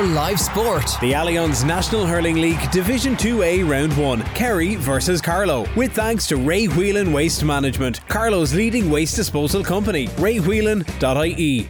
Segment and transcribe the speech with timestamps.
[0.00, 0.86] for live sport.
[1.02, 5.66] The Allianz National Hurling League Division 2A Round 1, Kerry versus Carlow.
[5.76, 10.06] With thanks to Ray Whelan Waste Management, Carlow's leading waste disposal company.
[10.16, 11.68] raywhelan.ie.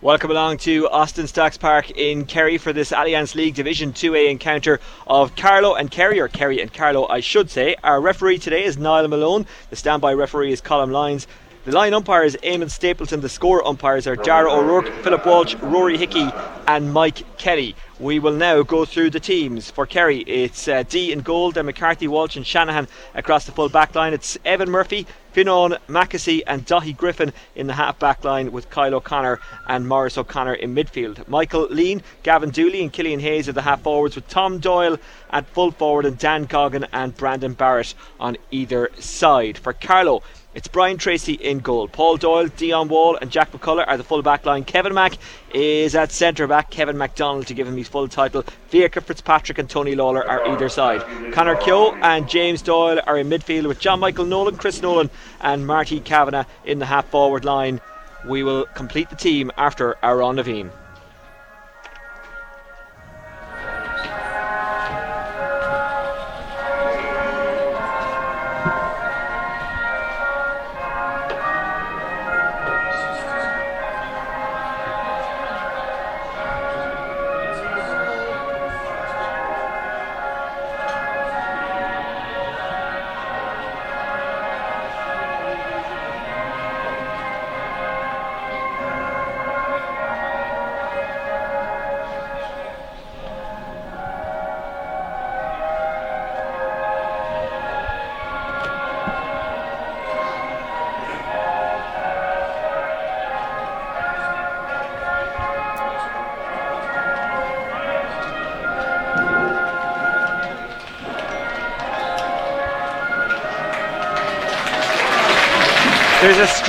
[0.00, 4.78] Welcome along to Austin Stacks Park in Kerry for this Allianz League Division 2A encounter
[5.08, 7.74] of Carlow and Kerry, or Kerry and Carlow, I should say.
[7.82, 9.44] Our referee today is Niall Malone.
[9.70, 11.26] The standby referee is Colin Lyons.
[11.70, 13.20] The line umpires Eamon Stapleton.
[13.20, 16.28] The score umpires are Dara O'Rourke, Philip Walsh, Rory Hickey,
[16.66, 17.76] and Mike Kelly.
[18.00, 19.70] We will now go through the teams.
[19.70, 23.68] For Kerry, it's uh, Dee in goal, then McCarthy, Walsh, and Shanahan across the full
[23.68, 24.14] back line.
[24.14, 28.94] It's Evan Murphy, Finnán Mackesy, and Dahi Griffin in the half back line with Kyle
[28.94, 31.28] O'Connor and Morris O'Connor in midfield.
[31.28, 34.98] Michael Lean, Gavin Dooley, and Killian Hayes are the half forwards with Tom Doyle
[35.30, 39.56] at full forward and Dan Goggin and Brandon Barrett on either side.
[39.56, 41.86] For Carlow, it's Brian Tracy in goal.
[41.86, 44.64] Paul Doyle, Dion Wall, and Jack McCullough are the full back line.
[44.64, 45.16] Kevin Mack
[45.54, 46.70] is at centre back.
[46.70, 48.42] Kevin MacDonald to give him his full title.
[48.68, 51.02] Fiacre Fitzpatrick and Tony Lawler are either side.
[51.32, 55.66] Connor Keogh and James Doyle are in midfield with John Michael Nolan, Chris Nolan, and
[55.66, 57.80] Marty Kavanagh in the half forward line.
[58.26, 60.70] We will complete the team after our Naveen.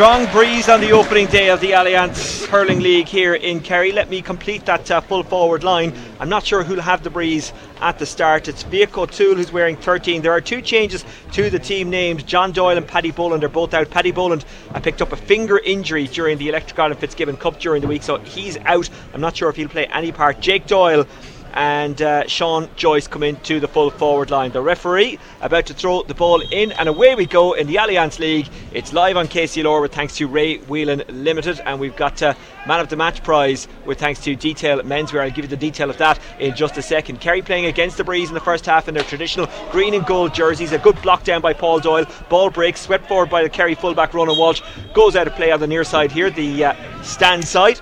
[0.01, 3.91] Strong breeze on the opening day of the Allianz Hurling League here in Kerry.
[3.91, 5.93] Let me complete that uh, full forward line.
[6.19, 8.47] I'm not sure who'll have the breeze at the start.
[8.47, 10.23] It's Vic O'Toole who's wearing 13.
[10.23, 12.23] There are two changes to the team names.
[12.23, 13.91] John Doyle and Paddy Boland are both out.
[13.91, 17.83] Paddy Boland I picked up a finger injury during the Electric Ireland Fitzgibbon Cup during
[17.83, 18.89] the week, so he's out.
[19.13, 20.39] I'm not sure if he'll play any part.
[20.39, 21.05] Jake Doyle
[21.53, 24.51] and uh, Sean Joyce come into the full forward line.
[24.51, 28.19] The referee about to throw the ball in, and away we go in the Allianz
[28.19, 28.47] League.
[28.71, 32.33] It's live on KCLR with thanks to Ray Whelan Limited, and we've got uh,
[32.67, 35.21] Man of the Match prize with thanks to Detail Menswear.
[35.21, 37.19] I'll give you the detail of that in just a second.
[37.19, 40.33] Kerry playing against the breeze in the first half in their traditional green and gold
[40.33, 40.71] jerseys.
[40.71, 42.05] A good block down by Paul Doyle.
[42.29, 44.61] Ball breaks, swept forward by the Kerry fullback Ronan Walsh.
[44.93, 47.79] Goes out of play on the near side here, the uh, stand side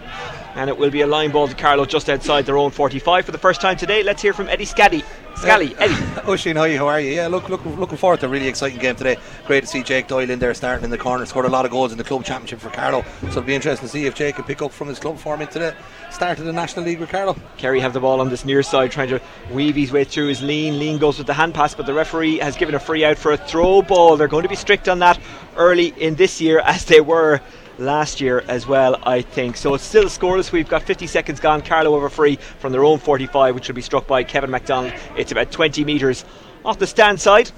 [0.59, 3.31] and it will be a line ball to Carlow just outside their own 45 for
[3.31, 4.03] the first time today.
[4.03, 5.05] Let's hear from Eddie Scally.
[5.35, 6.27] Scally, uh, Eddie.
[6.27, 7.11] Oisin, hi, how are you?
[7.11, 9.15] Yeah, look, look, looking forward to a really exciting game today.
[9.47, 11.25] Great to see Jake Doyle in there starting in the corner.
[11.25, 13.87] Scored a lot of goals in the club championship for Carlow, so it'll be interesting
[13.87, 15.73] to see if Jake can pick up from his club form into the
[16.11, 17.37] start of the National League with Carlow.
[17.55, 19.21] Kerry have the ball on this near side, trying to
[19.53, 20.77] weave his way through his lean.
[20.77, 23.31] Lean goes with the hand pass, but the referee has given a free out for
[23.31, 24.17] a throw ball.
[24.17, 25.17] They're going to be strict on that
[25.55, 27.39] early in this year, as they were
[27.79, 29.57] last year as well, I think.
[29.57, 30.51] So it's still scoreless.
[30.51, 31.61] We've got 50 seconds gone.
[31.61, 34.93] Carlow over free from their own 45, which will be struck by Kevin MacDonald.
[35.17, 36.25] It's about 20 metres
[36.65, 37.51] off the stand side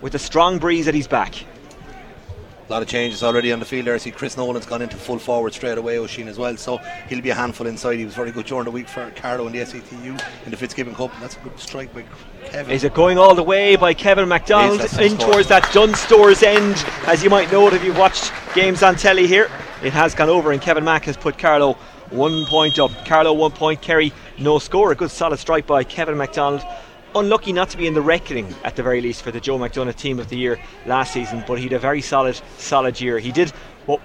[0.00, 1.34] with a strong breeze at his back.
[2.72, 3.94] A lot of changes already on the field there.
[3.94, 6.56] I see Chris Nolan's gone into full forward straight away, Oisin as well.
[6.56, 7.98] So he'll be a handful inside.
[7.98, 10.94] He was very good during the week for Carlow in the SETU in the Fitzgibbon
[10.94, 11.12] Cup.
[11.12, 12.02] And that's a good strike by
[12.46, 12.72] Kevin.
[12.72, 17.22] Is it going all the way by Kevin MacDonald in towards that Dunstores end, as
[17.22, 19.50] you might know it if you've watched games on telly here?
[19.82, 21.74] It has gone over, and Kevin Mack has put Carlow
[22.08, 22.90] one point up.
[23.04, 24.92] Carlow one point, Kerry no score.
[24.92, 26.64] A good solid strike by Kevin MacDonald
[27.14, 29.96] unlucky not to be in the reckoning at the very least for the Joe McDonagh
[29.96, 33.18] team of the year last season, but he had a very solid, solid year.
[33.18, 33.50] He did
[33.86, 34.00] what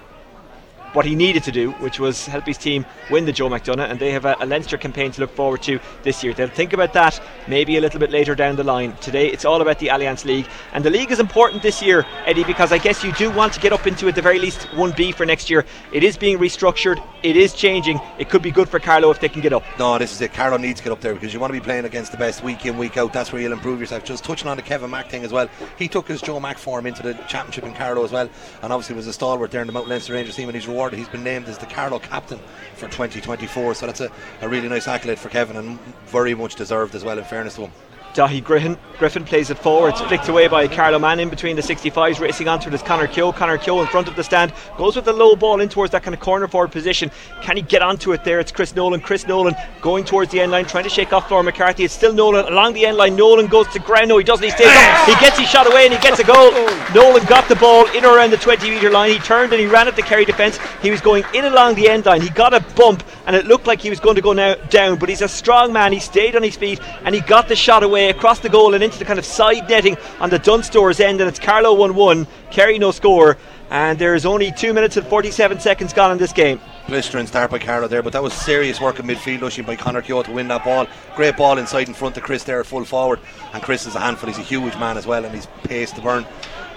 [0.92, 3.98] what he needed to do, which was help his team win the Joe McDonagh, and
[3.98, 6.32] they have a, a, Leinster campaign to look forward to this year.
[6.32, 8.96] They'll think about that maybe a little bit later down the line.
[8.96, 12.44] Today, it's all about the Allianz League, and the league is important this year, Eddie,
[12.44, 15.14] because I guess you do want to get up into at the very least 1B
[15.14, 15.64] for next year.
[15.92, 18.00] It is being restructured, it is changing.
[18.18, 19.64] It could be good for Carlow if they can get up.
[19.78, 20.32] No, this is it.
[20.32, 22.42] Carlow needs to get up there because you want to be playing against the best
[22.42, 23.12] week in, week out.
[23.12, 24.04] That's where you'll improve yourself.
[24.04, 25.48] Just touching on the Kevin Mack thing as well.
[25.78, 28.28] He took his Joe Mack form into the championship in Carlow as well,
[28.62, 30.98] and obviously was a stalwart there in the Mount Leinster Rangers team, and he's rewarded.
[31.00, 32.38] He's been named as the Carlow captain
[32.74, 33.74] for 2024.
[33.74, 34.10] So that's a,
[34.42, 37.62] a really nice accolade for Kevin and very much deserved as well, in fairness to
[37.62, 37.72] him.
[38.18, 41.62] Dahi Griffin, Griffin plays it forward, it's flicked away by Carlow Mann in between the
[41.62, 43.30] 65s, racing onto it is Connor Keogh.
[43.30, 46.02] Connor Keogh in front of the stand, goes with the low ball in towards that
[46.02, 47.12] kind of corner forward position.
[47.42, 48.40] Can he get onto it there?
[48.40, 49.00] It's Chris Nolan.
[49.00, 51.84] Chris Nolan going towards the end line, trying to shake off Flor McCarthy.
[51.84, 53.14] It's still Nolan along the end line.
[53.14, 54.08] Nolan goes to ground.
[54.08, 54.44] No, he doesn't.
[54.44, 55.08] He stays up.
[55.08, 56.50] He gets his shot away and he gets a goal.
[56.92, 59.12] Nolan got the ball in around the 20 metre line.
[59.12, 60.58] He turned and he ran at the Kerry defence.
[60.82, 62.20] He was going in along the end line.
[62.20, 64.98] He got a bump and it looked like he was going to go now down,
[64.98, 65.92] but he's a strong man.
[65.92, 68.82] He stayed on his feet and he got the shot away across the goal and
[68.82, 71.20] into the kind of side netting on the Dunstores end.
[71.20, 72.26] And it's Carlow 1 1.
[72.50, 73.36] Kerry no score.
[73.68, 76.58] And there's only 2 minutes and 47 seconds gone in this game.
[76.88, 80.00] Blistering start by Carlow there, but that was serious work in midfield, rushing by Connor
[80.00, 80.86] Keogh to win that ball.
[81.14, 83.20] Great ball inside in front of Chris there full forward.
[83.52, 86.00] And Chris is a handful, he's a huge man as well, and he's pace to
[86.00, 86.24] burn.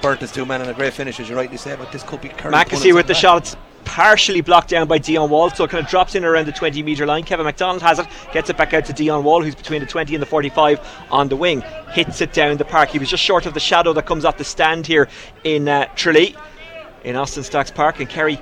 [0.02, 2.20] Burnt his two men and a great finish, as you rightly say, but this could
[2.20, 2.54] be Kerry.
[2.54, 3.38] Mackesy with the shot.
[3.38, 3.56] It's
[3.92, 6.82] partially blocked down by Dion Wall, so it kind of drops in around the 20
[6.82, 7.24] metre line.
[7.24, 10.16] Kevin McDonald has it, gets it back out to Dion Wall, who's between the 20
[10.16, 10.80] and the 45
[11.12, 11.60] on the wing.
[11.92, 12.88] Hits it down the park.
[12.88, 15.10] He was just short of the shadow that comes off the stand here
[15.44, 16.38] in uh, Tralee,
[17.04, 18.40] in Austin Stacks Park, and Kerry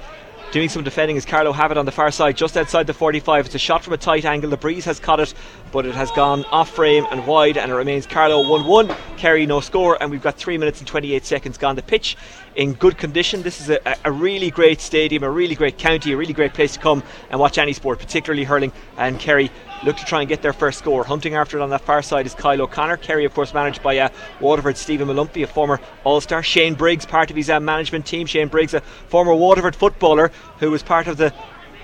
[0.51, 3.47] doing some defending as Carlow have it on the far side, just outside the 45.
[3.47, 4.51] It's a shot from a tight angle.
[4.51, 5.33] The breeze has caught it,
[5.71, 8.95] but it has gone off frame and wide, and it remains Carlow 1 1.
[9.17, 11.75] Kerry no score, and we've got 3 minutes and 28 seconds gone.
[11.75, 12.17] The pitch
[12.55, 13.41] in good condition.
[13.41, 16.73] This is a, a really great stadium, a really great county, a really great place
[16.73, 18.71] to come and watch any sport, particularly hurling.
[18.97, 19.49] And Kerry
[19.83, 21.03] look to try and get their first score.
[21.03, 22.97] Hunting after it on that far side is Kyle O'Connor.
[22.97, 26.43] Kerry, of course, managed by uh, Waterford Stephen Molumphy, a former All Star.
[26.43, 28.27] Shane Briggs, part of his uh, management team.
[28.27, 31.33] Shane Briggs, a former Waterford footballer who was part of the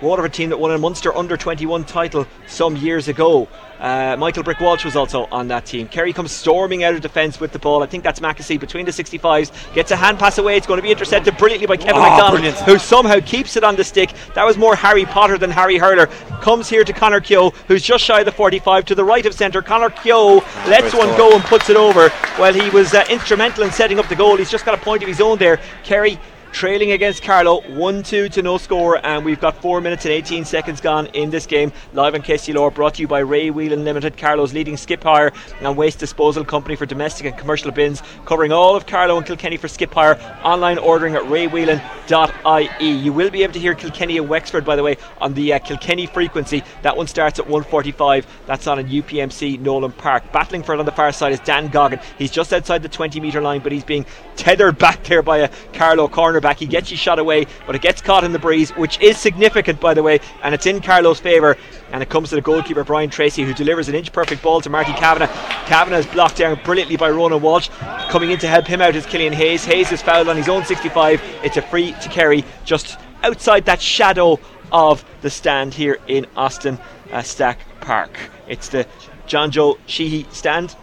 [0.02, 3.48] Waterford team that won a Munster under 21 title some years ago.
[3.80, 5.88] Uh, Michael Brick Walsh was also on that team.
[5.90, 7.84] Kerry comes storming out of defence with the ball.
[7.84, 9.52] I think that's Mackesy between the 65s.
[9.74, 10.56] Gets a hand pass away.
[10.56, 12.58] It's going to be intercepted brilliantly by Kevin Oh, McDonald, brilliant.
[12.60, 14.12] who somehow keeps it on the stick.
[14.34, 16.08] That was more Harry Potter than Harry Hurler.
[16.42, 19.34] Comes here to Connor Keogh, who's just shy of the 45 to the right of
[19.34, 19.62] centre.
[19.62, 20.36] Connor Keogh
[20.68, 21.32] lets one goal.
[21.32, 22.10] go and puts it over.
[22.40, 24.38] Well, he was uh, instrumental in setting up the goal.
[24.38, 25.60] He's just got a point of his own there.
[25.84, 26.18] Kerry
[26.56, 30.80] trailing against Carlow 1-2 to no score and we've got 4 minutes and 18 seconds
[30.80, 31.74] gone in this game.
[31.92, 35.76] Live on KCLR brought to you by Ray Whelan Limited Carlow's leading skip hire and
[35.76, 39.68] waste disposal company for domestic and commercial bins covering all of Carlow and Kilkenny for
[39.68, 40.18] skip hire.
[40.46, 44.84] Online ordering at raywhelan.ie you will be able to hear Kilkenny and Wexford by the
[44.84, 46.64] way on the uh, Kilkenny frequency.
[46.84, 50.32] That one starts at 1.45 that's on in UPMC Nolan Park.
[50.32, 52.00] Battling for it on the far side is Dan Goggin.
[52.18, 54.06] He's just outside the 20 metre line but he's being
[54.38, 56.08] tethered back there by a Carlow
[56.46, 59.18] cornerback he gets his shot away but it gets caught in the breeze which is
[59.18, 61.58] significant by the way and it's in Carlow's favour
[61.92, 64.70] and it comes to the goalkeeper Brian Tracy who delivers an inch perfect ball to
[64.70, 65.32] Marty Kavanagh.
[65.66, 67.70] Kavanagh is blocked down brilliantly by Ronan Walsh.
[68.10, 69.66] Coming in to help him out is Killian Hayes.
[69.66, 73.82] Hayes is fouled on his own 65 it's a free to Kerry just outside that
[73.82, 74.40] shadow
[74.72, 76.80] of the stand here in Austin
[77.12, 78.12] uh, Stack Park.
[78.48, 78.88] It's the
[79.28, 80.76] John Joe Sheehy stand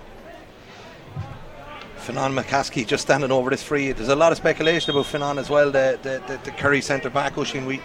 [2.03, 3.93] Finan Mackesy just standing over this free.
[3.93, 7.11] There's a lot of speculation about Finan as well, the, the, the, the Kerry centre
[7.11, 7.39] back.
[7.39, 7.81] Oisin, we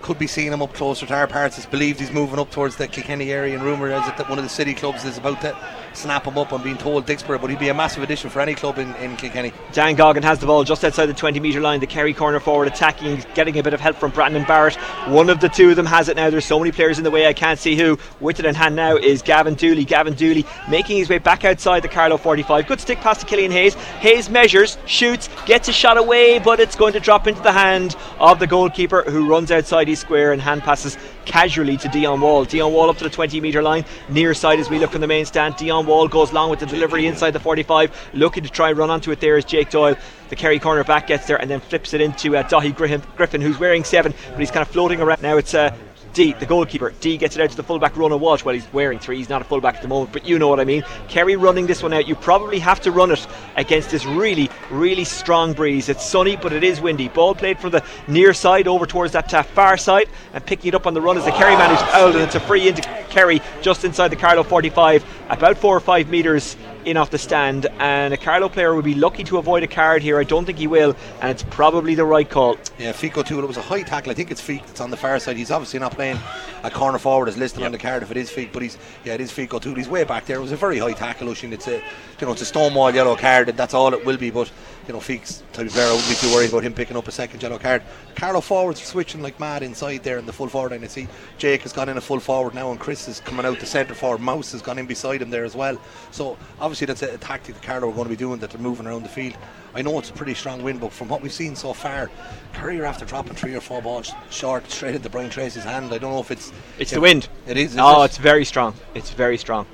[0.00, 1.58] could be seeing him up closer to our parts.
[1.58, 4.38] It's believed he's moving up towards the Kilkenny area, and rumour is it that one
[4.38, 5.56] of the city clubs is about to
[5.96, 6.52] snap him up.
[6.52, 9.16] I'm being told Dicksboro, but he'd be a massive addition for any club in, in
[9.16, 9.52] Kilkenny.
[9.72, 11.80] Dan Goggin has the ball just outside the 20 metre line.
[11.80, 14.74] The Kerry corner forward attacking, getting a bit of help from Brandon Barrett.
[15.08, 16.30] One of the two of them has it now.
[16.30, 17.98] There's so many players in the way, I can't see who.
[18.20, 19.84] With it in hand now is Gavin Dooley.
[19.84, 22.66] Gavin Dooley making his way back outside the Carlow 45.
[22.66, 23.74] Good stick pass to Killian Hayes.
[23.74, 27.96] Hayes measures, shoots, gets a shot away, but it's going to drop into the hand
[28.18, 32.44] of the goalkeeper who runs outside his square and hand passes casually to Dion Wall.
[32.44, 35.06] Dion Wall up to the 20 metre line, near side as we look from the
[35.06, 35.56] main stand.
[35.56, 38.90] Dion Wall goes long with the delivery inside the 45, looking to try and run
[38.90, 39.96] onto it there is Jake Doyle.
[40.28, 42.74] The Kerry corner back gets there and then flips it into uh, Dahi
[43.16, 45.22] Griffin, who's wearing seven, but he's kind of floating around.
[45.22, 45.76] Now it's uh,
[46.12, 46.92] Dee, the goalkeeper.
[47.00, 48.44] Dee gets it out to the fullback Ronan Walsh.
[48.44, 49.16] Well, he's wearing three.
[49.16, 50.84] He's not a fullback at the moment, but you know what I mean.
[51.08, 52.06] Kerry running this one out.
[52.06, 53.26] You probably have to run it
[53.56, 55.88] against this really, really strong breeze.
[55.88, 57.08] It's sunny, but it is windy.
[57.08, 60.74] Ball played from the near side over towards that uh, far side and picking it
[60.74, 62.82] up on the run as the Kerry man who's fouled, and it's a free into
[63.08, 67.66] Kerry just inside the Carlow 45, about four or five metres in off the stand.
[67.78, 70.18] And a Carlow player would be lucky to avoid a card here.
[70.18, 72.56] I don't think he will, and it's probably the right call.
[72.78, 73.38] Yeah, Fico too.
[73.38, 74.10] It was a high tackle.
[74.10, 75.36] I think it's Feek that's on the far side.
[75.36, 76.18] He's obviously not playing
[76.62, 79.14] a corner forward as listed on the card if it is Feek, but he's yeah,
[79.14, 79.74] it is Fico too.
[79.74, 80.38] He's way back there.
[80.38, 81.52] It was a very high tackle, Oisin.
[81.52, 84.30] It's a you know it's a stonewall yellow card, and that's all it will be.
[84.30, 84.50] But
[84.86, 85.86] you know Feek's type of player.
[85.86, 87.82] I wouldn't be too worried about him picking up a second yellow card.
[88.16, 90.82] Carlow forwards are switching like mad inside there in the full forward line.
[90.84, 91.06] I see
[91.38, 93.94] Jake has gone in a full forward now, and Chris is coming out the centre
[93.94, 94.20] forward.
[94.20, 95.80] Mouse has gone in beside him there as well.
[96.10, 98.60] So obviously that's a, a tactic that Carlow are going to be doing that they're
[98.60, 99.36] moving around the field.
[99.74, 102.10] I know it's a pretty strong win, but from what we've seen so far,
[102.52, 105.86] Kerry after dropping three or four balls short straight into Brian Tracy's hand.
[105.94, 107.28] I don't know if it's It's if the wind.
[107.46, 107.72] It is.
[107.72, 108.06] is Oh, it?
[108.06, 108.74] it's very strong.
[108.94, 109.66] It's very strong.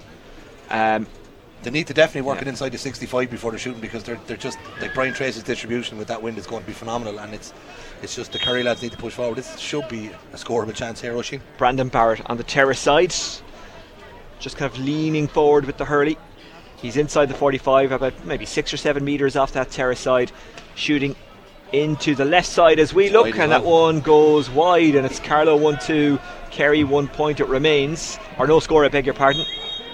[0.71, 1.07] Um,
[1.63, 2.43] they need to definitely work yeah.
[2.43, 5.99] it inside the 65 before they're shooting because they're, they're just like Brian Tracy's distribution
[5.99, 7.53] with that wind is going to be phenomenal and it's
[8.03, 9.37] it's just the Kerry lads need to push forward.
[9.37, 11.41] This should be a scoreable chance here, Oisin.
[11.57, 13.11] Brandon Barrett on the terrace side,
[14.39, 16.17] just kind of leaning forward with the hurley.
[16.77, 20.31] He's inside the 45, about maybe six or seven metres off that terrace side,
[20.77, 21.17] shooting
[21.73, 23.49] into the left side as we it's look, and well.
[23.49, 26.19] that one goes wide, and it's Carlow 1 2,
[26.53, 29.45] Kerry 1 point it remains, or no score, I beg your pardon.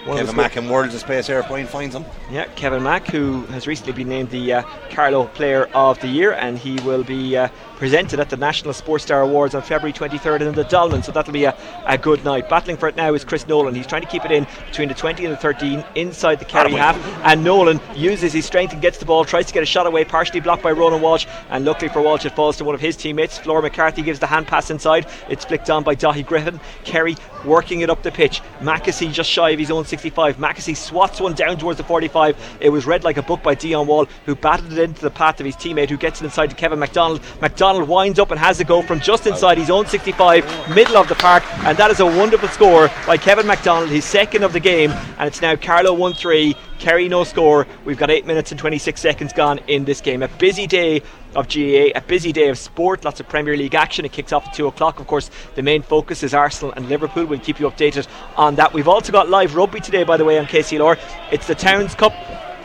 [0.05, 2.05] One Kevin Mack in Worlds of Space Air, Brian finds him.
[2.29, 6.33] Yeah, Kevin Mack, who has recently been named the uh, Carlow Player of the Year,
[6.33, 10.41] and he will be uh, presented at the National Sports Star Awards on February 23rd
[10.41, 11.03] in the Dolmen.
[11.03, 12.49] So that'll be a, a good night.
[12.49, 13.75] Battling for it now is Chris Nolan.
[13.75, 16.73] He's trying to keep it in between the 20 and the 13 inside the Kerry
[16.73, 16.97] half.
[17.23, 20.05] And Nolan uses his strength and gets the ball, tries to get a shot away,
[20.05, 21.25] partially blocked by Ronan Walsh.
[21.49, 23.37] And luckily for Walsh, it falls to one of his teammates.
[23.37, 25.07] Flora McCarthy gives the hand pass inside.
[25.29, 26.59] It's flicked on by Dahi Griffin.
[26.83, 27.15] Kerry
[27.45, 28.41] working it up the pitch.
[28.59, 30.37] Mackesy just shy of his own 65.
[30.37, 32.57] Mackesy swats one down towards the 45.
[32.59, 35.39] It was read like a book by Dion Wall, who batted it into the path
[35.39, 37.21] of his teammate, who gets it inside to Kevin MacDonald.
[37.65, 41.07] MacDonald winds up and has a go from just inside his own 65, middle of
[41.07, 44.59] the park, and that is a wonderful score by Kevin MacDonald, his second of the
[44.59, 46.55] game, and it's now Carlow 1 3.
[46.77, 47.65] Kerry no score.
[47.83, 50.21] We've got 8 minutes and 26 seconds gone in this game.
[50.21, 51.01] A busy day
[51.33, 54.05] of GAA, a busy day of sport, lots of Premier League action.
[54.05, 54.99] It kicks off at 2 o'clock.
[54.99, 57.25] Of course, the main focus is Arsenal and Liverpool.
[57.25, 58.05] We'll keep you updated
[58.37, 58.73] on that.
[58.73, 60.99] We've also got live rugby today, by the way, on KCLR.
[61.31, 62.13] It's the Towns Cup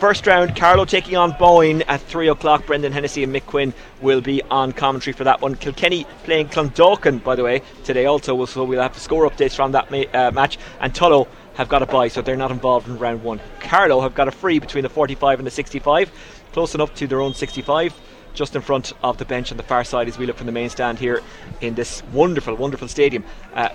[0.01, 2.65] First round, Carlow taking on Boyne at 3 o'clock.
[2.65, 5.57] Brendan Hennessy and Mick Quinn will be on commentary for that one.
[5.57, 9.91] Kilkenny playing Clondalkin, by the way, today also, so we'll have score updates from that
[9.91, 10.57] ma- uh, match.
[10.81, 13.43] And Tullow have got a bye, so they're not involved in round one.
[13.61, 16.11] Carlow have got a free between the 45 and the 65,
[16.55, 17.95] close enough to their own 65
[18.33, 20.53] just in front of the bench on the far side as we look from the
[20.53, 21.21] main stand here
[21.61, 23.23] in this wonderful, wonderful stadium.
[23.53, 23.69] Uh,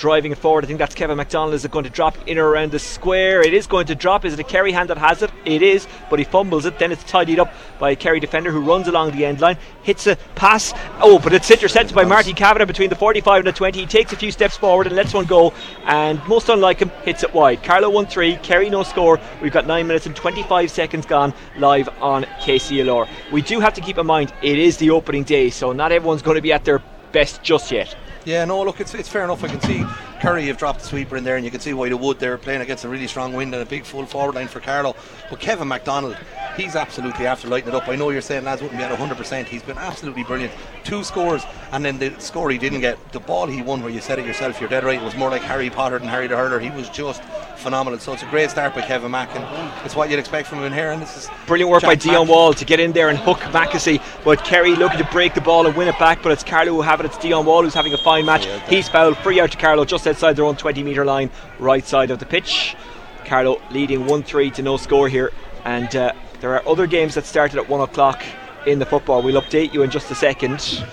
[0.00, 0.64] driving it forward.
[0.64, 1.54] I think that's Kevin McDonald.
[1.54, 3.42] Is it going to drop in or around the square?
[3.42, 4.24] It is going to drop.
[4.24, 5.30] Is it a Kerry hand that has it?
[5.44, 6.78] It is, but he fumbles it.
[6.78, 10.06] Then it's tidied up by a Kerry defender who runs along the end line, hits
[10.06, 10.72] a pass.
[11.02, 13.80] Oh, but it's intercepted by Marty Kavanagh between the 45 and the 20.
[13.80, 15.52] He takes a few steps forward and lets one go,
[15.84, 17.62] and most unlike him, hits it wide.
[17.62, 19.20] Carlow 1 3, Kerry no score.
[19.42, 23.06] We've got 9 minutes and 25 seconds gone live on KCLR.
[23.30, 26.22] We do have to keep in mind it is the opening day, so not everyone's
[26.22, 27.94] going to be at their best just yet.
[28.24, 29.42] Yeah, no, look, it's, it's fair enough.
[29.44, 29.84] I can see
[30.20, 32.18] Kerry have dropped the sweeper in there, and you can see why they would.
[32.18, 34.94] They're playing against a really strong wind and a big full forward line for Carlow.
[35.30, 36.14] But Kevin MacDonald,
[36.58, 37.88] he's absolutely after lighting it up.
[37.88, 39.46] I know you're saying lads wouldn't be at 100%.
[39.46, 40.52] He's been absolutely brilliant.
[40.84, 44.00] Two scores, and then the score he didn't get, the ball he won, where you
[44.02, 46.36] said it yourself, you're dead right, it was more like Harry Potter than Harry the
[46.36, 46.60] Hurler.
[46.60, 47.22] He was just
[47.60, 47.98] phenomenal.
[47.98, 50.64] So it's a great start by Kevin Mack, and it's what you'd expect from him
[50.64, 50.90] in here.
[50.90, 53.38] And this is brilliant work Jack by Dion Wall to get in there and hook
[53.52, 54.02] Mackesy.
[54.24, 56.82] But Kerry looking to break the ball and win it back, but it's Carlow who
[56.82, 57.06] have it.
[57.06, 58.46] It's Dion Wall who's having a fine match.
[58.46, 61.84] Yeah, He's fouled, free out to Carlow just outside their own 20 metre line, right
[61.84, 62.76] side of the pitch.
[63.24, 65.32] Carlow leading 1 3 to no score here.
[65.64, 68.22] And uh, there are other games that started at 1 o'clock
[68.66, 69.22] in the football.
[69.22, 70.84] We'll update you in just a second.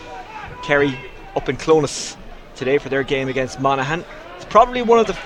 [0.64, 0.98] Kerry
[1.36, 2.16] up in Clones
[2.56, 4.06] today for their game against Monaghan.
[4.36, 5.18] It's probably one of the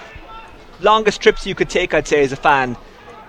[0.80, 2.76] longest trips you could take, I'd say, as a fan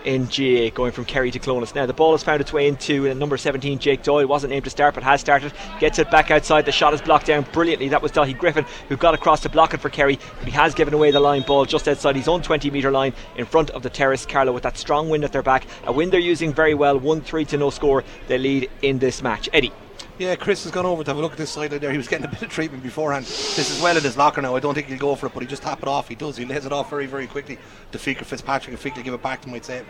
[0.05, 1.75] in GAA going from Kerry to Clones.
[1.75, 4.27] Now the ball has found its way into uh, number 17 Jake Doyle.
[4.27, 5.53] Wasn't aimed to start but has started.
[5.81, 6.65] Gets it back outside.
[6.65, 7.89] The shot is blocked down brilliantly.
[7.89, 10.19] That was Dahi Griffin who got across to block it for Kerry.
[10.39, 13.13] But he has given away the line ball just outside his own 20 metre line
[13.37, 14.27] in front of the terrace.
[14.27, 15.67] Carlow with that strong wind at their back.
[15.85, 16.99] A wind they're using very well.
[16.99, 18.05] 1-3 to no score.
[18.29, 19.49] They lead in this match.
[19.53, 19.73] Eddie
[20.23, 21.91] yeah, Chris has gone over to have a look at this sideline there.
[21.91, 23.25] He was getting a bit of treatment beforehand.
[23.27, 24.55] This is well in his locker now.
[24.55, 26.09] I don't think he'll go for it, but he just tap it off.
[26.09, 26.37] He does.
[26.37, 27.59] He lays it off very, very quickly
[27.91, 29.83] to Fiacre Fitzpatrick, and Fiacre give it back to him, I'd say.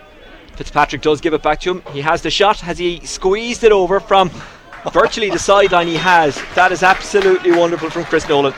[0.56, 1.82] Fitzpatrick does give it back to him.
[1.92, 2.60] He has the shot.
[2.60, 4.30] Has he squeezed it over from
[4.92, 5.86] virtually the sideline?
[5.86, 6.40] He has.
[6.54, 8.54] That is absolutely wonderful from Chris Nolan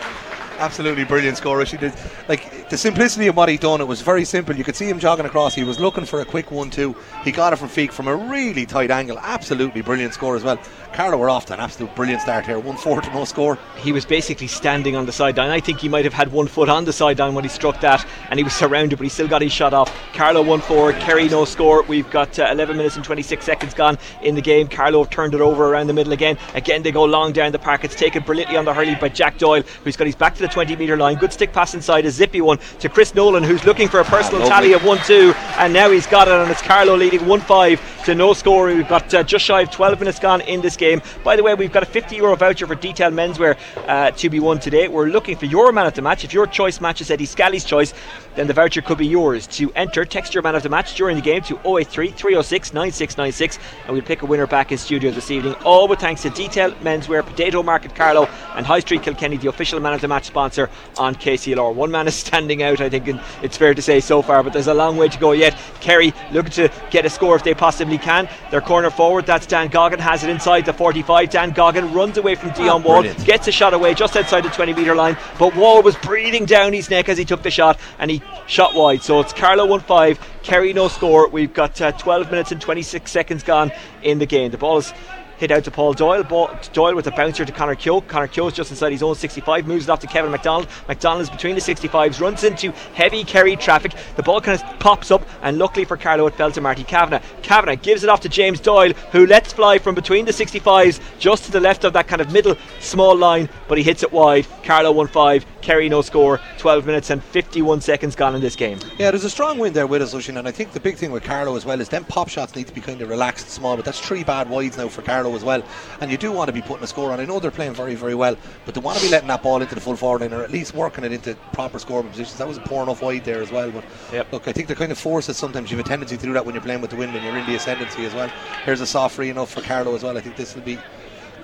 [0.58, 1.64] absolutely brilliant scorer.
[1.66, 1.92] She did
[2.28, 3.80] like the simplicity of what he done.
[3.80, 4.56] It was very simple.
[4.56, 5.54] You could see him jogging across.
[5.54, 6.94] He was looking for a quick one-two.
[7.22, 9.18] He got it from Feek from a really tight angle.
[9.18, 10.58] Absolutely brilliant score as well.
[10.94, 12.58] Carlow were off to an absolute brilliant start here.
[12.58, 13.58] One four to no score.
[13.78, 15.50] He was basically standing on the sideline.
[15.50, 18.06] I think he might have had one foot on the sideline when he struck that,
[18.30, 19.92] and he was surrounded, but he still got his shot off.
[20.12, 21.82] Carlow one four, Kerry no score.
[21.82, 24.68] We've got uh, 11 minutes and 26 seconds gone in the game.
[24.68, 26.38] Carlow have turned it over around the middle again.
[26.54, 27.82] Again, they go long down the park.
[27.82, 30.52] It's taken brilliantly on the hurley by Jack Doyle, who's got his back to the
[30.52, 31.16] 20 metre line.
[31.16, 34.42] Good stick pass inside, a zippy one to Chris Nolan, who's looking for a personal
[34.42, 37.40] ah, tally of 1 2, and now he's got it, and it's Carlow leading 1
[37.40, 38.66] 5 to no score.
[38.66, 41.00] We've got uh, just shy of 12 minutes gone in this game.
[41.22, 43.56] By the way, we've got a 50 euro voucher for Detail Menswear
[43.88, 44.88] uh, to be won today.
[44.88, 46.22] We're looking for your man of the match.
[46.22, 47.94] If your choice matches Eddie Scally's choice,
[48.34, 49.46] then the voucher could be yours.
[49.46, 53.58] To enter, text your man of the match during the game to 083 306 9696
[53.84, 55.54] and we'll pick a winner back in studio this evening.
[55.64, 59.80] All with thanks to Detail Menswear, Potato Market Carlow, and High Street Kilkenny, the official
[59.80, 60.68] man of the match sponsor
[60.98, 61.74] on KCLR.
[61.74, 64.52] One man is standing out, I think and it's fair to say so far, but
[64.52, 65.56] there's a long way to go yet.
[65.80, 68.28] Kerry looking to get a score if they possibly can.
[68.50, 71.30] Their corner forward, that's Dan Goggin, has it inside the 45.
[71.30, 73.24] Dan Goggin runs away from Dion oh, Wall, brilliant.
[73.24, 76.72] gets a shot away just outside the 20 metre line, but Wall was breathing down
[76.72, 79.02] his neck as he took the shot and he shot wide.
[79.02, 81.28] So it's Carlow 1 5, Kerry no score.
[81.28, 83.72] We've got uh, 12 minutes and 26 seconds gone
[84.02, 84.50] in the game.
[84.50, 84.92] The ball is
[85.38, 86.22] hit out to Paul Doyle.
[86.22, 88.02] Ball, Doyle with a bouncer to Connor Keogh.
[88.02, 90.68] Connor is just inside his own 65, moves it off to Kevin McDonald.
[90.88, 93.92] McDonald is between the 65s, runs into heavy Kerry traffic.
[94.16, 97.22] The ball kind of pops up, and luckily for Carlow, it fell to Marty Kavanagh.
[97.42, 101.44] Kavanagh gives it off to James Doyle, who lets fly from between the 65s, just
[101.44, 104.46] to the left of that kind of middle small line, but he hits it wide.
[104.62, 105.53] Carlow 1 5.
[105.64, 108.78] Kerry no score, 12 minutes and 51 seconds gone in this game.
[108.98, 111.10] Yeah, there's a strong win there with us, Oisin, and I think the big thing
[111.10, 113.74] with Carlow as well is them pop shots need to be kind of relaxed small,
[113.74, 115.62] but that's three bad wides now for Carlow as well.
[116.02, 117.18] And you do want to be putting a score on.
[117.18, 119.62] I know they're playing very, very well, but they want to be letting that ball
[119.62, 122.36] into the full forward line or at least working it into proper scoring positions.
[122.36, 123.70] That was a poor enough wide there as well.
[123.70, 124.30] But yep.
[124.34, 125.70] look, I think they're kind of forces sometimes.
[125.70, 127.38] You have a tendency to do that when you're playing with the wind and you're
[127.38, 128.28] in the ascendancy as well.
[128.66, 130.18] Here's a soft free enough for Carlow as well.
[130.18, 130.78] I think this will be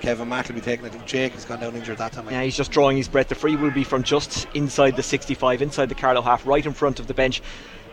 [0.01, 0.93] Kevin Mack will be taking it.
[1.05, 2.27] Jake has gone down injured that time.
[2.29, 3.29] Yeah, he's just drawing his breath.
[3.29, 6.73] The free will be from just inside the 65, inside the Carlow half, right in
[6.73, 7.41] front of the bench,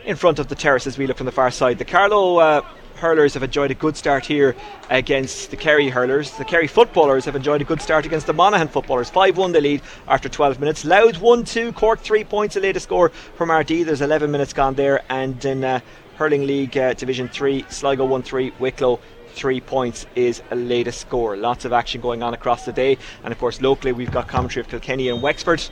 [0.05, 1.79] in front of the terrace as we look from the far side.
[1.79, 2.39] The Carlow.
[2.39, 2.63] Uh,
[2.99, 4.57] hurlers have enjoyed a good start here
[4.91, 6.37] against the Kerry hurlers.
[6.37, 9.09] The Kerry footballers have enjoyed a good start against the Monaghan footballers.
[9.09, 10.85] 5 1 the lead after 12 minutes.
[10.85, 13.69] Louth 1 2, Cork 3 points, the latest score from RD.
[13.87, 15.03] There's 11 minutes gone there.
[15.09, 15.81] And in uh,
[16.17, 21.37] Hurling League uh, Division 3, Sligo 1 3, Wicklow three points is a latest score.
[21.37, 24.61] Lots of action going on across the day, and of course locally we've got commentary
[24.61, 25.63] of Kilkenny and Wexford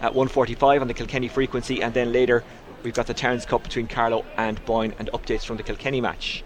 [0.00, 2.44] at 1:45 on the Kilkenny frequency, and then later
[2.82, 6.42] we've got the Towns Cup between Carlow and Boyne and updates from the Kilkenny match.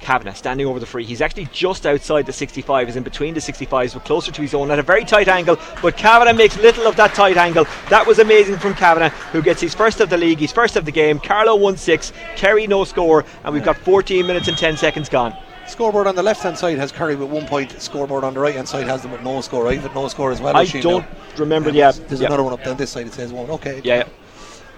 [0.00, 1.04] Kavanagh standing over the free.
[1.04, 4.54] He's actually just outside the 65, is in between the 65s, but closer to his
[4.54, 5.58] own at a very tight angle.
[5.82, 7.66] But Kavanagh makes little of that tight angle.
[7.90, 10.84] That was amazing from Kavanagh, who gets his first of the league, his first of
[10.84, 11.18] the game.
[11.18, 15.36] Carlow 1 6, Kerry no score, and we've got 14 minutes and 10 seconds gone.
[15.70, 17.80] Scoreboard on the left hand side has Kerry with one point.
[17.80, 19.64] Scoreboard on the right hand side has them with no score.
[19.64, 20.56] Right, with no score as well.
[20.56, 21.06] I don't
[21.38, 21.70] remember.
[21.70, 23.06] Yeah, there's, there's another one up down this side.
[23.06, 23.48] It says one.
[23.50, 23.80] Okay.
[23.84, 24.08] Yeah.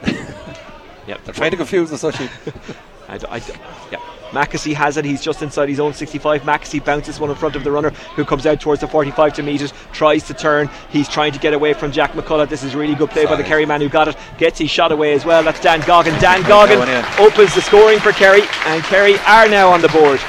[0.07, 0.35] yeah.
[1.07, 1.25] yep.
[1.25, 2.29] They're trying to confuse us, actually.
[3.09, 3.43] I, I,
[3.91, 3.99] yeah.
[4.33, 5.05] Mackesy has it.
[5.05, 6.43] He's just inside his own 65.
[6.43, 9.43] Mackesy bounces one in front of the runner who comes out towards the 45 to
[9.43, 9.73] meet it.
[9.93, 10.71] Tries to turn.
[10.91, 12.49] He's trying to get away from Jack McCullough.
[12.49, 13.37] This is really good play Sorry.
[13.37, 14.17] by the Kerry man who got it.
[14.39, 15.43] Gets his shot away as well.
[15.43, 16.19] That's Dan Goggin.
[16.19, 16.79] Dan Goggin
[17.19, 20.21] opens the scoring for Kerry, and Kerry are now on the board.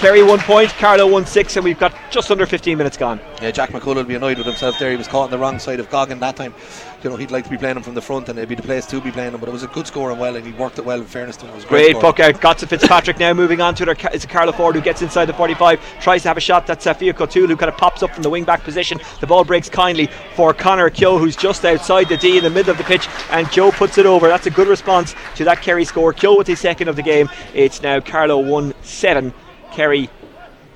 [0.00, 3.18] Kerry one point, Carlow one six, and we've got just under 15 minutes gone.
[3.40, 4.90] Yeah, Jack McCullough will be annoyed with himself there.
[4.90, 6.54] He was caught on the wrong side of Goggin that time.
[7.02, 8.62] You know, he'd like to be playing him from the front, and it'd be the
[8.62, 9.40] place to be playing him.
[9.40, 11.00] But it was a good score and well, and he worked it well.
[11.00, 11.92] In fairness to him, it was great.
[11.92, 12.38] Great puck out.
[12.42, 13.32] Got to Fitzpatrick now.
[13.32, 14.04] Moving on to it.
[14.12, 16.66] It's Carlow Ford who gets inside the 45, tries to have a shot.
[16.66, 19.00] That's Safia Kotul who kind of pops up from the wing back position.
[19.20, 22.72] The ball breaks kindly for Connor Keogh, who's just outside the D in the middle
[22.72, 24.28] of the pitch, and Keogh puts it over.
[24.28, 26.12] That's a good response to that Kerry score.
[26.12, 27.30] Keogh with his second of the game.
[27.54, 29.32] It's now Carlow 1 7.
[29.76, 30.08] Kerry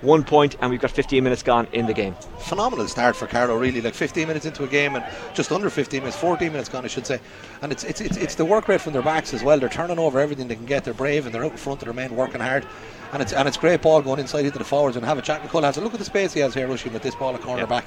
[0.02, 2.14] one point, and we've got 15 minutes gone in the game.
[2.40, 3.80] Phenomenal start for Carlow, really.
[3.80, 6.88] Like 15 minutes into a game, and just under 15 minutes, 14 minutes gone, I
[6.88, 7.18] should say.
[7.62, 9.58] And it's it's it's, it's the work rate from their backs as well.
[9.58, 10.84] They're turning over everything they can get.
[10.84, 12.66] They're brave and they're out in front of their men, working hard.
[13.14, 15.40] And it's and it's great ball going inside into the forwards and have a Jack
[15.42, 17.38] McCullough has a look at the space he has here rushing with this ball a
[17.38, 17.86] corner back.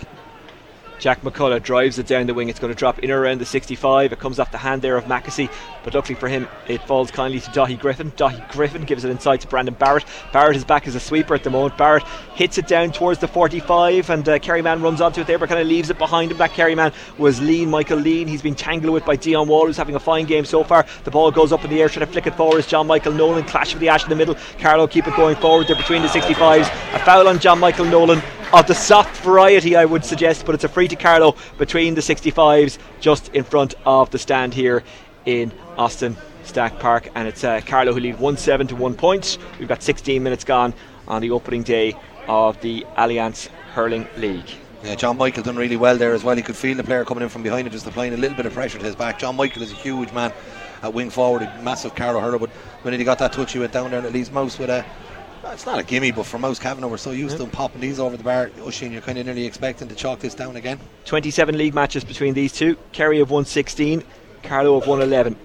[1.03, 2.47] Jack McCullough drives it down the wing.
[2.47, 4.13] It's going to drop in around the 65.
[4.13, 5.51] It comes off the hand there of Mackesy,
[5.83, 8.11] but luckily for him, it falls kindly to Dahi Griffin.
[8.11, 10.05] Dahi Griffin gives it inside to Brandon Barrett.
[10.31, 11.77] Barrett is back as a sweeper at the moment.
[11.77, 12.03] Barrett
[12.35, 15.59] hits it down towards the 45, and uh, Kerryman runs onto it there, but kind
[15.59, 16.37] of leaves it behind him.
[16.37, 18.29] That Kerryman was Lean, Michael Lean.
[18.29, 20.85] He's been tangled with by Dion Wall, who's having a fine game so far.
[21.03, 22.65] The ball goes up in the air, trying to flick it forward.
[22.65, 24.37] John Michael Nolan clash with the ash in the middle.
[24.57, 26.61] Carlow keep it going forward there between the 65s.
[26.95, 28.21] A foul on John Michael Nolan
[28.53, 32.01] of the soft variety, I would suggest, but it's a free to Carlow between the
[32.01, 34.83] 65s, just in front of the stand here
[35.25, 39.39] in Austin Stack Park, and it's uh, Carlow who lead 1 7 to 1 point.
[39.57, 40.75] We've got 16 minutes gone
[41.07, 41.95] on the opening day
[42.27, 44.51] of the Allianz Hurling League.
[44.83, 46.35] Yeah, John Michael done really well there as well.
[46.35, 48.45] He could feel the player coming in from behind and just applying a little bit
[48.45, 49.17] of pressure to his back.
[49.17, 50.31] John Michael is a huge man
[50.83, 52.51] at wing forward, a massive Carlow hurler, but
[52.83, 54.85] when he got that touch, he went down there and at least Mouse with a
[55.51, 57.99] it's not a gimme, but for most Kavanagh, we're so used to them popping these
[57.99, 58.49] over the bar.
[58.61, 60.79] Oisin, you're kind of nearly expecting to chalk this down again.
[61.05, 62.77] 27 league matches between these two.
[62.91, 64.03] Kerry have won 16,
[64.41, 65.35] Carlow have won 11.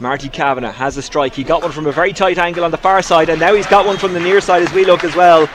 [0.00, 1.34] Marty Kavanagh has a strike.
[1.34, 3.66] He got one from a very tight angle on the far side, and now he's
[3.66, 5.48] got one from the near side as we look as well.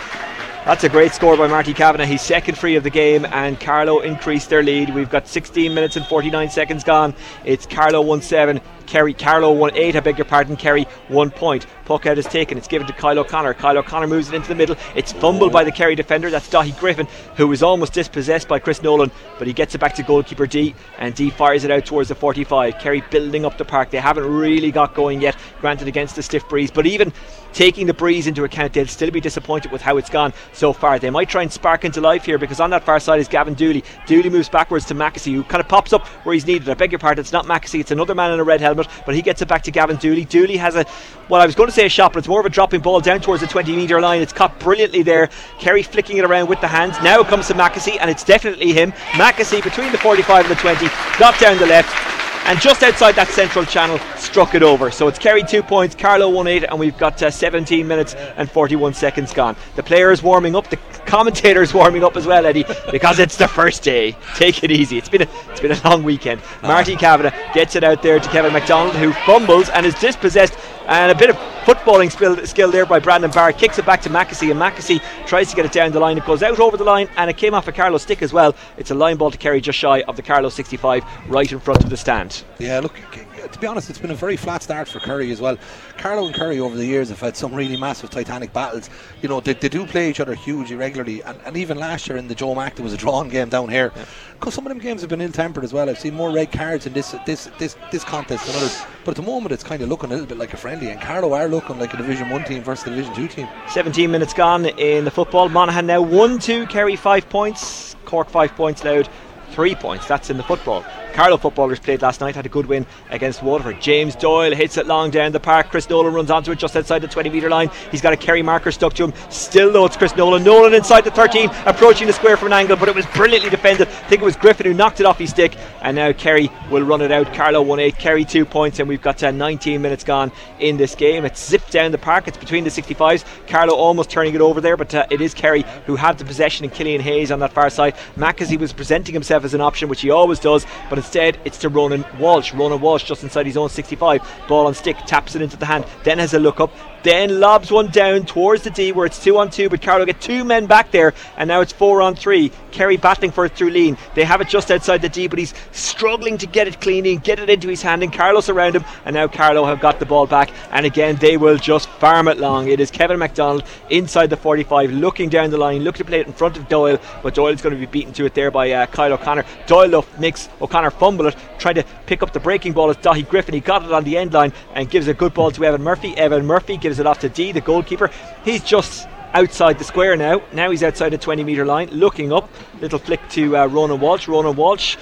[0.66, 2.06] That's a great score by Marty Kavanagh.
[2.06, 4.94] He's second free of the game, and Carlow increased their lead.
[4.94, 7.14] We've got 16 minutes and 49 seconds gone.
[7.44, 11.68] It's Carlow 1 7, Kerry Carlow 1 8, I beg your pardon, Kerry 1 point.
[11.86, 13.54] Puck out is taken, it's given to Kyle O'Connor.
[13.54, 14.76] Kyle O'Connor moves it into the middle.
[14.96, 18.82] It's fumbled by the Kerry defender, that's Dahi Griffin, who was almost dispossessed by Chris
[18.82, 22.10] Nolan, but he gets it back to goalkeeper Dee, and Dee fires it out towards
[22.10, 22.80] the 45.
[22.80, 23.92] Kerry building up the park.
[23.92, 27.14] They haven't really got going yet, granted against the stiff breeze, but even
[27.54, 31.00] taking the breeze into account, they'll still be disappointed with how it's gone so far.
[31.00, 33.54] They might try and spark into life here because on that far side is Gavin
[33.54, 33.84] Dooley.
[34.06, 36.70] Dooley moves backwards to Mackesy, who kind of pops up where he's needed.
[36.70, 39.16] I beg your pardon, it's not Mackesy, it's another man in a red helmet, but
[39.16, 40.26] he gets it back to Gavin Dooley.
[40.26, 40.86] Dooley has a,
[41.30, 43.00] well, I was going to say a shot, but it's more of a dropping ball
[43.00, 44.22] down towards the 20 metre line.
[44.22, 45.30] It's caught brilliantly there.
[45.60, 46.96] Kerry flicking it around with the hands.
[47.04, 48.92] Now it comes to Mackesy, and it's definitely him.
[49.14, 50.88] Mackesy between the 45 and the 20,
[51.18, 52.19] got down the left
[52.50, 54.90] and just outside that central channel struck it over.
[54.90, 58.50] So it's carried two points, Carlow 1 8, and we've got uh, 17 minutes and
[58.50, 59.56] 41 seconds gone.
[59.76, 63.84] The players warming up, the commentators warming up as well, Eddie, because it's the first
[63.84, 64.18] day.
[64.36, 64.98] Take it easy.
[64.98, 66.42] It's been a, it's been a long weekend.
[66.64, 70.58] Marty Kavanagh gets it out there to Kevin McDonald, who fumbles and is dispossessed.
[70.90, 73.54] And a bit of footballing skill, skill there by Brandon Barr.
[73.54, 76.18] Kicks it back to Mackesy, and Mackesy tries to get it down the line.
[76.18, 78.56] It goes out over the line, and it came off a Carlow stick as well.
[78.76, 81.84] It's a line ball to Kerry just shy of the Carlow 65, right in front
[81.84, 82.44] of the stand.
[82.58, 83.00] Yeah, look,
[83.48, 85.58] to be honest, it's been a very flat start for Kerry as well.
[85.98, 88.90] Carlow and Kerry over the years have had some really massive Titanic battles.
[89.22, 92.18] You know, they, they do play each other hugely regularly, and, and even last year
[92.18, 93.90] in the Joe Mac, there was a drawn game down here.
[93.90, 94.06] Because
[94.46, 94.50] yeah.
[94.52, 95.90] some of them games have been ill-tempered as well.
[95.90, 98.82] I've seen more red cards in this this this this contest than others.
[99.04, 101.02] But at the moment, it's kind of looking a little bit like a friendly, and
[101.02, 103.48] Carlow are looking like a Division One team versus a Division Two team.
[103.70, 105.50] 17 minutes gone in the football.
[105.50, 109.10] Monaghan now one-two, Kerry five points, Cork five points, Louth
[109.52, 110.08] three points.
[110.08, 110.86] That's in the football.
[111.14, 113.82] Carlow footballers played last night, had a good win against Waterford.
[113.82, 115.70] James Doyle hits it long down the park.
[115.70, 117.70] Chris Nolan runs onto it just outside the 20 metre line.
[117.92, 119.14] He's got a Kerry marker stuck to him.
[119.30, 120.44] Still though, it's Chris Nolan.
[120.44, 123.88] Nolan inside the 13, approaching the square from an angle, but it was brilliantly defended.
[123.88, 126.84] I think it was Griffin who knocked it off his stick, and now Kerry will
[126.84, 127.34] run it out.
[127.34, 130.96] Carlow 1 8, Kerry 2 points, and we've got uh, 19 minutes gone in this
[130.96, 131.26] game.
[131.26, 133.26] It's zipped down the park, it's between the 65s.
[133.48, 136.66] Carlow almost turning it over there, but uh, it is Kerry who have the possession
[136.66, 137.96] and Killian Hayes on that far side.
[138.16, 141.70] Mackesy was presenting himself as an option, which he always does, but instead it's to
[141.70, 142.54] Ronan Walsh.
[142.54, 144.22] Ronan Walsh just inside his own 65.
[144.48, 146.72] Ball on stick, taps it into the hand, then has a look up,
[147.04, 150.22] then lobs one down towards the D where it's two on two, but Carlow get
[150.22, 152.52] two men back there, and now it's four on three.
[152.72, 153.98] Kerry battling for it through Lean.
[154.16, 157.24] They have it just outside the D, but he's struggling to get it clean and
[157.24, 160.06] get it into his hand, and Carlos around him, and now Carlow have got the
[160.06, 162.68] ball back, and again they will just farm it long.
[162.68, 166.28] It is Kevin McDonald inside the 45, looking down the line, looking to play it
[166.28, 168.86] in front of Doyle, but Doyle's going to be beaten to it there by uh,
[168.88, 169.46] Kyle O'Connor.
[169.68, 173.54] Doyle makes O'Connor fumble it, trying to pick up the breaking ball as Dahi Griffin.
[173.54, 176.18] He got it on the end line and gives a good ball to Evan Murphy.
[176.18, 178.10] Evan Murphy gives it off to Dee, the goalkeeper.
[178.44, 180.42] He's just outside the square now.
[180.54, 182.50] Now he's outside the 20 metre line, looking up.
[182.82, 184.28] Little flick to uh, Ronan Walsh.
[184.28, 184.98] Ronan Walsh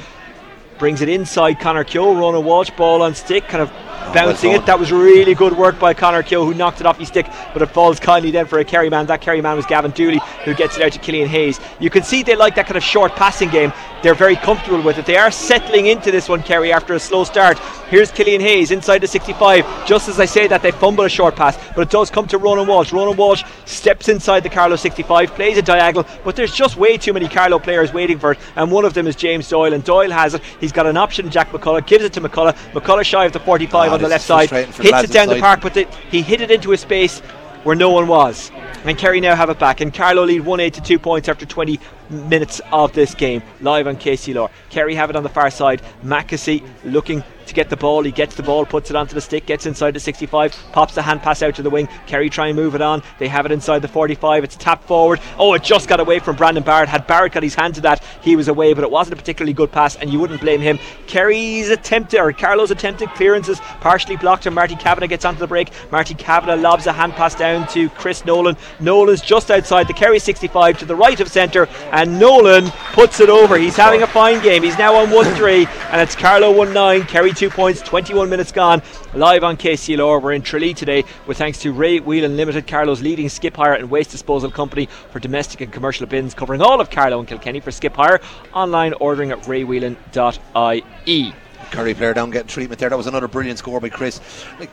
[0.77, 2.15] brings it inside Connor Keogh.
[2.15, 4.65] Ronan Walsh, ball on stick, kind of oh, bouncing it.
[4.65, 7.61] That was really good work by Connor Keogh, who knocked it off his stick, but
[7.61, 9.05] it falls kindly then for a Kerry man.
[9.07, 11.59] That Kerry man was Gavin Dooley, who gets it out to Killian Hayes.
[11.79, 13.73] You can see they like that kind of short passing game.
[14.03, 15.05] They're very comfortable with it.
[15.05, 17.57] They are settling into this one, Kerry, after a slow start.
[17.89, 19.87] Here's Killian Hayes inside the 65.
[19.87, 22.37] Just as I say that, they fumble a short pass, but it does come to
[22.37, 22.93] Ronan Walsh.
[22.93, 27.13] Ronan Walsh steps inside the Carlow 65, plays a diagonal, but there's just way too
[27.13, 30.11] many Carlow players waiting for it, and one of them is James Doyle, and Doyle
[30.11, 30.41] has it.
[30.67, 32.53] He's got an option, Jack McCullough, gives it to McCullough.
[32.73, 35.61] McCullough shy of the 45 oh, on the left side, hits it down the park,
[35.61, 37.21] but the, he hit it into a space
[37.63, 38.51] where no one was.
[38.83, 41.45] And Kerry now have it back, and Carlow lead 1 8 to 2 points after
[41.45, 44.49] 20 minutes of this game, live on KCLR.
[44.69, 45.81] Kerry have it on the far side.
[46.03, 48.03] Mackesy looking to get the ball.
[48.03, 51.01] He gets the ball, puts it onto the stick, gets inside the 65, pops the
[51.01, 51.87] hand pass out to the wing.
[52.05, 53.01] Kerry try and move it on.
[53.19, 54.43] They have it inside the 45.
[54.43, 55.19] It's tapped forward.
[55.37, 56.89] Oh, it just got away from Brandon Barrett.
[56.89, 59.53] Had Barrett got his hand to that, he was away, but it wasn't a particularly
[59.53, 60.79] good pass, and you wouldn't blame him.
[61.07, 65.69] Kerry's attempted, or Carlow's attempted clearances partially blocked, and Marty Kavanagh gets onto the break.
[65.91, 68.57] Marty Kavanagh lobs a hand pass down to Chris Nolan.
[68.79, 73.29] Nolan's just outside the Kerry 65 to the right of centre, and Nolan puts it
[73.29, 73.57] over.
[73.57, 74.63] He's having a fine game.
[74.63, 78.51] He's now on 1 3, and it's Carlow 1 9, Kerry 2 points, 21 minutes
[78.51, 78.81] gone.
[79.13, 80.19] Live on KCLR.
[80.19, 83.91] We're in Tralee today with thanks to Ray Whelan Limited, Carlow's leading skip hire and
[83.91, 87.69] waste disposal company for domestic and commercial bins, covering all of Carlow and Kilkenny for
[87.69, 88.19] skip hire.
[88.53, 91.33] Online ordering at raywhelan.ie.
[91.69, 92.89] Kerry player down getting treatment there.
[92.89, 94.19] That was another brilliant score by Chris.
[94.59, 94.71] Like,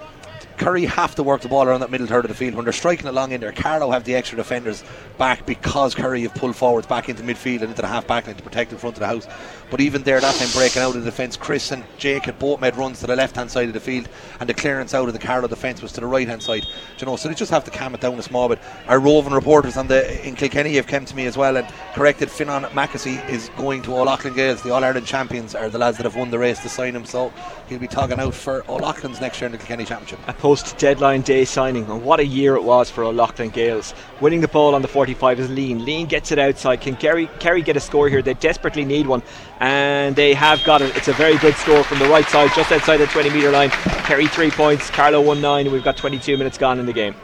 [0.57, 2.55] Kerry have to work the ball around that middle third of the field.
[2.55, 4.85] When they're striking along in there, Carlow have the extra defenders
[5.19, 8.37] back because Kerry have pulled forwards back into midfield and into the half back line
[8.37, 9.27] to protect the front of the house.
[9.71, 12.61] But even there, that time breaking out of the defence, Chris and Jake had both
[12.61, 14.09] made runs to the left hand side of the field,
[14.41, 16.65] and the clearance out of the Carlow defence was to the right hand side.
[16.99, 18.61] you know, so they just have to calm it down a small bit.
[18.87, 22.29] Our roving reporters on the in Kilkenny have come to me as well and corrected
[22.29, 24.63] Finan Mackesy is going to O'Loughlin Gaels.
[24.63, 27.05] The All Ireland champions are the lads that have won the race to sign him,
[27.05, 27.33] so
[27.69, 30.21] he'll be talking out for All O'Loughlin's next year in the Kilkenny Championship.
[30.45, 33.95] Post deadline day signing, and what a year it was for O'Loughlin Gaels.
[34.21, 35.87] Winning the ball on the 45 is Lean.
[35.87, 36.83] Lean gets it outside.
[36.83, 38.21] Can Kerry, Kerry get a score here?
[38.21, 39.23] They desperately need one,
[39.61, 40.95] and they have got it.
[40.99, 43.71] It's a very good score from the right side, just outside the 20 metre line.
[43.71, 47.15] Kerry three points, Carlow 1 9, and we've got 22 minutes gone in the game.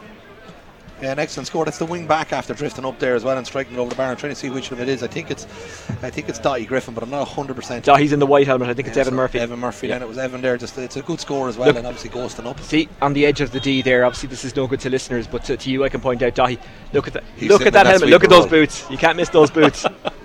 [1.01, 1.65] Yeah, an excellent score.
[1.65, 4.11] That's the wing back after drifting up there as well and striking over the bar.
[4.11, 5.01] I'm trying to see which of it is.
[5.01, 5.45] I think it's,
[6.03, 7.55] I think it's Dahi Griffin, but I'm not 100.
[7.55, 8.69] percent He's in the white helmet.
[8.69, 9.39] I think yeah, it's Evan Murphy.
[9.39, 9.87] Evan Murphy.
[9.87, 9.95] Yeah.
[9.95, 10.57] And it was Evan there.
[10.57, 12.59] Just it's a good score as well, Look, and obviously ghosting up.
[12.59, 14.05] See on the edge of the D there.
[14.05, 16.35] Obviously, this is no good to listeners, but to, to you, I can point out
[16.35, 16.59] Dahi.
[16.93, 17.23] Look at that.
[17.41, 18.09] Look at that helmet.
[18.09, 18.85] Look at those boots.
[18.91, 19.85] You can't miss those boots.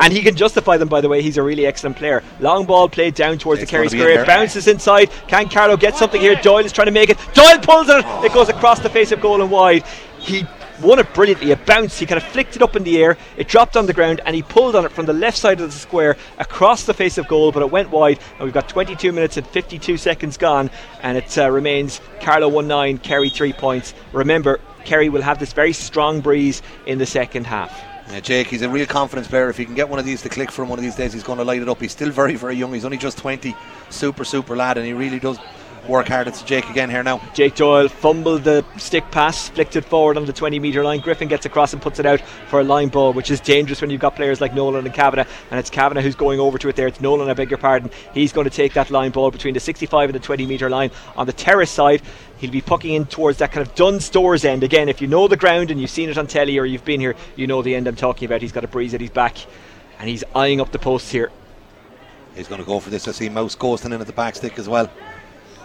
[0.00, 1.22] and he can justify them, by the way.
[1.22, 2.22] He's a really excellent player.
[2.40, 4.22] Long ball played down towards it's the Kerry square.
[4.22, 5.10] It bounces inside.
[5.28, 6.34] Can Carlow get something here?
[6.36, 7.18] Doyle is trying to make it.
[7.34, 8.04] Doyle pulls it.
[8.24, 9.84] It goes across the face of goal and wide.
[10.18, 10.46] He
[10.80, 11.50] won it brilliantly.
[11.50, 11.98] It bounced.
[11.98, 13.16] He kind of flicked it up in the air.
[13.36, 15.70] It dropped on the ground, and he pulled on it from the left side of
[15.70, 17.52] the square across the face of goal.
[17.52, 20.70] But it went wide, and we've got 22 minutes and 52 seconds gone,
[21.02, 23.94] and it uh, remains Carlow 1 9, Kerry 3 points.
[24.12, 27.91] Remember, Kerry will have this very strong breeze in the second half.
[28.12, 29.48] Yeah, Jake, he's a real confidence player.
[29.48, 31.14] If he can get one of these to click for him one of these days,
[31.14, 31.80] he's going to light it up.
[31.80, 32.74] He's still very, very young.
[32.74, 33.56] He's only just 20.
[33.88, 35.38] Super, super lad, and he really does
[35.88, 36.28] work hard.
[36.28, 37.22] It's Jake again here now.
[37.32, 41.00] Jake Doyle fumbled the stick pass, flicked it forward on the 20 metre line.
[41.00, 43.88] Griffin gets across and puts it out for a line ball, which is dangerous when
[43.88, 45.26] you've got players like Nolan and Kavanagh.
[45.50, 46.86] And it's Kavanagh who's going over to it there.
[46.86, 47.90] It's Nolan, I beg your pardon.
[48.12, 50.90] He's going to take that line ball between the 65 and the 20 metre line
[51.16, 52.02] on the terrace side.
[52.42, 54.64] He'll be pucking in towards that kind of Dunstores end.
[54.64, 56.98] Again, if you know the ground and you've seen it on telly or you've been
[56.98, 58.42] here, you know the end I'm talking about.
[58.42, 59.36] He's got a breeze at his back
[60.00, 61.30] and he's eyeing up the posts here.
[62.34, 63.06] He's going to go for this.
[63.06, 64.90] I see Mouse ghosting in at the back stick as well.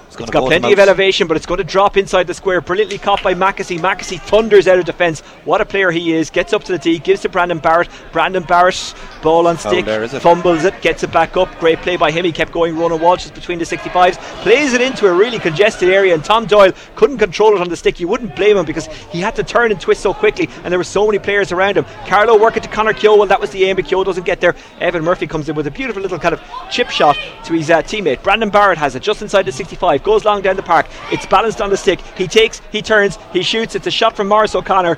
[0.07, 2.61] It's, it's got plenty of elevation, but it's going to drop inside the square.
[2.61, 3.77] Brilliantly caught by Mackesy.
[3.77, 5.19] Mackesy thunders out of defence.
[5.43, 6.29] What a player he is.
[6.29, 7.89] Gets up to the tee, gives to Brandon Barrett.
[8.13, 10.09] Brandon Barrett, ball on stick, oh, it?
[10.21, 11.49] fumbles it, gets it back up.
[11.59, 12.23] Great play by him.
[12.23, 12.77] He kept going.
[12.77, 16.45] Ronan Walsh is between the 65s, plays it into a really congested area, and Tom
[16.45, 17.99] Doyle couldn't control it on the stick.
[17.99, 20.79] You wouldn't blame him because he had to turn and twist so quickly, and there
[20.79, 21.85] were so many players around him.
[22.05, 23.17] Carlow working to Connor Keogh.
[23.17, 24.55] Well, that was the aim, but Keogh doesn't get there.
[24.79, 26.41] Evan Murphy comes in with a beautiful little kind of
[26.71, 28.23] chip shot to his uh, teammate.
[28.23, 30.87] Brandon Barrett has it just inside the 65, goes long down the park.
[31.11, 31.99] It's balanced on the stick.
[32.17, 33.75] He takes, he turns, he shoots.
[33.75, 34.97] It's a shot from Morris O'Connor.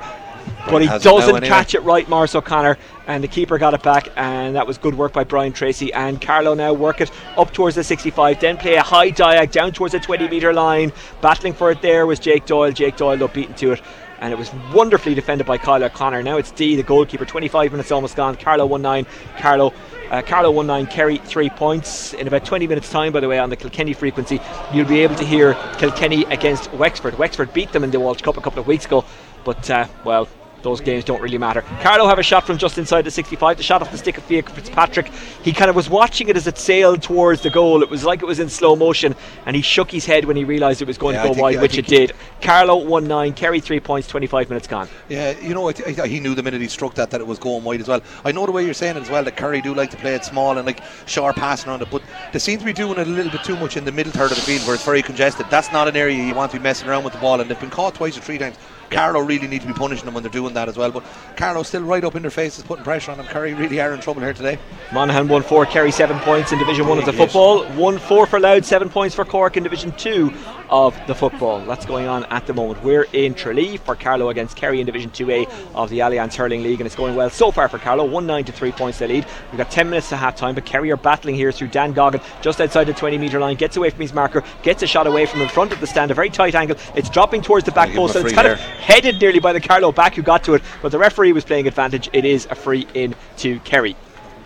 [0.69, 4.55] But he doesn't catch it right, Morris O'Connor, and the keeper got it back, and
[4.55, 5.93] that was good work by Brian Tracy.
[5.93, 9.71] And Carlow now work it up towards the 65, then play a high diag down
[9.71, 10.91] towards the 20 metre line.
[11.21, 12.71] Battling for it there was Jake Doyle.
[12.71, 13.81] Jake Doyle up beaten to it
[14.21, 16.23] and it was wonderfully defended by Kyle O'Connor.
[16.23, 17.25] Now it's Dee, the goalkeeper.
[17.25, 18.35] 25 minutes almost gone.
[18.35, 19.05] Carlow 1 9.
[19.37, 19.73] Carlow
[20.09, 22.13] uh, Carlow 1 9, Kerry 3 points.
[22.13, 24.39] In about 20 minutes' time, by the way, on the Kilkenny frequency,
[24.73, 27.17] you'll be able to hear Kilkenny against Wexford.
[27.17, 29.05] Wexford beat them in the Walsh Cup a couple of weeks ago,
[29.45, 30.27] but, uh, well,
[30.63, 31.61] those games don't really matter.
[31.81, 33.57] Carlow have a shot from just inside the 65.
[33.57, 35.07] The shot off the stick of Fiacre Fitzpatrick.
[35.43, 37.81] He kind of was watching it as it sailed towards the goal.
[37.83, 40.43] It was like it was in slow motion, and he shook his head when he
[40.43, 42.13] realised it was going yeah, to go wide, which it did.
[42.41, 44.87] Carlow 1 9, Kerry 3 points, 25 minutes gone.
[45.07, 47.81] Yeah, you know, he knew the minute he struck that that it was going wide
[47.81, 48.01] as well.
[48.23, 50.15] I know the way you're saying it as well that Kerry do like to play
[50.15, 52.01] it small and like sharp passing around it, but
[52.33, 54.31] they seem to be doing it a little bit too much in the middle third
[54.31, 55.45] of the field where it's very congested.
[55.49, 57.59] That's not an area you want to be messing around with the ball, and they've
[57.59, 58.57] been caught twice or three times
[58.89, 60.91] Carlow really need to be punishing them when they're doing that as well.
[60.91, 61.03] But
[61.35, 63.27] Carlow still right up in their faces, putting pressure on them.
[63.27, 64.59] Kerry really are in trouble here today.
[64.91, 67.65] Monaghan 1 4, Kerry 7 points in Division 1 of the football.
[67.65, 70.33] 1 4 for Louth, 7 points for Cork in Division 2
[70.69, 71.59] of the football.
[71.61, 72.83] That's going on at the moment.
[72.83, 76.79] We're in Tralee for Carlow against Kerry in Division 2A of the Allianz Hurling League,
[76.79, 78.05] and it's going well so far for Carlow.
[78.05, 79.25] 1 9 to 3 points they lead.
[79.51, 82.21] We've got 10 minutes to half time, but Kerry are battling here through Dan Goggin
[82.41, 83.55] just outside the 20 metre line.
[83.55, 86.11] Gets away from his marker, gets a shot away from in front of the stand,
[86.11, 86.77] a very tight angle.
[86.95, 88.53] It's dropping towards the back post, and it's kind there.
[88.53, 91.43] of headed nearly by the Carlow back who got to it, but the referee was
[91.45, 92.09] playing advantage.
[92.13, 93.95] It is a free in to Kerry.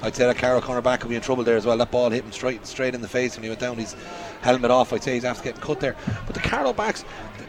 [0.03, 1.77] I'd say that Carlow corner back could be in trouble there as well.
[1.77, 3.95] That ball hit him straight straight in the face when he went down his
[4.43, 4.93] helmet off.
[4.93, 5.95] I'd say he's after getting cut there.
[6.25, 7.05] But the Carlow backs,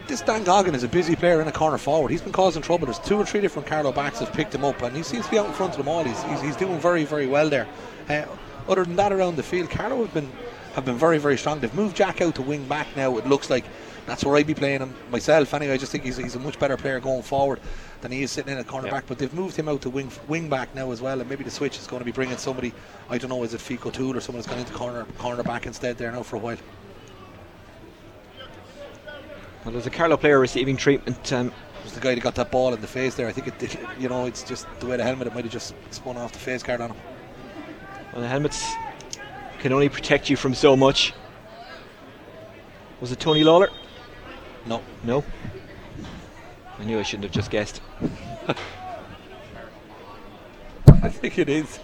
[0.07, 2.09] this Dan Goggin is a busy player in a corner forward.
[2.09, 2.85] He's been causing trouble.
[2.85, 5.31] There's two or three different Carlow backs have picked him up, and he seems to
[5.31, 6.03] be out in front of them all.
[6.03, 7.67] He's, he's, he's doing very very well there.
[8.09, 8.25] Uh,
[8.67, 10.31] other than that, around the field, Carlow have been
[10.73, 11.59] have been very very strong.
[11.59, 13.17] They've moved Jack out to wing back now.
[13.17, 13.65] It looks like
[14.05, 15.53] that's where I'd be playing him myself.
[15.53, 17.59] Anyway, I just think he's, he's a much better player going forward
[18.01, 19.05] than he is sitting in a corner back.
[19.07, 21.51] But they've moved him out to wing wing back now as well, and maybe the
[21.51, 22.73] switch is going to be bringing somebody.
[23.09, 25.65] I don't know, is it Fico Tool or someone that's gone into corner corner back
[25.65, 26.57] instead there now for a while.
[29.65, 31.33] Well, there's a Carlow player receiving treatment.
[31.33, 31.51] Um,
[31.83, 33.27] was the guy that got that ball in the face there.
[33.27, 35.25] I think it, it you know, it's just the way the helmet.
[35.27, 36.97] It might have just spun off the face guard on him.
[38.13, 38.73] Well, the helmets
[39.59, 41.13] can only protect you from so much.
[43.01, 43.69] Was it Tony Lawler?
[44.67, 44.81] No.
[45.03, 45.23] No.
[46.77, 47.81] I knew I shouldn't have just guessed.
[50.87, 51.79] I think it is.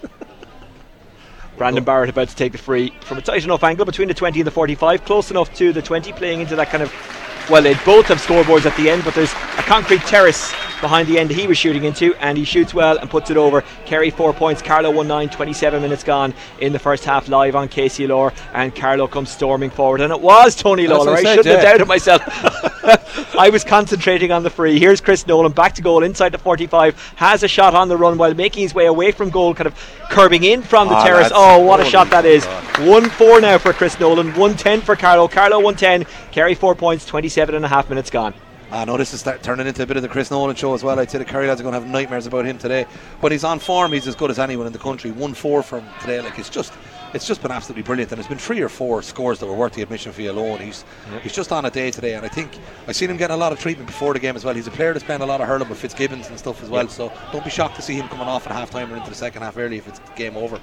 [1.58, 4.40] Brandon Barrett about to take the free from a tight enough angle between the 20
[4.40, 7.21] and the 45, close enough to the 20, playing into that kind of.
[7.50, 11.18] Well, they both have scoreboards at the end, but there's a concrete terrace behind the
[11.18, 13.64] end he was shooting into, and he shoots well and puts it over.
[13.86, 17.70] Kerry four points, Carlow 1 9, 27 minutes gone in the first half, live on
[17.70, 20.02] KCLR, and Carlow comes storming forward.
[20.02, 21.12] And it was Tony Lawler.
[21.12, 21.54] I, I shouldn't yeah.
[21.54, 22.22] have doubted myself.
[23.38, 24.80] I was concentrating on the free.
[24.80, 28.18] Here's Chris Nolan back to goal inside the 45, has a shot on the run
[28.18, 29.76] while making his way away from goal, kind of
[30.10, 31.32] curbing in from the oh, terrace.
[31.34, 32.46] Oh, what a shot that is!
[32.80, 35.28] 1 4 now for Chris Nolan, 1 10 for Carlow.
[35.28, 38.34] Carlow 1 10, Kerry 4 points, 27 and a half minutes gone.
[38.72, 40.82] I know this is start turning into a bit of the Chris Nolan show as
[40.82, 40.98] well.
[40.98, 42.86] I'd say the Kerry lads are going to have nightmares about him today.
[43.20, 43.92] But he's on form.
[43.92, 45.12] He's as good as anyone in the country.
[45.12, 46.22] One four from today.
[46.22, 46.72] Like it's just,
[47.14, 48.14] it's just been absolutely brilliant.
[48.14, 50.60] And it's been three or four scores that were worth the admission fee alone.
[50.60, 51.22] He's yep.
[51.22, 52.14] he's just on a day today.
[52.14, 54.46] And I think I've seen him getting a lot of treatment before the game as
[54.46, 54.56] well.
[54.56, 56.84] He's a player that's playing a lot of hurling with Fitzgibbons and stuff as well.
[56.84, 56.92] Yep.
[56.92, 59.16] So don't be shocked to see him coming off at half time or into the
[59.16, 60.62] second half early if it's game over.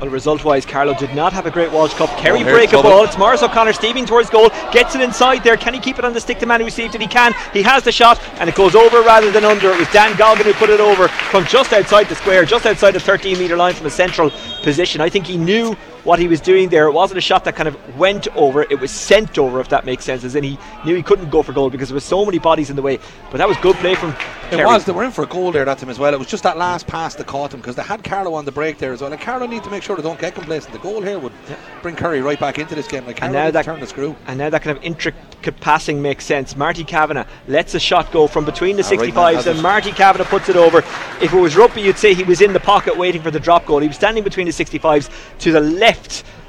[0.00, 2.10] Well, result wise, Carlow did not have a great Walsh Cup.
[2.18, 3.04] Kerry oh, break a ball.
[3.04, 4.50] It's Morris O'Connor steaming towards goal.
[4.70, 5.56] Gets it inside there.
[5.56, 6.38] Can he keep it on the stick?
[6.38, 7.34] The man who received it, he can.
[7.52, 9.70] He has the shot, and it goes over rather than under.
[9.70, 12.92] It was Dan Goggin who put it over from just outside the square, just outside
[12.92, 14.30] the 13 metre line from a central
[14.62, 15.00] position.
[15.00, 16.86] I think he knew what he was doing there.
[16.86, 19.84] It wasn't a shot that kind of went over, it was sent over, if that
[19.84, 20.22] makes sense.
[20.22, 22.70] As in, he knew he couldn't go for goal because there was so many bodies
[22.70, 22.98] in the way.
[23.30, 24.14] But that was good play from.
[24.52, 24.84] It was.
[24.84, 26.14] They were in for a goal there that time as well.
[26.14, 28.52] It was just that last pass that caught him because they had Carlow on the
[28.52, 29.12] break there as well.
[29.12, 30.72] And Carlow need to make sure they don't get complacent.
[30.72, 31.56] The goal here would yeah.
[31.82, 33.04] bring Kerry right back into this game.
[33.04, 34.14] Like and now that turn the screw.
[34.28, 36.54] And now that kind of intricate passing makes sense.
[36.56, 40.48] Marty Kavanagh lets a shot go from between the 65s, right and Marty Kavanagh puts
[40.48, 40.78] it over.
[41.20, 43.66] If it was rugby, you'd say he was in the pocket waiting for the drop
[43.66, 43.80] goal.
[43.80, 45.95] He was standing between the 65s to the left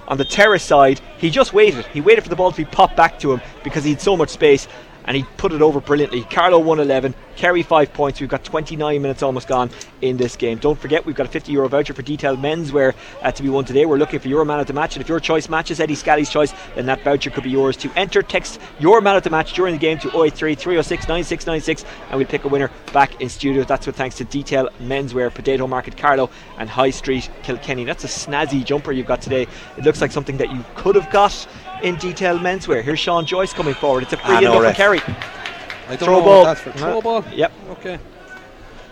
[0.07, 1.01] on the terrace side.
[1.17, 1.85] He just waited.
[1.87, 4.15] He waited for the ball to be popped back to him because he had so
[4.15, 4.67] much space
[5.07, 6.23] and he put it over brilliantly.
[6.23, 8.19] Carlow 111, Kerry 5 points.
[8.19, 9.69] We've got 29 minutes almost gone
[10.01, 10.57] in this game.
[10.57, 13.63] Don't forget, we've got a 50 euro voucher for detailed menswear uh, to be won
[13.63, 13.85] today.
[13.85, 16.29] We're looking for your man of the match, and if your choice matches Eddie Scally's
[16.29, 17.77] choice, then that voucher could be yours.
[17.77, 21.85] To enter, text your man of the match during the game to 083 306 9696,
[22.09, 23.63] and we'll pick a winner back in studio.
[23.63, 27.85] That's with thanks to Detail Menswear, Potato Market Carlow, and High Street Kilkenny.
[27.85, 29.47] That's a snazzy jumper you've got today.
[29.77, 31.47] It looks like something that you could have got
[31.83, 32.83] in detail menswear.
[32.83, 34.03] Here's Sean Joyce coming forward.
[34.03, 34.99] It's a free enough for Kerry.
[34.99, 36.43] I don't throw know ball.
[36.43, 37.23] that's for throw ball.
[37.31, 37.51] Yep.
[37.69, 37.99] Okay.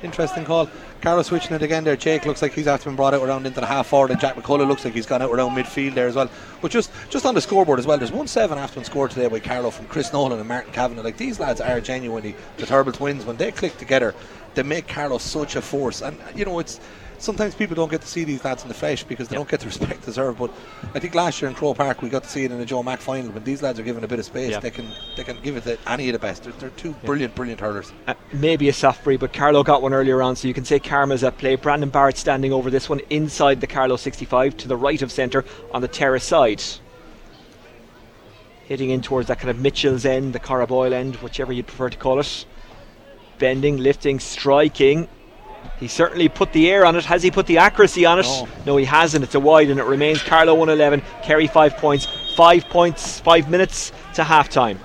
[0.04, 0.69] Interesting call.
[1.02, 1.95] Carlow switching it again there.
[1.95, 4.36] Jake looks like he's after been brought out around into the half forward, and Jack
[4.36, 6.30] McCullough looks like he's gone out around midfield there as well.
[6.62, 9.28] But just just on the scoreboard as well, there's one seven after been scored today
[9.28, 11.04] by Carlow from Chris Nolan and Martin Kavanagh.
[11.04, 13.26] Like these lads are genuinely the terrible twins.
[13.26, 14.15] When they click together,
[14.56, 16.02] they make Carlow such a force.
[16.02, 16.80] And you know it's
[17.17, 19.39] sometimes people don't get to see these lads in the flesh because they yep.
[19.39, 20.39] don't get the respect deserved.
[20.39, 20.51] But
[20.93, 22.84] I think last year in Croke Park we got to see it in the Joe
[22.84, 23.32] Mack final.
[23.32, 24.62] When these lads are given a bit of space, yep.
[24.62, 26.43] they can they can give it to any of the best.
[26.43, 27.04] They're, they're two yep.
[27.04, 27.91] brilliant, brilliant hurlers.
[28.08, 30.80] Uh, maybe a soft free, but Carlow got one earlier on, so you can say
[30.80, 31.56] Karma's at play.
[31.56, 35.45] Brandon Barrett standing over this one inside the Carlow 65 to the right of centre
[35.73, 36.62] on the terrace side
[38.65, 41.97] hitting in towards that kind of Mitchell's end, the Caraboyle end, whichever you'd prefer to
[41.97, 42.45] call it.
[43.38, 45.08] Bending, lifting, striking.
[45.80, 47.06] He certainly put the air on it.
[47.06, 48.23] Has he put the accuracy on it?
[48.23, 49.23] No, no he hasn't.
[49.23, 52.08] It's a wide and it remains Carlow 111, Kerry 5 points.
[52.36, 54.80] 5 points, 5 minutes to half time.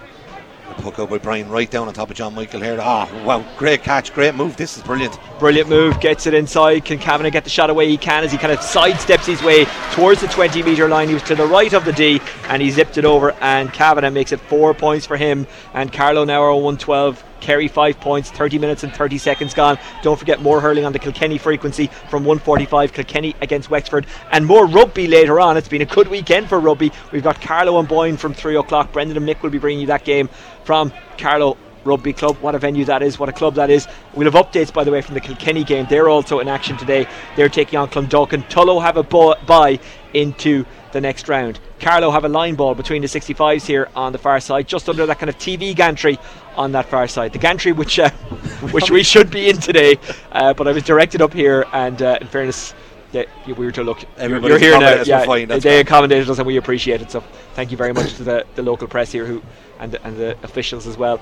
[0.78, 2.78] Hook out by Brian right down on top of John Michael here.
[2.80, 4.56] Ah, oh, wow, great catch, great move.
[4.56, 5.18] This is brilliant.
[5.38, 6.84] Brilliant move, gets it inside.
[6.84, 7.88] Can Kavanagh get the shot away?
[7.88, 11.08] He can as he kind of sidesteps his way towards the 20 metre line.
[11.08, 13.32] He was to the right of the D and he zipped it over.
[13.40, 15.46] And Kavanagh makes it four points for him.
[15.74, 17.22] And Carlow now are 112.
[17.40, 19.78] Kerry five points, 30 minutes and 30 seconds gone.
[20.02, 22.92] Don't forget more hurling on the Kilkenny frequency from 145.
[22.92, 25.56] Kilkenny against Wexford and more rugby later on.
[25.56, 26.92] It's been a good weekend for rugby.
[27.12, 28.92] We've got Carlow and Boyne from 3 o'clock.
[28.92, 30.28] Brendan and Mick will be bringing you that game
[30.64, 32.36] from Carlow Rugby Club.
[32.40, 33.88] What a venue that is, what a club that is.
[34.14, 35.86] We'll have updates, by the way, from the Kilkenny game.
[35.88, 37.06] They're also in action today.
[37.36, 38.48] They're taking on Clondalkin.
[38.48, 39.78] Tullow have a bye
[40.12, 41.60] into the next round.
[41.78, 45.06] Carlow have a line ball between the 65s here on the far side, just under
[45.06, 46.18] that kind of TV gantry
[46.60, 47.32] on that far side.
[47.32, 48.10] The gantry which uh,
[48.70, 49.98] which we should be in today,
[50.30, 52.74] uh, but I was directed up here, and uh, in fairness,
[53.12, 54.04] yeah, we were to look.
[54.18, 55.02] Everybody's you're here now.
[55.02, 55.80] Yeah, fine, they fine.
[55.80, 57.10] accommodated us, and we appreciate it.
[57.10, 57.20] So
[57.54, 59.42] thank you very much to the, the local press here, who
[59.80, 61.20] and the, and the officials as well.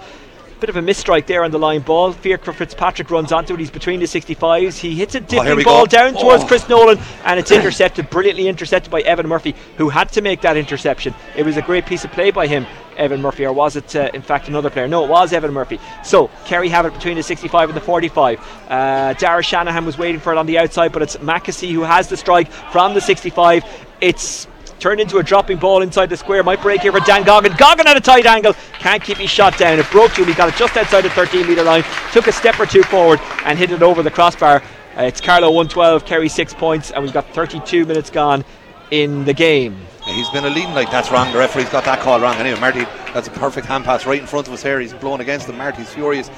[0.59, 2.11] Bit of a misstrike there on the line ball.
[2.11, 3.61] Fear Fiacre Fitzpatrick runs onto it.
[3.61, 4.77] He's between the 65s.
[4.77, 5.90] He hits a oh, dipping oh, ball go.
[5.90, 6.20] down oh.
[6.20, 10.40] towards Chris Nolan, and it's intercepted, brilliantly intercepted by Evan Murphy, who had to make
[10.40, 11.14] that interception.
[11.37, 12.66] It was a great piece of play by him.
[12.98, 14.88] Evan Murphy, or was it uh, in fact another player?
[14.88, 15.80] No, it was Evan Murphy.
[16.04, 18.40] So Kerry have it between the 65 and the 45.
[18.68, 22.09] Uh, Dara Shanahan was waiting for it on the outside, but it's Mackesy who has
[22.09, 23.64] the strike from the 65.
[24.01, 24.46] It's
[24.78, 26.42] turned into a dropping ball inside the square.
[26.42, 27.55] Might break here for Dan Goggin.
[27.57, 28.55] Goggin at a tight angle.
[28.78, 29.78] Can't keep his shot down.
[29.78, 30.28] It broke to him.
[30.28, 31.84] He got it just outside the 13 metre line.
[32.12, 34.62] Took a step or two forward and hit it over the crossbar.
[34.96, 38.44] Uh, it's Carlow 112, Kerry 6 points, and we've got 32 minutes gone
[38.90, 39.78] in the game.
[40.09, 41.30] He's been a leading like that's wrong.
[41.32, 42.34] The referee's got that call wrong.
[42.36, 44.80] Anyway, Marty, that's a perfect hand pass right in front of us here.
[44.80, 45.59] He's blown against him.
[45.59, 46.28] Marty's furious.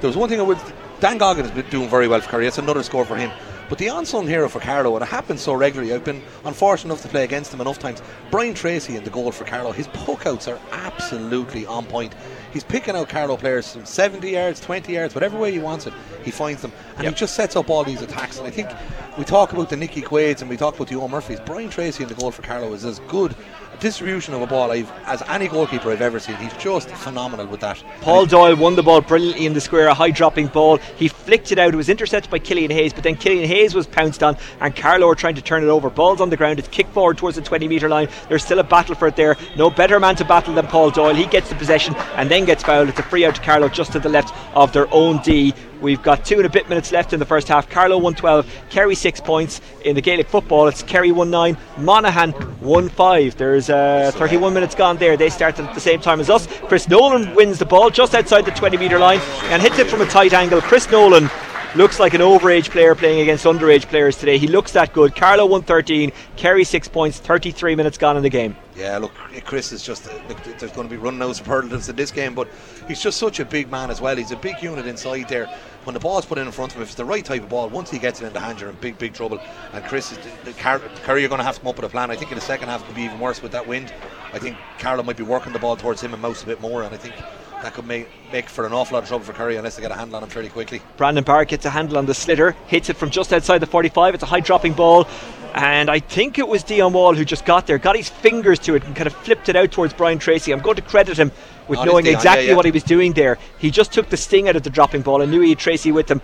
[0.00, 0.58] There was one thing I would.
[1.00, 2.44] Dan Goggin has been doing very well for Kerry.
[2.44, 3.30] That's another score for him.
[3.68, 7.02] But the unsung hero for Carlow, and it happens so regularly, I've been unfortunate enough
[7.02, 8.00] to play against him enough times.
[8.30, 12.14] Brian Tracy in the goal for Carlow, his puck outs are absolutely on point.
[12.52, 15.92] He's picking out Carlow players from 70 yards, 20 yards, whatever way he wants it,
[16.24, 16.72] he finds them.
[16.96, 17.12] And yep.
[17.12, 18.38] he just sets up all these attacks.
[18.38, 18.70] And I think
[19.18, 21.40] we talk about the Nicky Quaids and we talk about the Owen Murphys.
[21.40, 23.34] Brian Tracy in the goal for Carlow is as good
[23.80, 26.36] distribution of a ball I've, as any goalkeeper I've ever seen.
[26.36, 27.82] He's just phenomenal with that.
[28.00, 30.76] Paul Doyle won the ball brilliantly in the square, a high dropping ball.
[30.96, 31.74] He flicked it out.
[31.74, 35.12] It was intercepted by Killian Hayes, but then Killian Hayes was pounced on, and Carlow
[35.14, 35.90] trying to turn it over.
[35.90, 36.58] Ball's on the ground.
[36.58, 38.08] It's kicked forward towards the 20 metre line.
[38.28, 39.36] There's still a battle for it there.
[39.56, 41.14] No better man to battle than Paul Doyle.
[41.14, 42.88] He gets the possession and then gets fouled.
[42.88, 45.54] It's a free out to Carlow just to the left of their own D.
[45.80, 47.68] We've got two and a bit minutes left in the first half.
[47.70, 49.60] Carlow 112, Kerry 6 points.
[49.84, 53.36] In the Gaelic football, it's Kerry 1 9, Monaghan 1 5.
[53.36, 55.16] There's uh, 31 minutes gone there.
[55.16, 56.46] They started at the same time as us.
[56.64, 60.00] Chris Nolan wins the ball just outside the 20 metre line and hits it from
[60.00, 60.60] a tight angle.
[60.60, 61.30] Chris Nolan
[61.74, 64.38] looks like an overage player playing against underage players today.
[64.38, 65.14] He looks that good.
[65.14, 68.56] Carlow 113, Kerry 6 points, 33 minutes gone in the game.
[68.76, 69.12] Yeah, look,
[69.44, 72.48] Chris is just, look, there's going to be running out superlatives in this game, but
[72.86, 74.16] he's just such a big man as well.
[74.16, 75.52] He's a big unit inside there.
[75.88, 77.48] When the ball's put in in front of him, if it's the right type of
[77.48, 79.40] ball, once he gets it in the hand, you're in big, big trouble.
[79.72, 81.88] And Chris, is, the, the Kerry are going to have to come up with a
[81.88, 82.10] plan.
[82.10, 83.94] I think in the second half, it could be even worse with that wind.
[84.34, 86.82] I think Carlow might be working the ball towards him and Mouse a bit more,
[86.82, 87.14] and I think
[87.62, 89.90] that could make, make for an awful lot of trouble for Kerry unless they get
[89.90, 90.82] a handle on him fairly quickly.
[90.98, 94.12] Brandon Barr gets a handle on the sliotar, hits it from just outside the 45.
[94.12, 95.08] It's a high dropping ball.
[95.54, 98.74] And I think it was Dion Wall who just got there, got his fingers to
[98.74, 100.52] it, and kind of flipped it out towards Brian Tracy.
[100.52, 101.32] I'm going to credit him
[101.68, 102.56] with knowing exactly yeah, yeah.
[102.56, 103.38] what he was doing there.
[103.58, 105.92] He just took the sting out of the dropping ball and knew he had Tracy
[105.92, 106.20] with him.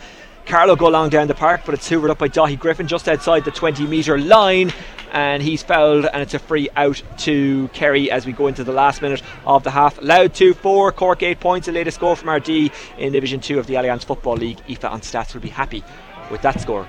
[0.47, 3.45] Carlow go along down the park, but it's hoovered up by Dahi Griffin just outside
[3.45, 4.73] the 20 metre line.
[5.13, 8.73] And he's fouled, and it's a free out to Kerry as we go into the
[8.73, 10.03] last minute of the half.
[10.03, 13.67] Louth 2 4, Cork 8 points, the latest score from Ardee in Division 2 of
[13.67, 14.59] the Allianz Football League.
[14.69, 15.85] Aoife on stats will be happy
[16.31, 16.89] with that score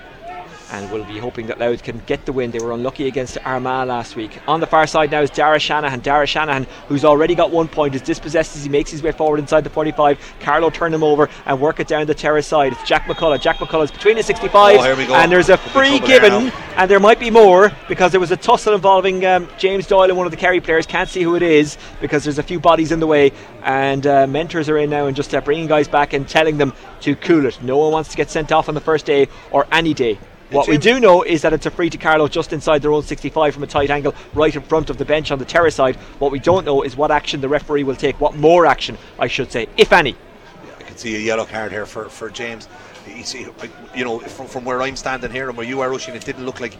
[0.71, 2.51] and we'll be hoping that Louth can get the win.
[2.51, 4.39] They were unlucky against Armagh last week.
[4.47, 5.99] On the far side now is Dara Shanahan.
[5.99, 9.39] Dara Shanahan, who's already got one point, is dispossessed as he makes his way forward
[9.39, 10.19] inside the 45.
[10.39, 12.73] Carlow turn him over and work it down the terrace side.
[12.73, 13.41] It's Jack McCullough.
[13.41, 17.29] Jack McCullough's between the 65, oh, and there's a free given, and there might be
[17.29, 20.61] more because there was a tussle involving um, James Doyle and one of the Kerry
[20.61, 20.85] players.
[20.85, 23.31] Can't see who it is because there's a few bodies in the way,
[23.63, 26.73] and uh, mentors are in now and just uh, bringing guys back and telling them
[27.01, 27.61] to cool it.
[27.61, 30.17] No one wants to get sent off on the first day or any day.
[30.51, 33.01] What we do know is that it's a free to Carlow just inside their own
[33.03, 35.95] 65 from a tight angle, right in front of the bench on the terrace side.
[36.19, 39.27] What we don't know is what action the referee will take, what more action, I
[39.27, 40.11] should say, if any.
[40.11, 42.67] Yeah, I can see a yellow card here for, for James.
[43.07, 43.47] You see,
[43.95, 46.45] you know, from, from where I'm standing here and where you are rushing, it didn't
[46.45, 46.77] look like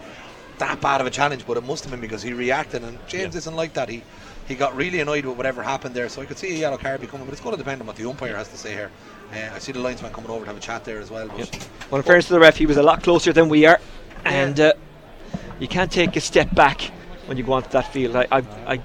[0.59, 3.34] that bad of a challenge, but it must have been because he reacted, and James
[3.34, 3.39] yeah.
[3.39, 3.89] isn't like that.
[3.89, 4.03] He
[4.47, 7.01] he got really annoyed with whatever happened there, so I could see a yellow card
[7.01, 8.91] be coming, but it's going to depend on what the umpire has to say here.
[9.34, 11.28] Uh, I see the linesman coming over to have a chat there as well.
[11.28, 11.63] But, yep.
[11.89, 13.80] Well, in fairness to the ref, he was a lot closer than we are
[14.26, 14.73] and uh,
[15.59, 16.82] you can't take a step back
[17.28, 18.15] when you go onto that field.
[18.15, 18.82] I, I, I,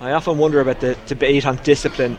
[0.00, 2.18] I often wonder about the debate on discipline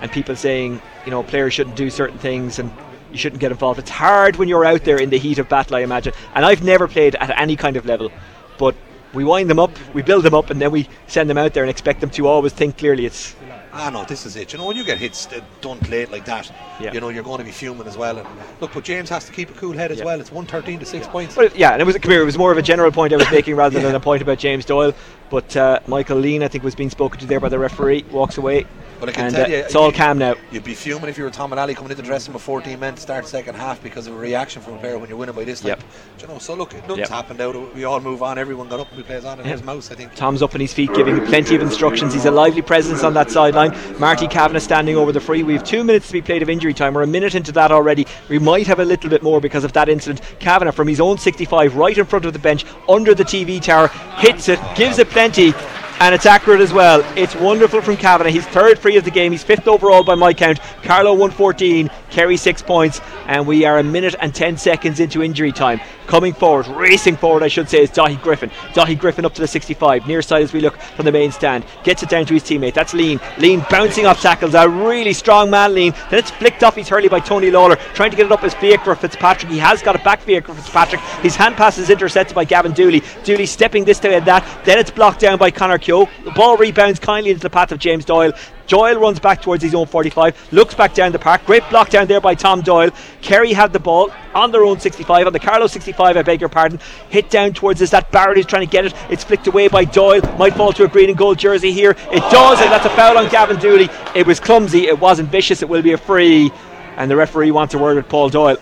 [0.00, 2.72] and people saying, you know, players shouldn't do certain things and
[3.12, 3.78] you shouldn't get involved.
[3.78, 6.14] It's hard when you're out there in the heat of battle, I imagine.
[6.34, 8.10] And I've never played at any kind of level,
[8.58, 8.74] but
[9.12, 11.64] we wind them up, we build them up, and then we send them out there
[11.64, 13.06] and expect them to always think clearly.
[13.06, 13.34] It's
[13.72, 14.52] ah no, this is it.
[14.52, 15.28] You know, when you get hits
[15.60, 16.50] done late like that,
[16.80, 16.92] yeah.
[16.92, 18.18] you know you're going to be fuming as well.
[18.18, 18.28] And
[18.60, 20.04] look, but James has to keep a cool head as yeah.
[20.04, 20.20] well.
[20.20, 21.12] It's 113 to six yeah.
[21.12, 21.34] points.
[21.34, 22.22] But yeah, and it was come here.
[22.22, 24.38] It was more of a general point I was making rather than a point about
[24.38, 24.94] James Doyle.
[25.30, 28.04] But uh, Michael Lean, I think, was being spoken to there by the referee.
[28.10, 28.66] Walks away.
[29.00, 30.34] But I can and, tell uh, you, it's all calm now.
[30.52, 32.96] You'd be fuming if you were Tom Mullally coming into the dressing with 14 men
[32.96, 35.44] to start second half because of a reaction from a player when you're winning by
[35.44, 35.68] this time.
[35.68, 35.82] Yep.
[36.20, 37.08] you know, so look, nothing's yep.
[37.08, 37.74] happened out.
[37.74, 38.36] We all move on.
[38.36, 39.40] Everyone got up and we plays on.
[39.40, 39.64] And yep.
[39.64, 40.14] Mouse, I think.
[40.14, 42.12] Tom's up on his feet, giving plenty of instructions.
[42.12, 43.74] He's a lively presence on that sideline.
[43.98, 45.42] Marty Kavanagh standing over the free.
[45.44, 46.92] We have two minutes to be played of injury time.
[46.92, 48.06] We're a minute into that already.
[48.28, 50.20] We might have a little bit more because of that incident.
[50.40, 53.88] Kavanagh from his own 65, right in front of the bench, under the TV tower,
[54.18, 55.52] hits it, gives it plenty
[56.00, 57.04] and it's accurate as well.
[57.16, 58.30] It's wonderful from Kavanagh.
[58.30, 59.32] He's third free of the game.
[59.32, 60.58] He's fifth overall by my count.
[60.82, 65.52] Carlow 114, Kerry six points, and we are a minute and ten seconds into injury
[65.52, 65.80] time.
[66.06, 68.50] Coming forward, racing forward, I should say, is Dahi Griffin.
[68.72, 71.64] Dahi Griffin up to the 65, near side as we look from the main stand.
[71.84, 72.74] Gets it down to his teammate.
[72.74, 73.20] That's Lean.
[73.38, 74.54] Lean bouncing off tackles.
[74.54, 75.92] A really strong man, Lean.
[76.10, 78.54] Then it's flicked off his hurley by Tony Lawler, trying to get it up his
[78.54, 79.52] as Fiacre Fitzpatrick.
[79.52, 81.00] He has got it back, Fiacre Fitzpatrick.
[81.22, 83.02] His hand pass is intercepted by Gavin Dooley.
[83.22, 84.64] Dooley stepping this way and that.
[84.64, 88.04] Then it's blocked down by Connor The ball rebounds kindly into the path of James
[88.04, 88.32] Doyle.
[88.66, 91.44] Doyle runs back towards his own 45, looks back down the park.
[91.44, 92.90] Great block down there by Tom Doyle.
[93.20, 96.48] Kerry had the ball on their own 65, on the Carlow 65, I beg your
[96.48, 96.78] pardon.
[97.08, 97.90] Hit down towards us.
[97.90, 98.94] That Barrett is trying to get it.
[99.10, 100.20] It's flicked away by Doyle.
[100.38, 101.96] Might fall to a green and gold jersey here.
[102.12, 103.88] It does, and that's a foul on Gavin Dooley.
[104.14, 104.86] It was clumsy.
[104.86, 105.62] It wasn't vicious.
[105.62, 106.52] It will be a free.
[106.96, 108.58] And the referee wants a word with Paul Doyle.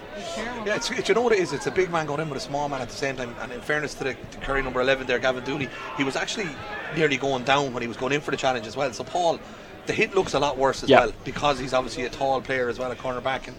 [0.69, 1.55] Yeah, it's, it's, you know what it is?
[1.55, 3.35] It's a big man going in with a small man at the same time.
[3.41, 6.47] And in fairness to the to Kerry number 11 there, Gavin Dooley, he was actually
[6.95, 8.93] nearly going down when he was going in for the challenge as well.
[8.93, 9.41] So Paul,
[9.87, 11.07] the hit looks a lot worse as Yeah.
[11.07, 13.49] well because he's obviously a tall player as well, a cornerback.
[13.49, 13.57] And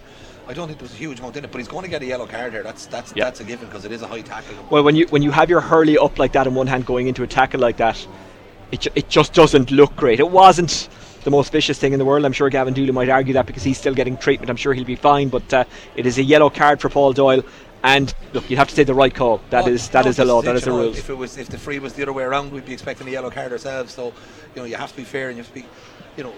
[0.48, 2.04] I don't think there was a huge amount in it, but he's going to get
[2.04, 2.62] a yellow card here.
[2.62, 3.24] That's that's Yeah.
[3.24, 4.54] that's a given because it is a high tackle.
[4.70, 7.08] Well, when you when you have your hurley up like that in one hand going
[7.08, 8.06] into a tackle like that,
[8.72, 10.20] it, ju- it just doesn't look great.
[10.20, 10.90] It wasn't
[11.24, 12.26] the most vicious thing in the world.
[12.26, 14.50] I'm sure Gavin Dooley might argue that because he's still getting treatment.
[14.50, 15.64] I'm sure he'll be fine, but uh,
[15.96, 17.44] it is a yellow card for Paul Doyle.
[17.84, 19.40] And look, you'd have to say the right call.
[19.52, 20.42] That Well, is that is the law.
[20.42, 20.98] That is the rules.
[20.98, 23.12] If it was if the free was the other way around, we'd be expecting a
[23.12, 23.94] yellow card ourselves.
[23.94, 24.14] So, you
[24.58, 25.66] know, you have to be fair and you have to be,
[26.20, 26.34] you know,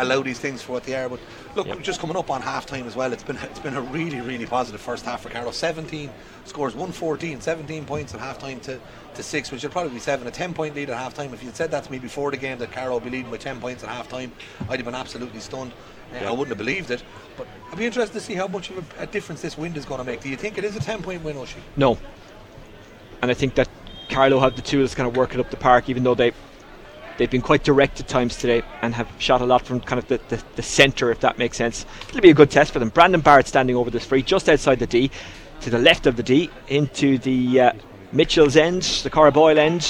[0.00, 1.08] allow these things for what they are.
[1.08, 1.20] But
[1.54, 1.82] look, Yep.
[1.82, 4.44] just coming up on half time as well, it's been it's been a really really
[4.44, 5.52] positive first half for Carlow.
[5.52, 6.10] 17
[6.46, 8.80] scores 114, 17 points at half time to,
[9.14, 10.26] to six, which would probably be seven.
[10.26, 11.32] A 10 point lead at half time.
[11.32, 13.36] If you'd said that to me before the game that Carlow would be leading by
[13.36, 14.32] 10 points at half time,
[14.68, 15.72] I'd have been absolutely stunned.
[16.12, 17.04] Uh, I wouldn't have believed it.
[17.36, 19.84] But I'd be interested to see how much of a, a difference this wind is
[19.84, 20.20] going to make.
[20.22, 21.62] Do you think it is a 10 point win, Oisin?
[21.76, 21.96] No.
[23.22, 23.68] And I think that
[24.08, 26.32] Carlow have the tools to kind of work it up the park, even though they
[27.20, 30.08] they've been quite direct at times today and have shot a lot from kind of
[30.08, 31.84] the, the, the centre, if that makes sense.
[32.08, 32.88] It'll be a good test for them.
[32.88, 35.10] Brandon Barrett standing over this free, just outside the D,
[35.60, 37.72] to the left of the D, into the uh,
[38.12, 39.82] Mitchell's end, the Cora Boyle end,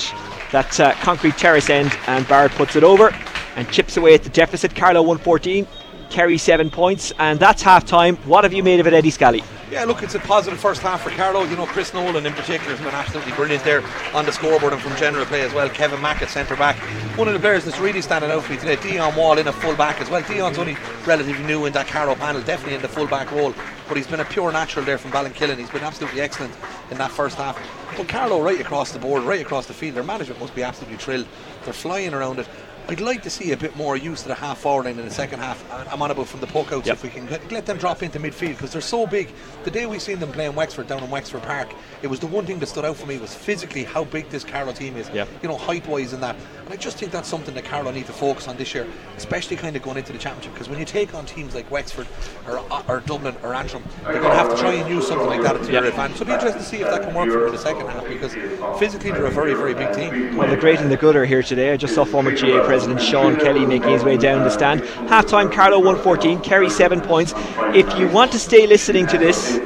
[0.50, 3.14] that uh, concrete terrace end, and Barrett puts it over
[3.54, 4.74] and chips away at the deficit.
[4.74, 5.68] Carlow 114.
[6.10, 8.16] Kerry seven points, and that's half time.
[8.18, 9.42] What have you made of it, Eddie Scally?
[9.70, 11.44] Yeah, look, it's a positive first half for Carlow.
[11.44, 14.82] You know, Chris Nolan in particular has been absolutely brilliant there on the scoreboard and
[14.82, 15.68] from general play as well.
[15.70, 16.76] Kevin Mack at centre back.
[17.16, 19.52] One of the players that's really standing out for me today, Dion Wall in a
[19.52, 20.22] full back as well.
[20.22, 23.54] Dion's only relatively new in that Carlow panel, definitely in the full back role,
[23.86, 25.56] but he's been a pure natural there from Ballinkillen.
[25.56, 26.52] He's been absolutely excellent
[26.90, 27.56] in that first half.
[27.96, 30.98] But Carlow, right across the board, right across the field, their management must be absolutely
[30.98, 31.28] thrilled.
[31.64, 32.48] They're flying around it.
[32.88, 35.10] I'd like to see a bit more use to the half forward line in the
[35.12, 35.64] second half.
[35.92, 36.96] I'm on about from the puck outs Yep.
[36.96, 39.28] if we can let, let them drop into midfield because they're so big.
[39.62, 41.72] The day we seen them playing Wexford down in Wexford Park,
[42.02, 44.42] it was the one thing that stood out for me was physically how big this
[44.42, 45.08] Carlow team is.
[45.10, 45.28] Yep.
[45.42, 46.34] You know, height wise and that.
[46.64, 49.56] And I just think that's something that Carlow need to focus on this year, especially
[49.56, 52.08] kind of going into the championship because when you take on teams like Wexford
[52.48, 55.42] or, or Dublin or Antrim, they're going to have to try and use something like
[55.42, 55.82] that to Yep.
[55.82, 56.16] their advantage.
[56.16, 57.86] So it'll be interesting to see if that can work for them in the second
[57.86, 58.34] half because
[58.80, 60.36] physically they're a very, very big team.
[60.36, 61.72] Well, the great and the good are here today.
[61.72, 64.84] I just saw former GAA president Sean Kelly making his way down the stand.
[65.08, 67.34] Half time, Carlow 114, Kerry 7 points.
[67.74, 69.58] If you want to stay listening to this,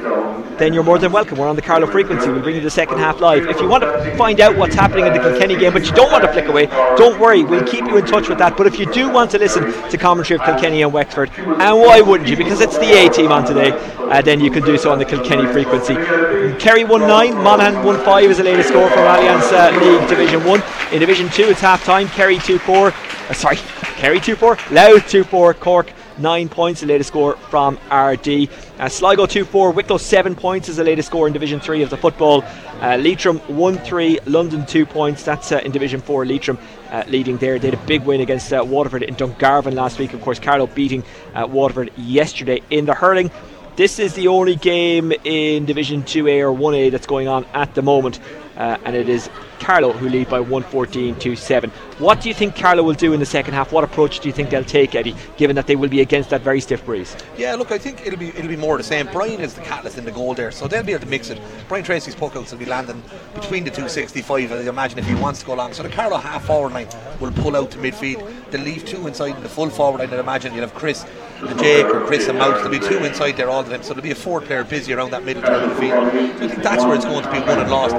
[0.57, 1.37] then you're more than welcome.
[1.37, 2.29] We're on the Carlow frequency.
[2.29, 3.45] We bring you the second half live.
[3.47, 6.11] If you want to find out what's happening in the Kilkenny game, but you don't
[6.11, 6.65] want to flick away,
[6.97, 7.43] don't worry.
[7.43, 8.57] We'll keep you in touch with that.
[8.57, 12.01] But if you do want to listen to commentary of Kilkenny and Wexford, and why
[12.01, 12.37] wouldn't you?
[12.37, 15.05] Because it's the A team on today, uh, then you can do so on the
[15.05, 15.95] Kilkenny frequency.
[16.57, 20.43] Kerry 1 9, Monaghan 1 5 is the latest score from Allianz uh, League Division
[20.43, 20.63] 1.
[20.93, 22.07] In Division 2, it's half time.
[22.09, 22.93] Kerry 2 4.
[23.29, 23.57] Uh, sorry,
[23.97, 24.57] Kerry 2 4.
[24.71, 25.53] Louth 2 4.
[25.55, 28.49] Cork 9 points, the latest score from Ardee.
[28.79, 29.71] Uh, Sligo 2 4.
[29.71, 32.43] Wicklow 7 points is the latest score in Division 3 of the football.
[32.81, 34.19] Uh, Leitrim 1 3.
[34.25, 35.23] London 2 points.
[35.23, 36.25] That's uh, in Division 4.
[36.25, 36.57] Leitrim
[36.91, 37.59] uh, leading there.
[37.59, 40.13] They had a big win against uh, Waterford in Dungarvan last week.
[40.13, 43.31] Of course, Carlow beating uh, Waterford yesterday in the hurling.
[43.75, 47.81] This is the only game in Division 2A or 1A that's going on at the
[47.81, 48.19] moment,
[48.57, 49.29] uh, and it is
[49.59, 51.69] Carlow who lead by 114 to 7.
[51.97, 53.71] What do you think Carlow will do in the second half?
[53.71, 56.41] What approach do you think they'll take, Eddie, given that they will be against that
[56.41, 57.15] very stiff breeze?
[57.37, 59.07] Yeah, look, I think it'll be it'll be more the same.
[59.07, 61.39] Brian is the catalyst in the goal there, so they'll be able to mix it.
[61.67, 63.01] Brian Tracy's puck outs will be landing
[63.33, 65.73] between the 265, I imagine, if he wants to go long.
[65.73, 66.87] So the Carlow half forward line
[67.19, 68.51] will pull out to midfield.
[68.51, 70.53] They'll leave two inside in the full forward line, I'd imagine.
[70.53, 71.05] You'll have Chris
[71.39, 72.55] and Jake or Chris and Mouse.
[72.55, 74.93] There'll be two inside there all the time, so there'll be a four player busy
[74.93, 76.11] around that middle third of the field.
[76.11, 77.95] So I think that's where it's going to be won and lost.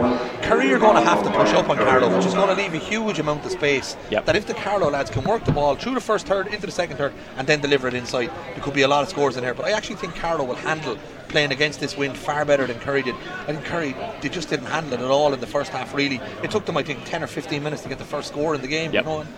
[0.47, 2.73] Kerry are going to have to push up on Carlow, which is going to leave
[2.73, 3.97] a huge amount of space.
[4.13, 4.27] Yep.
[4.27, 6.73] That if the Carlow lads can work the ball through the first third, into the
[6.73, 9.43] second third, and then deliver it inside, there could be a lot of scores in
[9.43, 9.55] here.
[9.55, 10.99] But I actually think Carlow will handle
[11.29, 13.15] playing against this wind far better than Kerry did.
[13.15, 15.95] I think Kerry they just didn't handle it at all in the first half.
[15.95, 18.55] Really, it took them I think 10 or 15 minutes to get the first score
[18.55, 18.93] in the game.
[18.93, 19.05] Yep.
[19.05, 19.29] You know, and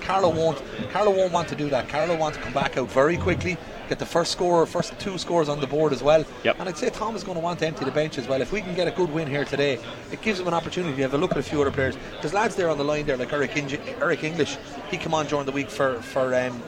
[0.00, 0.62] Carlow won't.
[0.90, 1.88] Carlow won't want to do that.
[1.88, 3.56] Carlow wants to come back out very quickly,
[3.88, 6.24] get the first score, first two scores on the board as well.
[6.44, 6.56] Yep.
[6.60, 8.40] And I'd say Tom is going to want to empty the bench as well.
[8.40, 9.78] If we can get a good win here today,
[10.12, 11.96] it gives him an opportunity to have a look at a few other players.
[12.20, 14.56] There's lads there on the line there like Eric, Inge- Eric English.
[14.90, 16.34] He came on during the week for for.
[16.34, 16.62] Um,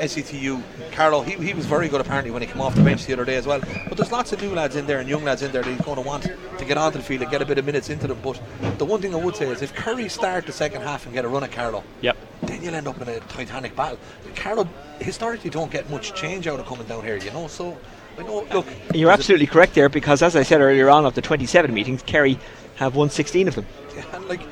[0.00, 3.12] SETU, Carlow, he, he was very good apparently when he came off the bench the
[3.12, 3.60] other day as well.
[3.88, 5.80] But there's lots of new lads in there and young lads in there that he's
[5.82, 8.06] going to want to get onto the field and get a bit of minutes into
[8.06, 8.18] them.
[8.22, 8.40] But
[8.78, 11.24] the one thing I would say is if Kerry start the second half and get
[11.24, 12.16] a run at Carlow, Yep.
[12.42, 13.98] then you'll end up in a titanic battle.
[14.34, 14.68] Carlow
[15.00, 17.46] historically don't get much change out of coming down here, you know.
[17.46, 17.78] So
[18.18, 18.46] I know.
[18.52, 22.02] Look, You're absolutely correct there because, as I said earlier on, of the 27 meetings,
[22.02, 22.38] Kerry
[22.76, 23.66] have won 16 of them.
[24.12, 24.46] and like, uh,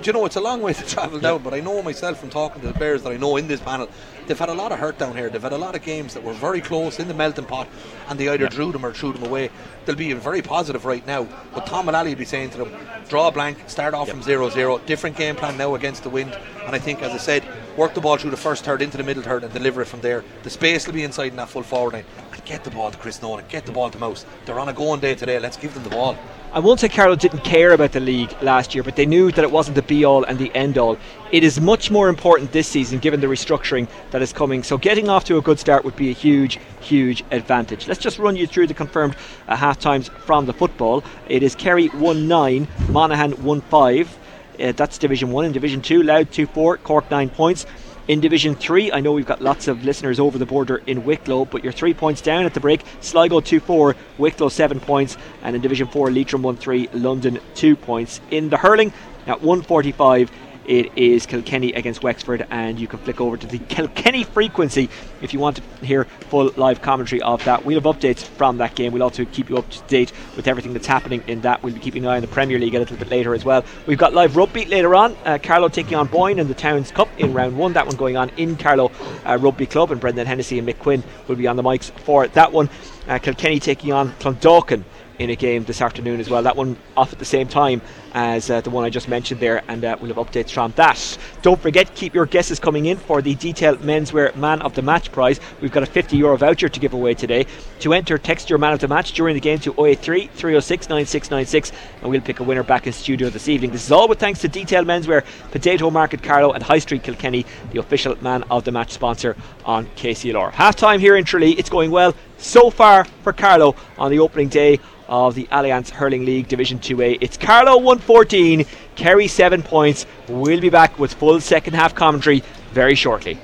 [0.00, 2.30] do you know, it's a long way to travel down, but I know myself from
[2.30, 3.88] talking to the players that I know in this panel,
[4.26, 5.28] they've had a lot of hurt down here.
[5.28, 7.68] They've had a lot of games that were very close in the melting pot,
[8.08, 8.50] and they either Yeah.
[8.50, 9.50] drew them or threw them away.
[9.84, 12.72] They'll be very positive right now, but Tom Mullally will be saying to them,
[13.08, 16.36] draw a blank, start off from 0 0, different game plan now against the wind.
[16.66, 17.42] And I think, as I said,
[17.76, 20.02] work the ball through the first third into the middle third and deliver it from
[20.02, 20.22] there.
[20.42, 22.04] The space will be inside in that full forward line.
[22.32, 24.26] And get the ball to Chris Nolan, get the ball to Mouse.
[24.44, 26.16] They're on a going day today, let's give them the ball.
[26.50, 29.44] I won't say Carlow didn't care about the league last year, but they knew that
[29.44, 30.96] it wasn't the be all and the end all.
[31.30, 34.62] It is much more important this season given the restructuring that is coming.
[34.62, 37.86] So getting off to a good start would be a huge, huge advantage.
[37.86, 39.14] Let's just run you through the confirmed
[39.46, 41.04] uh, half times from the football.
[41.28, 44.18] It is Kerry 1 9, Monaghan 1 5.
[44.58, 45.44] Uh, that's Division 1.
[45.44, 47.66] In Division 2, Louth 2 4, Cork 9 points.
[48.08, 51.44] In Division 3, I know we've got lots of listeners over the border in Wicklow,
[51.44, 52.82] but you're three points down at the break.
[53.02, 57.76] Sligo 2 4, Wicklow 7 points, and in Division 4, Leitrim 1 3, London 2
[57.76, 58.22] points.
[58.30, 58.94] In the hurling,
[59.26, 60.30] at 145,
[60.68, 64.90] it is Kilkenny against Wexford, and you can flick over to the Kilkenny frequency
[65.22, 67.64] if you want to hear full live commentary of that.
[67.64, 68.92] We'll have updates from that game.
[68.92, 71.62] We'll also keep you up to date with everything that's happening in that.
[71.62, 73.64] We'll be keeping an eye on the Premier League a little bit later as well.
[73.86, 75.16] We've got live rugby later on.
[75.24, 77.72] Uh, Carlow taking on Boyne in the Towns Cup in round one.
[77.72, 78.92] That one going on in Carlow
[79.24, 82.28] uh, Rugby Club, and Brendan Hennessy and Mick Quinn will be on the mics for
[82.28, 82.68] that one.
[83.08, 84.84] Uh, Kilkenny taking on Clondalkin
[85.18, 86.42] in a game this afternoon as well.
[86.42, 87.80] That one off at the same time
[88.14, 91.18] as uh, the one I just mentioned there, and uh, we'll have updates from that.
[91.42, 95.12] Don't forget, keep your guesses coming in for the detailed menswear man of the match
[95.12, 95.40] prize.
[95.60, 97.46] We've got a 50 euro voucher to give away today.
[97.80, 101.72] To enter, text your man of the match during the game to 083 306 9696,
[102.00, 103.70] and we'll pick a winner back in studio this evening.
[103.70, 107.44] This is all with thanks to Detail Menswear, Potato Market Carlow, and High Street Kilkenny,
[107.72, 110.52] the official man of the match sponsor on KCLR.
[110.52, 114.48] Half time here in Tralee, it's going well so far for Carlow on the opening
[114.48, 117.18] day of the Allianz Hurling League Division 2A.
[117.20, 118.64] It's Carlow 114,
[118.94, 120.06] Kerry 7 points.
[120.28, 123.38] We'll be back with full second half commentary very shortly.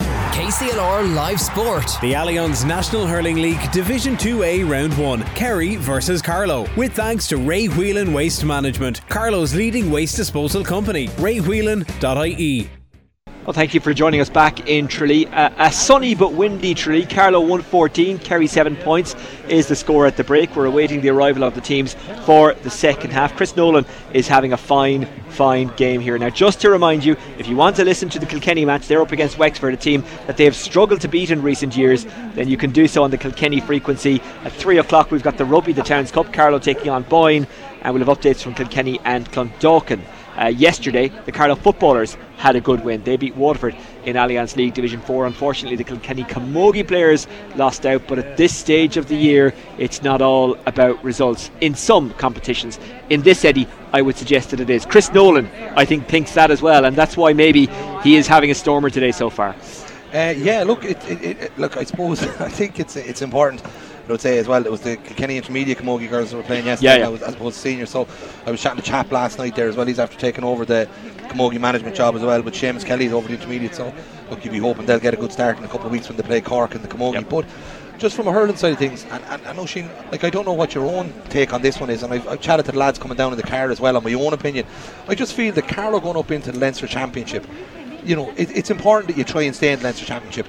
[0.00, 1.86] KCLR Live Sport.
[2.02, 6.68] The Allianz National Hurling League Division 2A Round 1, Kerry versus Carlow.
[6.76, 11.08] With thanks to Ray Whelan Waste Management, Carlow's leading waste disposal company.
[11.08, 12.70] raywhelan.ie.
[13.46, 15.28] Well, thank you for joining us back in Tralee.
[15.28, 17.06] Uh, a sunny but windy Tralee.
[17.06, 19.14] Carlow 114, Kerry 7 points
[19.48, 20.56] is the score at the break.
[20.56, 21.94] We're awaiting the arrival of the teams
[22.24, 23.36] for the second half.
[23.36, 26.18] Chris Nolan is having a fine, fine game here.
[26.18, 29.00] Now, just to remind you, if you want to listen to the Kilkenny match, they're
[29.00, 32.48] up against Wexford, a team that they have struggled to beat in recent years, then
[32.48, 34.20] you can do so on the Kilkenny frequency.
[34.42, 37.46] At 3 o'clock, we've got the Rugby, the Towns Cup, Carlow taking on Boyne,
[37.82, 40.00] and we'll have updates from Kilkenny and Clondalkin.
[40.38, 43.02] Uh, yesterday, the Carlow footballers had a good win.
[43.02, 43.74] They beat Waterford
[44.04, 45.26] in Allianz League Division 4.
[45.26, 50.02] Unfortunately, the Kilkenny Camogie players lost out, but at this stage of the year, it's
[50.02, 52.78] not all about results in some competitions.
[53.08, 54.84] In this, Eddie, I would suggest that it is.
[54.84, 57.66] Chris Nolan, I think, thinks that as well, and that's why maybe
[58.02, 59.56] he is having a stormer today so far.
[60.12, 61.76] Uh, yeah, look, it, it, it, look.
[61.76, 63.62] I suppose I think it's it's important.
[64.08, 64.64] I would say as well.
[64.64, 66.94] It was the Kilkenny Intermediate Camogie girls that were playing yesterday.
[66.94, 67.06] Yeah, yeah.
[67.06, 67.86] I was, as opposed to senior.
[67.86, 68.06] So
[68.46, 69.86] I was chatting to Chap last night there as well.
[69.86, 70.88] He's after taking over the
[71.28, 72.40] Camogie management job as well.
[72.42, 73.74] But Seamus Kelly's over the Intermediate.
[73.74, 73.92] So
[74.30, 76.16] look, you'd be hoping they'll get a good start in a couple of weeks when
[76.16, 77.14] they play Cork in the Camogie.
[77.14, 77.28] Yep.
[77.28, 77.46] But
[77.98, 80.44] just from a hurling side of things, and, and I know Shane, like I don't
[80.44, 82.78] know what your own take on this one is, and I've, I've chatted to the
[82.78, 84.66] lads coming down in the car as well on my own opinion.
[85.08, 87.46] I just feel that Carlow going up into the Leinster Championship,
[88.04, 90.46] you know, it, it's important that you try and stay in the Leinster Championship.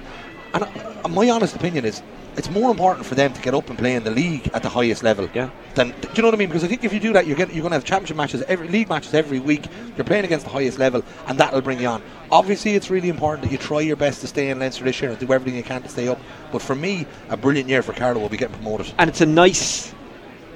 [0.54, 2.02] And uh, my honest opinion is,
[2.38, 4.68] it's more important for them to get up and play in the league at the
[4.68, 5.28] highest level.
[5.34, 5.50] Yeah.
[5.74, 6.48] Than, do you know what I mean?
[6.48, 8.42] Because I think if you do that, you're getting, you're going to have championship matches,
[8.42, 9.66] every league matches every week.
[9.96, 12.00] You're playing against the highest level, and that'll bring you on.
[12.30, 15.10] Obviously, it's really important that you try your best to stay in Leinster this year
[15.10, 16.20] and do everything you can to stay up.
[16.52, 18.92] But for me, a brilliant year for Carlow will be getting promoted.
[18.98, 19.92] and it's a nice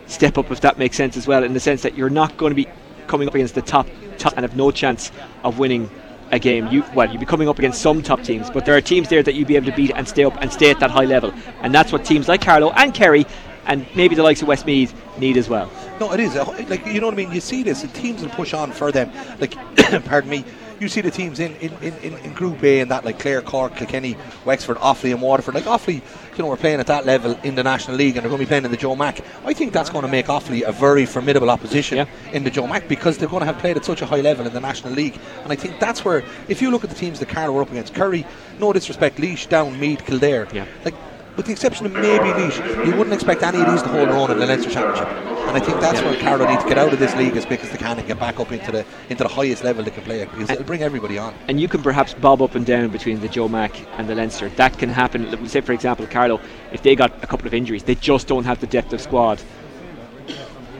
[0.07, 2.51] step up if that makes sense as well in the sense that you're not going
[2.51, 2.69] to be
[3.07, 5.11] coming up against the top, top and have no chance
[5.43, 5.91] of winning
[6.33, 6.67] a game.
[6.69, 9.23] You well, you'd be coming up against some top teams, but there are teams there
[9.23, 11.33] that you'd be able to beat and stay up and stay at that high level,
[11.61, 13.27] and that's what teams like Carlow and Kerry
[13.67, 15.71] and maybe the likes of Westmeath need as well.
[16.01, 17.33] No, it is uh, like you know what I mean.
[17.33, 19.11] You see this, the teams will push on for them.
[19.39, 19.55] Like,
[20.05, 20.45] pardon me,
[20.83, 23.77] you see the teams in, in, in, in Group A and that, like Clare, Cork,
[23.77, 25.55] Kilkenny, Wexford, Offaly, and Waterford.
[25.55, 28.31] Like Offaly, you know, we're playing at that level in the National League, and they're
[28.31, 29.21] going to be playing in the Joe Mack.
[29.45, 32.07] I think that's going to make Offaly a very formidable opposition yeah.
[32.33, 34.47] in the Joe Mack because they're going to have played at such a high level
[34.47, 35.19] in the National League.
[35.45, 37.71] And I think that's where, if you look at the teams that Carlow were up
[37.71, 38.27] against, Kerry,
[38.59, 40.67] no disrespect, Laois, Down, Meath, Kildare, yeah.
[40.85, 40.95] like
[41.37, 44.17] with the exception of maybe Laois, you wouldn't expect any of these to hold their
[44.17, 45.09] own in the Leinster Championship.
[45.09, 46.11] And I think that's yeah.
[46.11, 48.07] where Carlow need to get out of this league as quick as they can and
[48.07, 50.65] get back up into the into the highest level they can play at because it'll
[50.65, 51.35] bring everybody on.
[51.49, 54.49] And you can perhaps bob up and down between the Joe Mack and the Leinster.
[54.51, 55.47] That can happen.
[55.49, 56.41] Say, for example, Carlow,
[56.73, 59.43] if they got a couple of injuries, they just don't have the depth of squad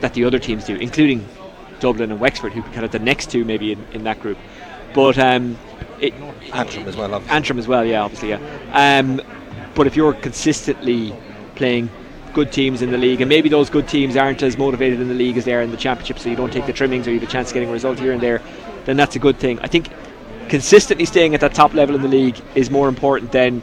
[0.01, 1.27] that the other teams do, including
[1.81, 4.39] Dublin and Wexford, who kind of the next two maybe in, in that group.
[4.95, 5.59] But um,
[6.01, 6.15] it,
[6.53, 7.15] Antrim as well.
[7.15, 7.37] Obviously.
[7.37, 8.99] Antrim as well, yeah, obviously, yeah.
[9.01, 9.21] Um,
[9.75, 11.15] but if you're consistently
[11.55, 11.91] playing
[12.33, 15.15] good teams in the league, and maybe those good teams aren't as motivated in the
[15.15, 17.21] league as they are in the championship, so you don't take the trimmings or you
[17.21, 18.41] have a chance of getting a result here and there,
[18.85, 19.59] then that's a good thing.
[19.61, 19.89] I think
[20.49, 23.63] consistently staying at that top level in the league is more important than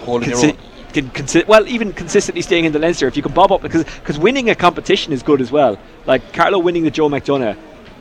[0.00, 0.56] holding consi-
[0.92, 3.06] can consi- well, even consistently staying in the Leinster.
[3.06, 5.78] If you can bob up, because because winning a competition is good as well.
[6.06, 7.56] Like Carlow winning the Joe McDonagh,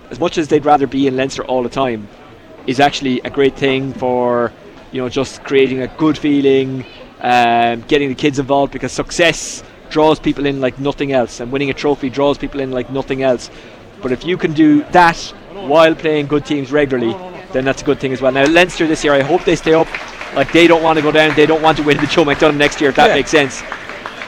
[0.09, 2.07] as much as they'd rather be in Leinster all the time,
[2.67, 4.53] is actually a great thing for
[4.95, 6.85] you know, just creating a good feeling,
[7.19, 11.69] um, getting the kids involved because success draws people in like nothing else, and winning
[11.69, 13.51] a trophy draws people in like nothing else.
[14.01, 15.17] But if you can do that
[15.51, 17.13] while playing good teams regularly,
[17.51, 18.31] then that's a good thing as well.
[18.31, 19.89] Now Leinster this year, I hope they stay up.
[20.33, 22.55] Like they don't want to go down, they don't want to win the Joe McDonagh
[22.55, 22.91] next year.
[22.91, 23.15] If that yeah.
[23.15, 23.61] makes sense.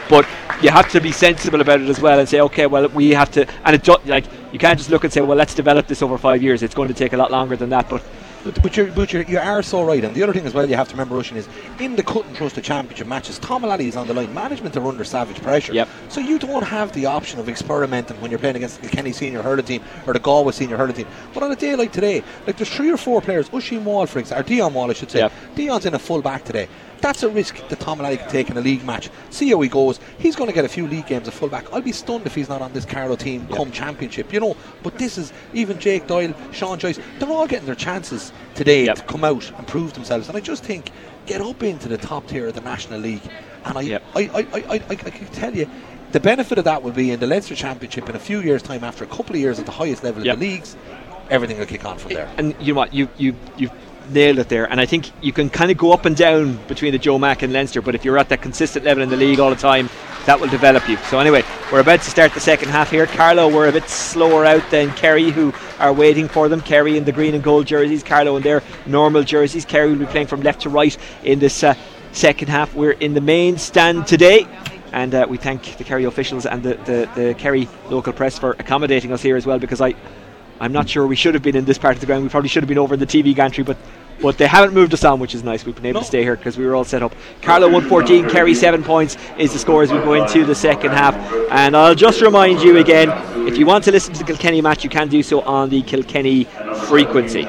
[0.09, 0.27] But
[0.61, 3.31] you have to be sensible about it as well and say, okay, well, we have
[3.31, 6.01] to, and it do, like you can't just look and say, well, let's develop this
[6.01, 6.61] over five years.
[6.61, 7.89] It's going to take a lot longer than that.
[7.89, 8.03] But
[8.43, 10.03] but, you're, but you're, you are so right.
[10.03, 11.47] And the other thing as well you have to remember, Russian, is
[11.79, 14.33] in the cut and thrust of championship matches, Tom is on the line.
[14.33, 15.73] Management are under savage pressure.
[15.73, 15.89] Yep.
[16.09, 19.41] So you don't have the option of experimenting when you're playing against the Kenny senior
[19.41, 21.07] hurling team or the Galway senior hurling team.
[21.33, 24.19] But on a day like today, like there's three or four players, Oisin Wall, for
[24.19, 25.19] example, or Dion Wall, I should say.
[25.19, 25.31] Yep.
[25.55, 26.67] Dion's in a full back today.
[27.01, 29.09] That's a risk that Tom Mullally can take in a league match.
[29.29, 29.99] See how he goes.
[30.17, 31.71] He's going to get a few league games at fullback.
[31.73, 33.57] I'll be stunned if he's not on this Carlow team yep.
[33.57, 34.57] come championship, you know.
[34.83, 38.97] But this is even Jake Doyle, Sean Joyce, they're all getting their chances today yep.
[38.97, 40.27] to come out and prove themselves.
[40.27, 40.91] And I just think
[41.25, 43.21] get up into the top tier of the National League.
[43.65, 44.03] And I, yep.
[44.15, 45.69] I, I, I, I, I, can tell you,
[46.11, 48.83] the benefit of that will be in the Leinster Championship in a few years' time,
[48.83, 50.77] after a couple of years at the highest level of the leagues,
[51.29, 52.31] everything will kick on from there.
[52.37, 52.93] And you know what?
[52.93, 53.69] You you you
[54.09, 54.65] nailed it there.
[54.69, 57.41] And I think you can kind of go up and down between the Joe Mack
[57.41, 59.89] and Leinster, but if you're at that consistent level in the league all the time,
[60.25, 60.97] that will develop you.
[61.09, 63.05] So anyway, we're about to start the second half here.
[63.05, 66.59] Carlow were a bit slower out than Kerry, who are waiting for them.
[66.59, 69.63] Kerry in the green and gold jerseys, Carlow in their normal jerseys.
[69.63, 71.75] Kerry will be playing from left to right in this uh,
[72.11, 72.75] second half.
[72.75, 74.47] We're in the main stand today.
[74.91, 78.51] And uh, we thank the Kerry officials and the, the, the Kerry local press for
[78.51, 79.95] accommodating us here as well because I,
[80.59, 82.23] I'm not sure we should have been in this part of the ground.
[82.23, 83.77] We probably should have been over in the TV gantry, but
[84.21, 85.63] but they haven't moved us on, which is nice.
[85.65, 86.03] We've been able no.
[86.03, 87.13] to stay here because we were all set up.
[87.41, 91.15] Carlow 114, Kerry 7 points is the score as we go into the second half.
[91.51, 93.11] And I'll just remind you again
[93.47, 95.83] if you want to listen to the Kilkenny match, you can do so on the
[95.83, 96.45] Kilkenny
[96.87, 97.47] frequency.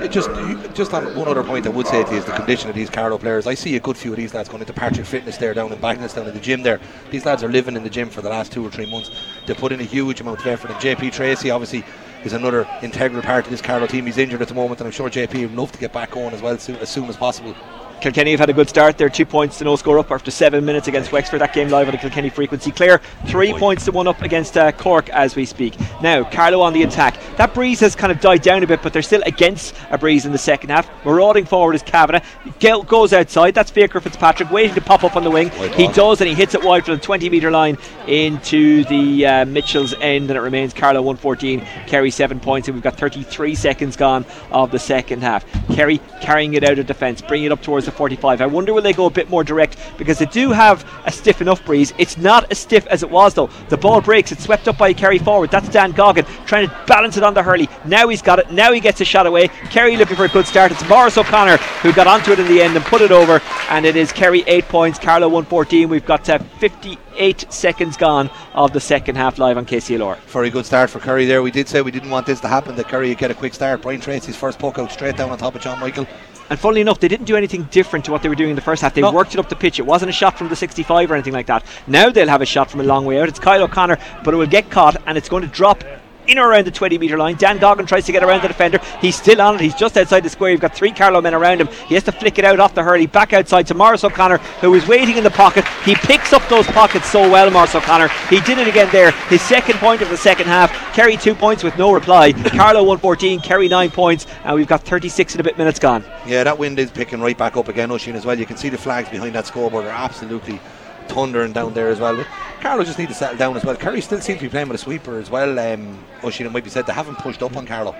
[0.00, 0.30] It just
[0.74, 2.88] just on one other point I would say to you is the condition of these
[2.88, 3.48] Carlow players.
[3.48, 5.78] I see a good few of these lads going into Patrick Fitness there down in
[5.80, 6.80] Bagness down in the gym there.
[7.10, 9.10] These lads are living in the gym for the last two or three months.
[9.46, 10.70] They put in a huge amount of effort.
[10.70, 11.84] And JP Tracy obviously
[12.24, 14.06] is another integral part of this Carlow team.
[14.06, 16.34] He's injured at the moment, and I'm sure JP would love to get back on
[16.34, 17.54] as well soon, as soon as possible.
[18.00, 18.96] Kilkenny have had a good start.
[18.96, 21.40] They're two points to no score up after seven minutes against Wexford.
[21.40, 22.70] That game live on the Kilkenny frequency.
[22.70, 25.76] Clare, three points to one up against uh, Cork as we speak.
[26.00, 27.18] Now, Carlow on the attack.
[27.36, 30.26] That breeze has kind of died down a bit, but they're still against a breeze
[30.26, 30.88] in the second half.
[31.04, 32.24] Marauding forward is Kavanagh.
[32.60, 33.54] Gel goes outside.
[33.54, 35.50] That's Baker Fitzpatrick waiting to pop up on the wing.
[35.74, 39.44] He does, and he hits it wide from the 20 metre line into the uh,
[39.44, 43.96] Mitchell's end, and it remains Carlow 114, Kerry 7 points, and we've got 33 seconds
[43.96, 45.44] gone of the second half.
[45.74, 48.40] Kerry carrying it out of defence, bringing it up towards the 45.
[48.40, 51.40] I wonder will they go a bit more direct because they do have a stiff
[51.40, 51.92] enough breeze.
[51.98, 53.50] It's not as stiff as it was though.
[53.68, 55.50] The ball breaks, it's swept up by Kerry forward.
[55.50, 57.68] That's Dan Goggin trying to balance it on the Hurley.
[57.84, 58.50] Now he's got it.
[58.52, 59.48] Now he gets a shot away.
[59.70, 60.72] Kerry looking for a good start.
[60.72, 63.40] It's Morris O'Connor who got onto it in the end and put it over.
[63.70, 65.88] And it is Kerry 8 points, Carlow 114.
[65.88, 70.18] We've got uh, 58 seconds gone of the second half live on KCLR.
[70.18, 71.42] Very good start for Kerry there.
[71.42, 73.54] We did say we didn't want this to happen, that Kerry would get a quick
[73.54, 73.82] start.
[73.82, 76.06] Brian Tracy's first puck out straight down on top of John Michael.
[76.50, 78.62] And funnily enough, they didn't do anything different to what they were doing in the
[78.62, 78.94] first half.
[78.94, 79.12] They no.
[79.12, 79.78] worked it up the pitch.
[79.78, 81.64] It wasn't a shot from the 65 or anything like that.
[81.86, 83.28] Now they'll have a shot from a long way out.
[83.28, 85.84] It's Kyle O'Connor, but it will get caught and it's going to drop
[86.28, 87.36] in or around the 20 metre line.
[87.36, 88.78] Dan Goggin tries to get around the defender.
[89.00, 89.60] He's still on it.
[89.62, 90.50] He's just outside the square.
[90.50, 91.68] You've got three Carlow men around him.
[91.88, 93.06] He has to flick it out off the hurley.
[93.06, 95.66] Back outside to Morris O'Connor, who is waiting in the pocket.
[95.84, 98.08] He picks up those pockets so well, Morris O'Connor.
[98.28, 99.10] He did it again there.
[99.28, 100.70] His second point of the second half.
[100.94, 102.32] Kerry two points with no reply.
[102.32, 106.04] Carlow 114, Kerry nine points, and we've got 36 and a bit minutes gone.
[106.26, 108.38] Yeah, that wind is picking right back up again, Oisin, as well.
[108.38, 110.60] You can see the flags behind that scoreboard are absolutely
[111.08, 112.16] thundering down there as well.
[112.16, 112.26] But
[112.60, 113.76] Carlow just need to settle down as well.
[113.76, 115.58] Kerry still seems to be playing with a sweeper as well.
[115.58, 117.94] Um, it might be said they haven't pushed up on Carlow.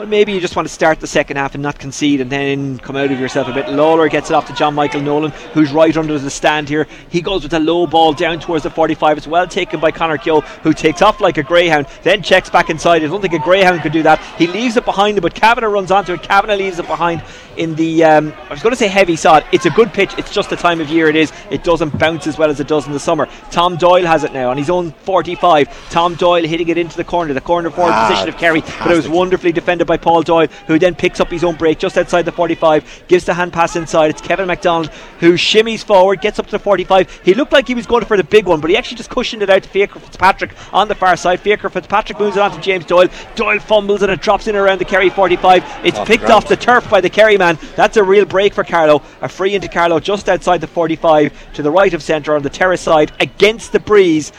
[0.00, 2.78] Well, maybe you just want to start the second half and not concede and then
[2.78, 3.68] come out of yourself a bit.
[3.68, 6.86] Lawler gets it off to John Michael Nolan, who's right under the stand here.
[7.10, 9.18] He goes with a low ball down towards the 45.
[9.18, 12.70] It's well taken by Connor Keogh, who takes off like a greyhound, then checks back
[12.70, 13.04] inside.
[13.04, 14.20] I don't think a greyhound could do that.
[14.38, 16.22] He leaves it behind him, but Kavanagh runs onto it.
[16.22, 17.22] Kavanagh leaves it behind
[17.60, 19.44] in the, um, I was going to say heavy sod.
[19.52, 20.14] It's a good pitch.
[20.16, 21.30] It's just the time of year it is.
[21.50, 23.28] It doesn't bounce as well as it does in the summer.
[23.50, 25.90] Tom Doyle has it now on his own 45.
[25.90, 28.90] Tom Doyle hitting it into the corner, the corner forward Ah, position of Kerry, but
[28.90, 31.98] it was wonderfully defended by Paul Doyle, who then picks up his own break just
[31.98, 34.08] outside the 45, gives the hand pass inside.
[34.10, 34.88] It's Kevin McDonald
[35.20, 37.20] who shimmies forward, gets up to the 45.
[37.24, 39.42] He looked like he was going for the big one, but he actually just cushioned
[39.42, 41.40] it out to Fiacre Fitzpatrick on the far side.
[41.40, 43.08] Fiacre Fitzpatrick moves it on to James Doyle.
[43.34, 45.62] Doyle fumbles and it drops in around the Kerry 45.
[45.84, 47.49] It's picked off the turf by the Kerry man.
[47.76, 49.02] That's a real break for Carlow.
[49.20, 52.50] A free into Carlow just outside the 45 to the right of centre on the
[52.50, 54.32] terrace side against the breeze.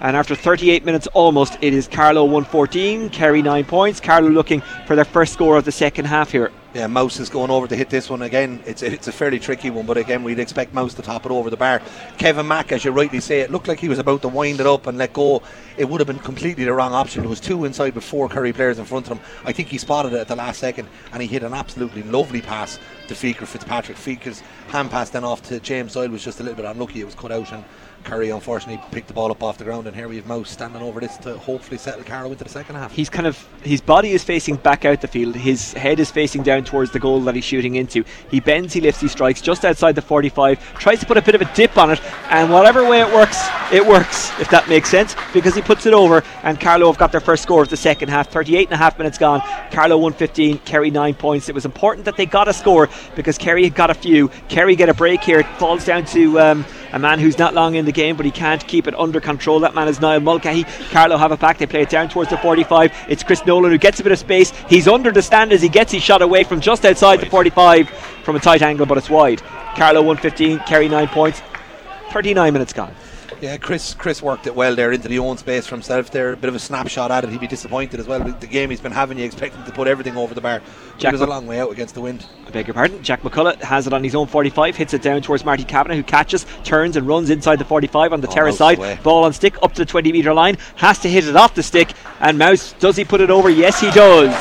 [0.00, 4.00] And after 38 minutes almost, it is Carlow 114, Kerry 9 points.
[4.00, 6.52] Carlow looking for their first score of the second half here.
[6.76, 8.62] Yeah, Mouse is going over to hit this one again.
[8.66, 11.32] It's a, it's a fairly tricky one, but again, we'd expect Mouse to top it
[11.32, 11.80] over the bar.
[12.18, 14.66] Kevin Mack, as you rightly say, it looked like he was about to wind it
[14.66, 15.40] up and let go.
[15.78, 17.22] It would have been completely the wrong option.
[17.22, 19.24] There was two inside with four Kerry players in front of him.
[19.46, 22.42] I think he spotted it at the last second, and he hit an absolutely lovely
[22.42, 23.96] pass to Fiacre Fitzpatrick.
[23.96, 27.00] Fiacre's hand pass then off to James Doyle was just a little bit unlucky.
[27.00, 27.64] It was cut out, and
[28.06, 29.88] Kerry unfortunately picked the ball up off the ground.
[29.88, 32.76] And here we have Mouse standing over this to hopefully settle Carlow into the second
[32.76, 32.92] half.
[32.92, 35.34] He's kind of his body is facing back out the field.
[35.34, 38.04] His head is facing down towards the goal that he's shooting into.
[38.30, 40.78] He bends, he lifts, he strikes just outside the 45.
[40.78, 42.00] Tries to put a bit of a dip on it,
[42.30, 44.30] and whatever way it works, it works.
[44.38, 46.22] If that makes sense, because he puts it over.
[46.44, 48.30] And Carlow have got their first score of the second half.
[48.30, 49.40] 38 and a half minutes gone.
[49.72, 51.48] Carlow 115, Kerry nine points.
[51.48, 54.28] It was important that they got a score because Kerry had got a few.
[54.48, 55.40] Kerry get a break here.
[55.40, 56.38] It falls down to.
[56.38, 59.20] Um, a man who's not long in the game, but he can't keep it under
[59.20, 59.60] control.
[59.60, 60.64] That man is Niall Mulcahy.
[60.90, 61.58] Carlow have it back.
[61.58, 62.92] They play it down towards the 45.
[63.08, 64.50] It's Chris Nolan who gets a bit of space.
[64.68, 67.88] He's under the stand as he gets his shot away from just outside the 45
[67.88, 69.42] from a tight angle, but it's wide.
[69.76, 71.42] Carlow 115, Kerry 9 points.
[72.10, 72.94] 39 minutes gone.
[73.46, 76.32] Yeah, Chris Chris worked it well there into the own space for himself there.
[76.32, 77.30] A bit of a snapshot at it.
[77.30, 78.18] He'd be disappointed as well.
[78.18, 80.60] The game he's been having, you expect him to put everything over the bar.
[80.98, 82.26] Jack was a long way out against the wind.
[82.44, 83.00] I beg your pardon.
[83.04, 86.02] Jack McCullough has it on his own 45, hits it down towards Marty Kavanagh, who
[86.02, 88.80] catches, turns and runs inside the 45 on the Oh, terrace side.
[89.04, 90.58] Ball on stick up to the 20 metre line.
[90.74, 91.92] Has to hit it off the stick.
[92.18, 93.48] And Mouse, does he put it over?
[93.48, 94.34] Yes, he does.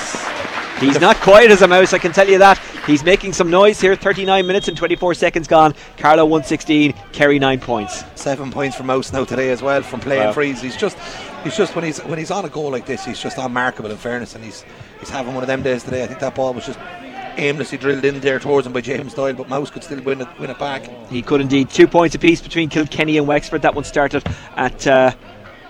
[0.80, 2.58] He's not quiet as a mouse, I can tell you that.
[2.86, 3.96] He's making some noise here.
[3.96, 5.74] 39 minutes and 24 seconds gone.
[5.98, 8.04] Carlow 116, Kerry 9 points.
[8.16, 10.34] Seven points for Mouse now today as well from playing Wow.
[10.34, 10.62] frees.
[10.62, 10.98] He's just
[11.44, 13.98] he's just when he's when he's on a goal like this, he's just unmarkable in
[13.98, 14.66] fairness, and he's
[15.00, 16.04] he's having one of them days today.
[16.04, 16.80] I think that ball was just
[17.38, 20.28] aimlessly drilled in there towards him by James Doyle, but Mouse could still win it
[20.40, 20.88] win it back.
[21.10, 21.70] He could indeed.
[21.70, 23.62] Two points apiece between Kilkenny and Wexford.
[23.64, 24.24] That one started
[24.58, 25.12] at uh,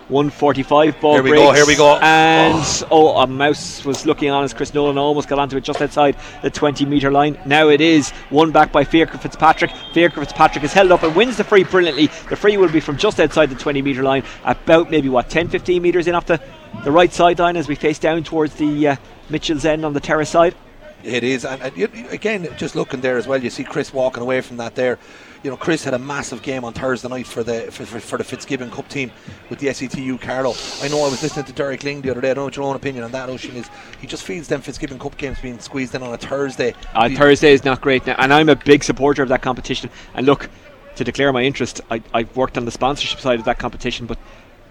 [0.08, 1.00] 145.
[1.00, 1.42] Ball Here we breaks.
[1.42, 1.96] go, here we go.
[1.96, 3.16] And oh.
[3.18, 6.50] a mouse was looking on as Chris Nolan almost got onto it just outside the
[6.50, 7.38] 20 metre line.
[7.44, 9.72] Now it is one back by Fiacre Fitzpatrick.
[9.92, 12.06] Fiacre Fitzpatrick is held up and wins the free brilliantly.
[12.28, 15.48] The free will be from just outside the 20 metre line, about maybe what 10
[15.48, 16.40] 15 metres in off the,
[16.84, 18.96] the right sideline as we face down towards the uh,
[19.28, 20.54] Mitchell's end on the terrace side.
[21.02, 24.22] It is, and, and you- again, just looking there as well, you see Chris walking
[24.22, 24.98] away from that there.
[25.42, 28.18] You know, Chris had a massive game on Thursday night for the for, for, for
[28.18, 29.10] the Fitzgibbon Cup team
[29.50, 30.54] with the SETU Carlow.
[30.82, 32.30] I know I was listening to Derek Lyng the other day.
[32.30, 33.28] I don't know what your own opinion on that.
[33.28, 33.68] Oisin is
[34.00, 36.74] he just feels them Fitzgibbon Cup games being squeezed in on a Thursday.
[36.94, 39.90] Uh, Thursday is not great now, and I'm a big supporter of that competition.
[40.14, 40.48] And look,
[40.96, 44.18] to declare my interest, I, I've worked on the sponsorship side of that competition, but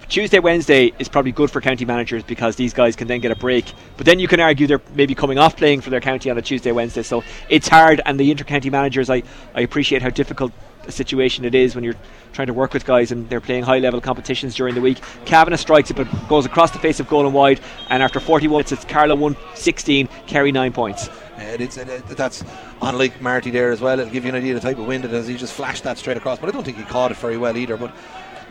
[0.07, 3.35] Tuesday, Wednesday is probably good for county managers because these guys can then get a
[3.35, 3.65] break.
[3.97, 6.41] But then you can argue they're maybe coming off playing for their county on a
[6.41, 7.03] Tuesday, Wednesday.
[7.03, 9.23] So it's hard, and the inter-county managers, I,
[9.55, 10.51] I appreciate how difficult
[10.87, 11.95] a situation it is when you're
[12.33, 15.01] trying to work with guys and they're playing high-level competitions during the week.
[15.25, 17.59] Kavanagh strikes it, but goes across the face of goal and wide.
[17.89, 21.07] And after 41 minutes, it's Carlow 116, Kerry 9 points.
[21.09, 22.43] Uh, it is, it, it- that's
[22.83, 23.99] unlike Marty there as well.
[23.99, 25.25] It'll give you an idea of the type of wind it is.
[25.27, 27.57] He just flashed that straight across, but I don't think he caught it very well
[27.57, 27.75] either.
[27.77, 27.91] But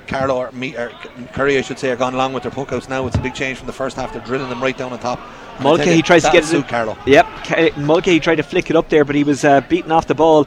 [0.06, 0.90] Carlow or, me, or
[1.32, 3.06] Kerry, I should say, are gone along with their puckouts now.
[3.06, 4.12] It's a big change from the first half.
[4.12, 5.20] They're drilling them right down on top.
[5.60, 6.68] Mulcahy tries to get it.
[6.68, 6.96] Carlow.
[7.06, 10.06] Yep, Ca- Mulcahy tried to flick it up there, but he was uh, beaten off
[10.06, 10.46] the ball.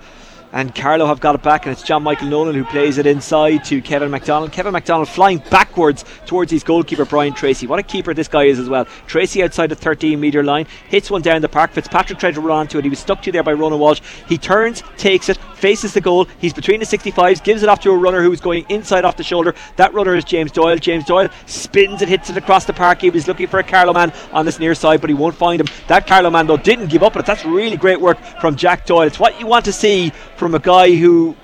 [0.54, 3.66] And Carlow have got it back, and it's John Michael Nolan who plays it inside
[3.66, 4.54] to Kevin McDonald.
[4.54, 7.68] Kevin McDonald flying backwards towards his goalkeeper Brian Tracy.
[7.68, 8.86] What a keeper this guy is as well.
[9.08, 11.72] Tracy outside the 13 metre line hits one down the park.
[11.72, 12.86] Fitzpatrick tried to run onto it.
[12.86, 14.02] He was stuck to there by Ronan Walsh.
[14.30, 16.28] He turns, takes it, faces the goal.
[16.40, 19.24] He's between the 65s, gives it off to a runner who's going inside off the
[19.24, 19.54] shoulder.
[19.76, 20.78] That runner is James Doyle.
[20.78, 23.02] James Doyle spins it, hits it across the park.
[23.02, 25.60] He was looking for a Carlow man on this near side, but he won't find
[25.60, 25.68] him.
[25.88, 27.26] That Carlow man though didn't give up on it.
[27.26, 29.08] That's really great work from Jack Doyle.
[29.08, 31.36] It's what you want to see from a guy who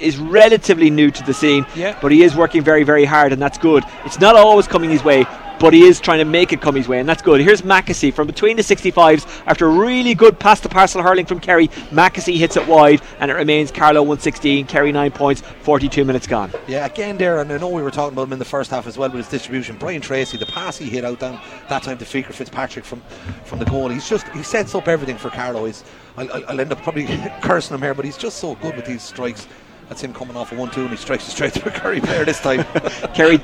[0.00, 1.96] is relatively new to the scene, Yeah.
[2.02, 3.82] but he is working very, very hard, and that's good.
[4.04, 5.24] It's not always coming his way,
[5.58, 7.40] but he is trying to make it come his way, and that's good.
[7.40, 11.40] Here's Mackesy from between the 65s after a really good pass to parcel hurling from
[11.40, 11.68] Kerry.
[11.90, 16.52] Mackesy hits it wide, and it remains Carlow 116, Kerry 9 points, 42 minutes gone.
[16.68, 18.86] Yeah, again there, and I know we were talking about him in the first half
[18.86, 19.76] as well with his distribution.
[19.78, 21.40] Brian Tracy, the pass he hit out down
[21.70, 23.00] that time to Fiacre Fitzpatrick from
[23.46, 23.88] from the goal.
[23.88, 25.64] He's just he sets up everything for Carlow.
[25.64, 25.84] He's
[26.16, 27.06] I'll, I'll- end up probably
[27.42, 29.46] cursing him here, but he's just so good with these strikes.
[29.88, 32.24] That's him coming off a one-two, and he strikes it straight through a Kerry player
[32.24, 32.64] this time.
[33.14, 33.38] Kerry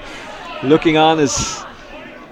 [0.64, 1.64] looking on as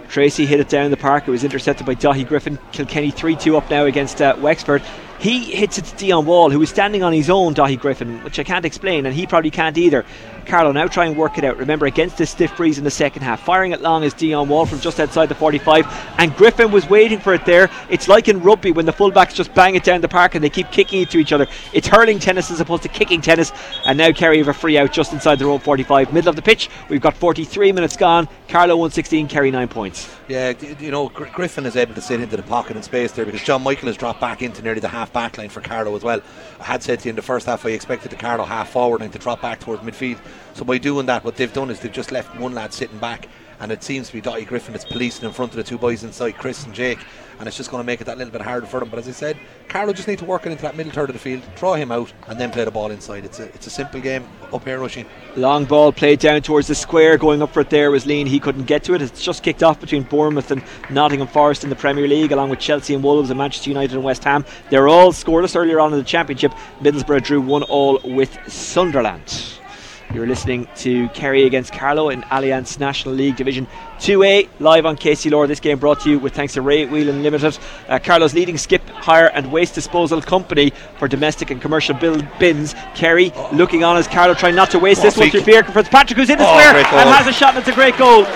[0.08, 1.28] Tracy hit it down the park.
[1.28, 2.58] It was intercepted by Dahi Griffin.
[2.72, 4.82] Kilkenny 3 2 up now against uh, Wexford.
[5.20, 8.38] He hits it to Dion Wall, who is standing on his own, Dahi Griffin, which
[8.38, 10.06] I can't explain, and he probably can't either.
[10.46, 11.58] Carlow now try and work it out.
[11.58, 14.64] Remember, against this stiff breeze in the second half, firing it long is Dion Wall
[14.64, 17.68] from just outside the 45, and Griffin was waiting for it there.
[17.90, 20.48] It's like in rugby when the fullbacks just bang it down the park and they
[20.48, 21.46] keep kicking it to each other.
[21.74, 23.52] It's hurling tennis as opposed to kicking tennis,
[23.84, 26.40] and now Kerry have a free out just inside their own 45, middle of the
[26.40, 26.70] pitch.
[26.88, 28.26] We've got 43 minutes gone.
[28.48, 30.19] Carlow 116, Kerry 9 points.
[30.30, 33.42] Yeah, you know, Griffin is able to sit into the pocket and space there because
[33.42, 36.20] John Michael has dropped back into nearly the half back line for Carlow as well.
[36.60, 39.00] I had said to you in the first half I expected the Carlow half forward
[39.00, 40.20] line to drop back towards midfield.
[40.54, 43.26] So by doing that, what they've done is they've just left one lad sitting back,
[43.60, 46.02] and it seems to be Dahi Griffin that's policing in front of the two boys
[46.02, 46.98] inside, Chris and Jake,
[47.38, 48.90] and it's just going to make it that little bit harder for them.
[48.90, 49.38] But as I said,
[49.68, 51.90] Carlow just need to work it into that middle third of the field, draw him
[51.90, 53.24] out, and then play the ball inside.
[53.24, 55.06] It's a it's a simple game up here, rushing.
[55.36, 58.26] Long ball played down towards the square, going up for it there was Leen.
[58.26, 59.02] He couldn't get to it.
[59.02, 62.58] It's just kicked off between Bournemouth and Nottingham Forest in the Premier League, along with
[62.58, 64.44] Chelsea and Wolves and Manchester United and West Ham.
[64.70, 66.52] They're all scoreless earlier on in the Championship.
[66.80, 69.59] Middlesbrough drew 1 all with Sunderland.
[70.12, 73.68] You're listening to Kerry against Carlow in Allianz National League Division
[74.00, 75.46] 2A, live on KCLR.
[75.46, 77.56] This game brought to you with thanks to Ray Whelan Limited,
[77.88, 82.74] uh, Carlow's leading skip, hire, and waste disposal company for domestic and commercial bil- bins.
[82.96, 86.18] Kerry looking on as Carlow trying not to waste Oh, this one through Fiacre Fitzpatrick,
[86.18, 88.26] who's in the Oh, square and has a shot, and it's a great goal.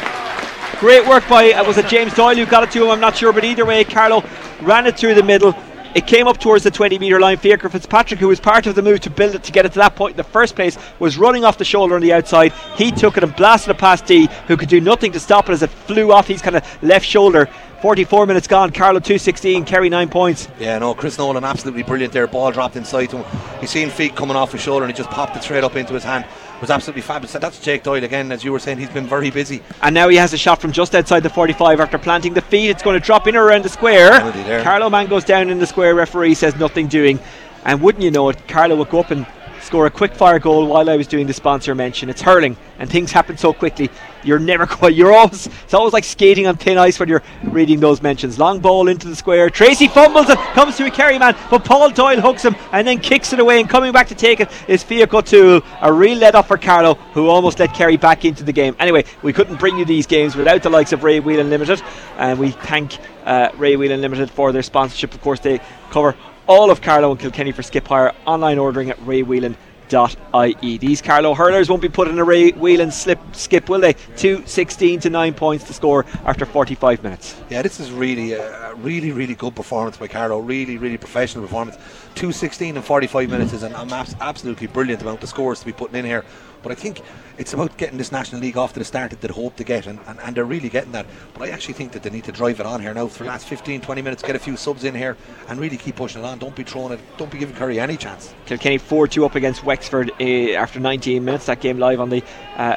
[0.78, 2.90] Great work by, uh, was it James Doyle who got it to him?
[2.90, 4.22] I'm not sure, but either way, Carlow
[4.62, 5.52] ran it through the middle.
[5.95, 7.36] It came up towards the 20 metre line.
[7.36, 9.78] Fiacre Fitzpatrick, who was part of the move to build it to get it to
[9.78, 12.53] that point in the first place, was running off the shoulder on the outside.
[12.76, 15.53] He took it and blasted it past Dee, who could do nothing to stop it
[15.53, 17.49] as it flew off his kind of left shoulder.
[17.80, 18.72] 44 minutes gone.
[18.72, 20.49] Carlow 216, Kerry 9 points.
[20.59, 22.26] Yeah, no, Chris Nolan absolutely brilliant there.
[22.26, 23.40] Ball dropped inside to him.
[23.61, 25.95] He's seen feet coming off his shoulder and he just popped it straight up into
[25.95, 26.24] his hand.
[26.64, 27.32] Was absolutely fabulous.
[27.34, 28.78] That's Jake Doyle again, as you were saying.
[28.78, 29.60] He's been very busy.
[29.82, 32.70] And now he has a shot from just outside the 45 after planting the feet.
[32.70, 34.18] It's going to drop in around the square.
[34.62, 35.94] Carlow Man goes down in the square.
[35.94, 37.20] Referee says nothing doing.
[37.66, 39.26] And wouldn't you know it, Carlow would go up and
[39.74, 42.08] score a quick fire goal while I was doing the sponsor mention.
[42.08, 43.90] It's hurling and things happen so quickly.
[44.22, 44.94] You're never quite.
[44.94, 45.48] You're always.
[45.48, 48.38] It's always like skating on thin ice when you're reading those mentions.
[48.38, 49.50] Long ball into the square.
[49.50, 53.00] Tracy fumbles it, comes to a Kerry man, but Paul Doyle hooks him and then
[53.00, 53.58] kicks it away.
[53.58, 55.60] And coming back to take it is Fiacre Tool.
[55.80, 58.76] A real let up for Carlow, who almost let Kerry back into the game.
[58.78, 61.82] Anyway, we couldn't bring you these games without the likes of Ray Whelan Limited,
[62.16, 65.14] and we thank uh, Ray Whelan Limited for their sponsorship.
[65.14, 65.60] Of course, they
[65.90, 66.14] cover
[66.47, 68.12] all of Carlow and Kilkenny for skip hire.
[68.26, 70.78] Online ordering at raywhelan.ie.
[70.78, 73.95] These Carlow hurlers won't be put in a Ray Whelan slip skip, will they?
[74.16, 77.36] Two sixteen to nine points to score after 45 minutes.
[77.51, 80.40] Yeah, this is really a a really, really good performance by Carlow.
[80.40, 81.76] Really, really professional performance.
[82.14, 85.72] 216 and 45 minutes is an, an abs- absolutely brilliant amount of scores to be
[85.72, 86.24] putting in here.
[86.62, 87.02] But I think
[87.36, 89.86] it's about getting this National League off to the start that they'd hope to get,
[89.86, 91.06] and, and, and they're really getting that.
[91.34, 93.28] But I actually think that they need to drive it on here now for the
[93.28, 95.16] last 15, 20 minutes, get a few subs in here,
[95.48, 96.38] and really keep pushing it on.
[96.38, 98.34] Don't be throwing it, don't be giving Kerry any chance.
[98.46, 101.46] Kilkenny 4 2 up against Wexford uh, after 19 minutes.
[101.46, 102.22] That game live on the
[102.56, 102.76] uh,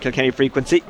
[0.00, 0.84] Kilkenny frequency.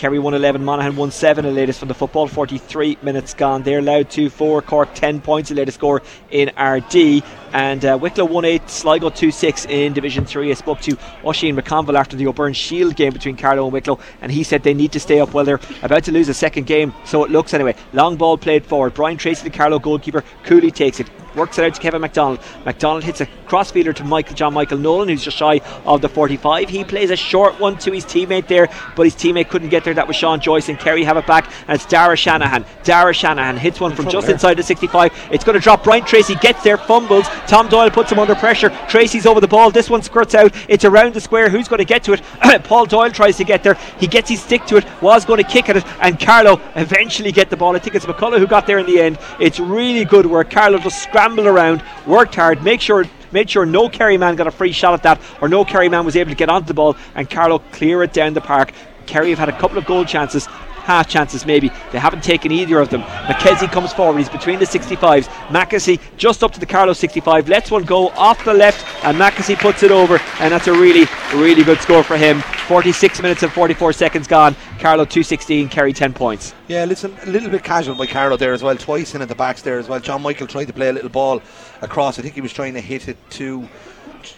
[0.00, 2.26] Kerry 111, Monaghan 1 7, the latest from the football.
[2.26, 3.82] 43 minutes gone there.
[3.82, 7.22] Louth 2 4, Cork 10 points, the latest score in Ardee.
[7.52, 10.50] And uh, Wicklow 1 8, Sligo 2 6 in Division 3.
[10.50, 14.32] I spoke to Oisin McConville after the O'Byrne Shield game between Carlow and Wicklow, and
[14.32, 15.34] he said they need to stay up.
[15.34, 17.74] Well, they're about to lose a second game, so it looks anyway.
[17.92, 18.94] Long ball played forward.
[18.94, 21.10] Brian Tracy, the Carlow goalkeeper, coolly takes it.
[21.34, 22.40] Works it out to Kevin McDonald.
[22.64, 26.68] McDonald hits a crossfielder to Michael John Michael Nolan, who's just shy of the 45.
[26.68, 29.94] He plays a short one to his teammate there, but his teammate couldn't get there.
[29.94, 32.64] That was Sean Joyce, and Kerry have it back, and it's Dara Shanahan.
[32.84, 34.34] Dara Shanahan hits one from just there.
[34.34, 35.12] inside the 65.
[35.30, 35.84] It's going to drop.
[35.84, 37.26] Brian Tracy gets there, fumbles.
[37.46, 38.70] Tom Doyle puts him under pressure.
[38.88, 39.70] Tracy's over the ball.
[39.70, 40.54] This one squirts out.
[40.68, 41.48] It's around the square.
[41.48, 42.22] Who's going to get to it?
[42.64, 43.74] Paul Doyle tries to get there.
[43.98, 44.86] He gets his stick to it.
[45.00, 47.74] Was going to kick at it, and Carlow eventually get the ball.
[47.74, 49.18] I think it's McCullough who got there in the end.
[49.40, 50.50] It's really good work.
[50.50, 54.50] Carlow just scrambled around, worked hard, make sure made sure no Kerry man got a
[54.50, 56.96] free shot at that, or no Kerry man was able to get onto the ball,
[57.14, 58.72] and Carlow clear it down the park.
[59.04, 60.48] Kerry have had a couple of goal chances,
[60.80, 61.70] half chances maybe.
[61.92, 63.02] They haven't taken either of them.
[63.02, 65.24] Mackesy comes forward, he's between the 65s.
[65.48, 69.58] Mackesy just up to the Carlow 65, lets one go off the left, and Mackesy
[69.58, 72.40] puts it over, and that's a really, really good score for him.
[72.66, 74.54] 46 minutes and 44 seconds gone.
[74.78, 76.54] Carlow 216, Kerry 10 points.
[76.68, 79.34] Yeah, listen, a little bit casual by Carlow there as well, twice in at the
[79.34, 79.98] backs there as well.
[80.00, 81.42] John Michael tried to play a little ball
[81.82, 82.18] across.
[82.18, 83.68] I think he was trying to hit it to.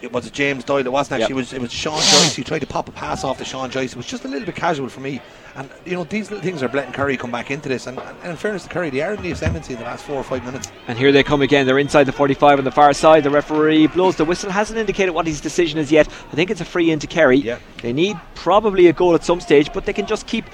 [0.00, 0.86] It was it James Doyle.
[0.86, 1.22] It wasn't actually.
[1.22, 1.30] Yep.
[1.30, 2.34] It was it was Sean Joyce.
[2.34, 3.92] He tried to pop a pass off to Sean Joyce.
[3.92, 5.20] It was just a little bit casual for me.
[5.54, 7.86] And you know these little things are letting Kerry come back into this.
[7.86, 10.16] And, and in fairness to Kerry, they are in the ascendancy in the last four
[10.16, 10.72] or five minutes.
[10.88, 11.66] And here they come again.
[11.66, 13.24] They're inside the 45 on the far side.
[13.24, 14.50] The referee blows the whistle.
[14.50, 16.08] Hasn't indicated what his decision is yet.
[16.08, 17.38] I think it's a free into Kerry.
[17.38, 17.58] Yeah.
[17.82, 20.46] They need probably a goal at some stage, but they can just keep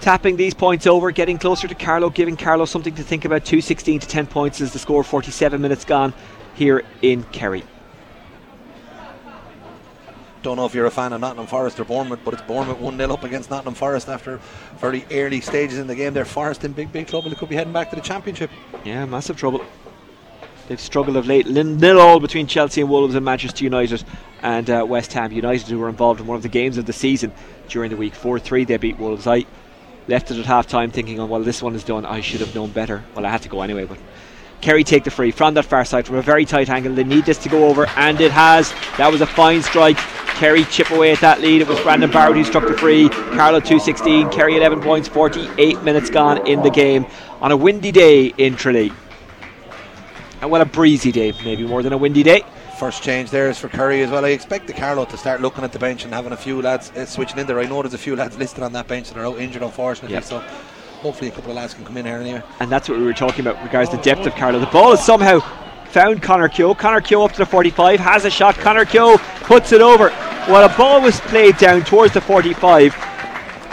[0.00, 3.44] tapping these points over, getting closer to Carlow, giving Carlow something to think about.
[3.44, 5.04] 216 to 10 points is the score.
[5.04, 6.14] 47 minutes gone
[6.54, 7.62] here in Kerry.
[10.42, 12.96] Don't know if you're a fan of Nottingham Forest or Bournemouth, but it's Bournemouth 1
[12.96, 14.40] 0 up against Nottingham Forest after
[14.78, 16.14] very early stages in the game.
[16.14, 17.28] They're Forest in big, big trouble.
[17.28, 18.50] They could be heading back to the Championship.
[18.84, 19.62] Yeah, massive trouble.
[20.68, 21.46] They've struggled of late.
[21.46, 24.02] Nil all between Chelsea and Wolves and Manchester United
[24.40, 26.92] and uh, West Ham United, who were involved in one of the games of the
[26.92, 27.32] season
[27.68, 28.14] during the week.
[28.14, 29.26] 4 3, they beat Wolves.
[29.26, 29.44] I
[30.08, 32.06] left it at half time thinking, oh, well, this one is done.
[32.06, 33.04] I should have known better.
[33.14, 33.98] Well, I had to go anyway, but.
[34.60, 36.94] Kerry take the free from that far side from a very tight angle.
[36.94, 38.72] They need this to go over, and it has.
[38.98, 39.96] That was a fine strike.
[39.96, 41.60] Kerry chip away at that lead.
[41.60, 43.08] It was Brandon Barrett who struck the free.
[43.08, 44.30] Carlow 216.
[44.30, 45.08] Kerry 11 points.
[45.08, 47.06] 48 minutes gone in the game
[47.40, 48.92] on a windy day in Tralee.
[50.40, 52.42] And well, a breezy day, maybe more than a windy day.
[52.78, 54.24] First change there is for Kerry as well.
[54.24, 56.90] I expect the Carlow to start looking at the bench and having a few lads
[56.92, 57.60] uh, switching in there.
[57.60, 60.14] I know there's a few lads listed on that bench that are out injured, unfortunately.
[60.14, 60.24] Yep.
[60.24, 60.42] So
[61.00, 62.42] hopefully a couple of lads can come in here anyway.
[62.60, 64.58] And that's what we were talking about regards the depth of Carlow.
[64.58, 65.40] The ball has somehow
[65.86, 66.74] found Connor Keogh.
[66.74, 68.54] Connor Keogh up to the 45, has a shot.
[68.56, 70.10] Connor Keogh puts it over.
[70.48, 72.94] Well, a ball was played down towards the 45.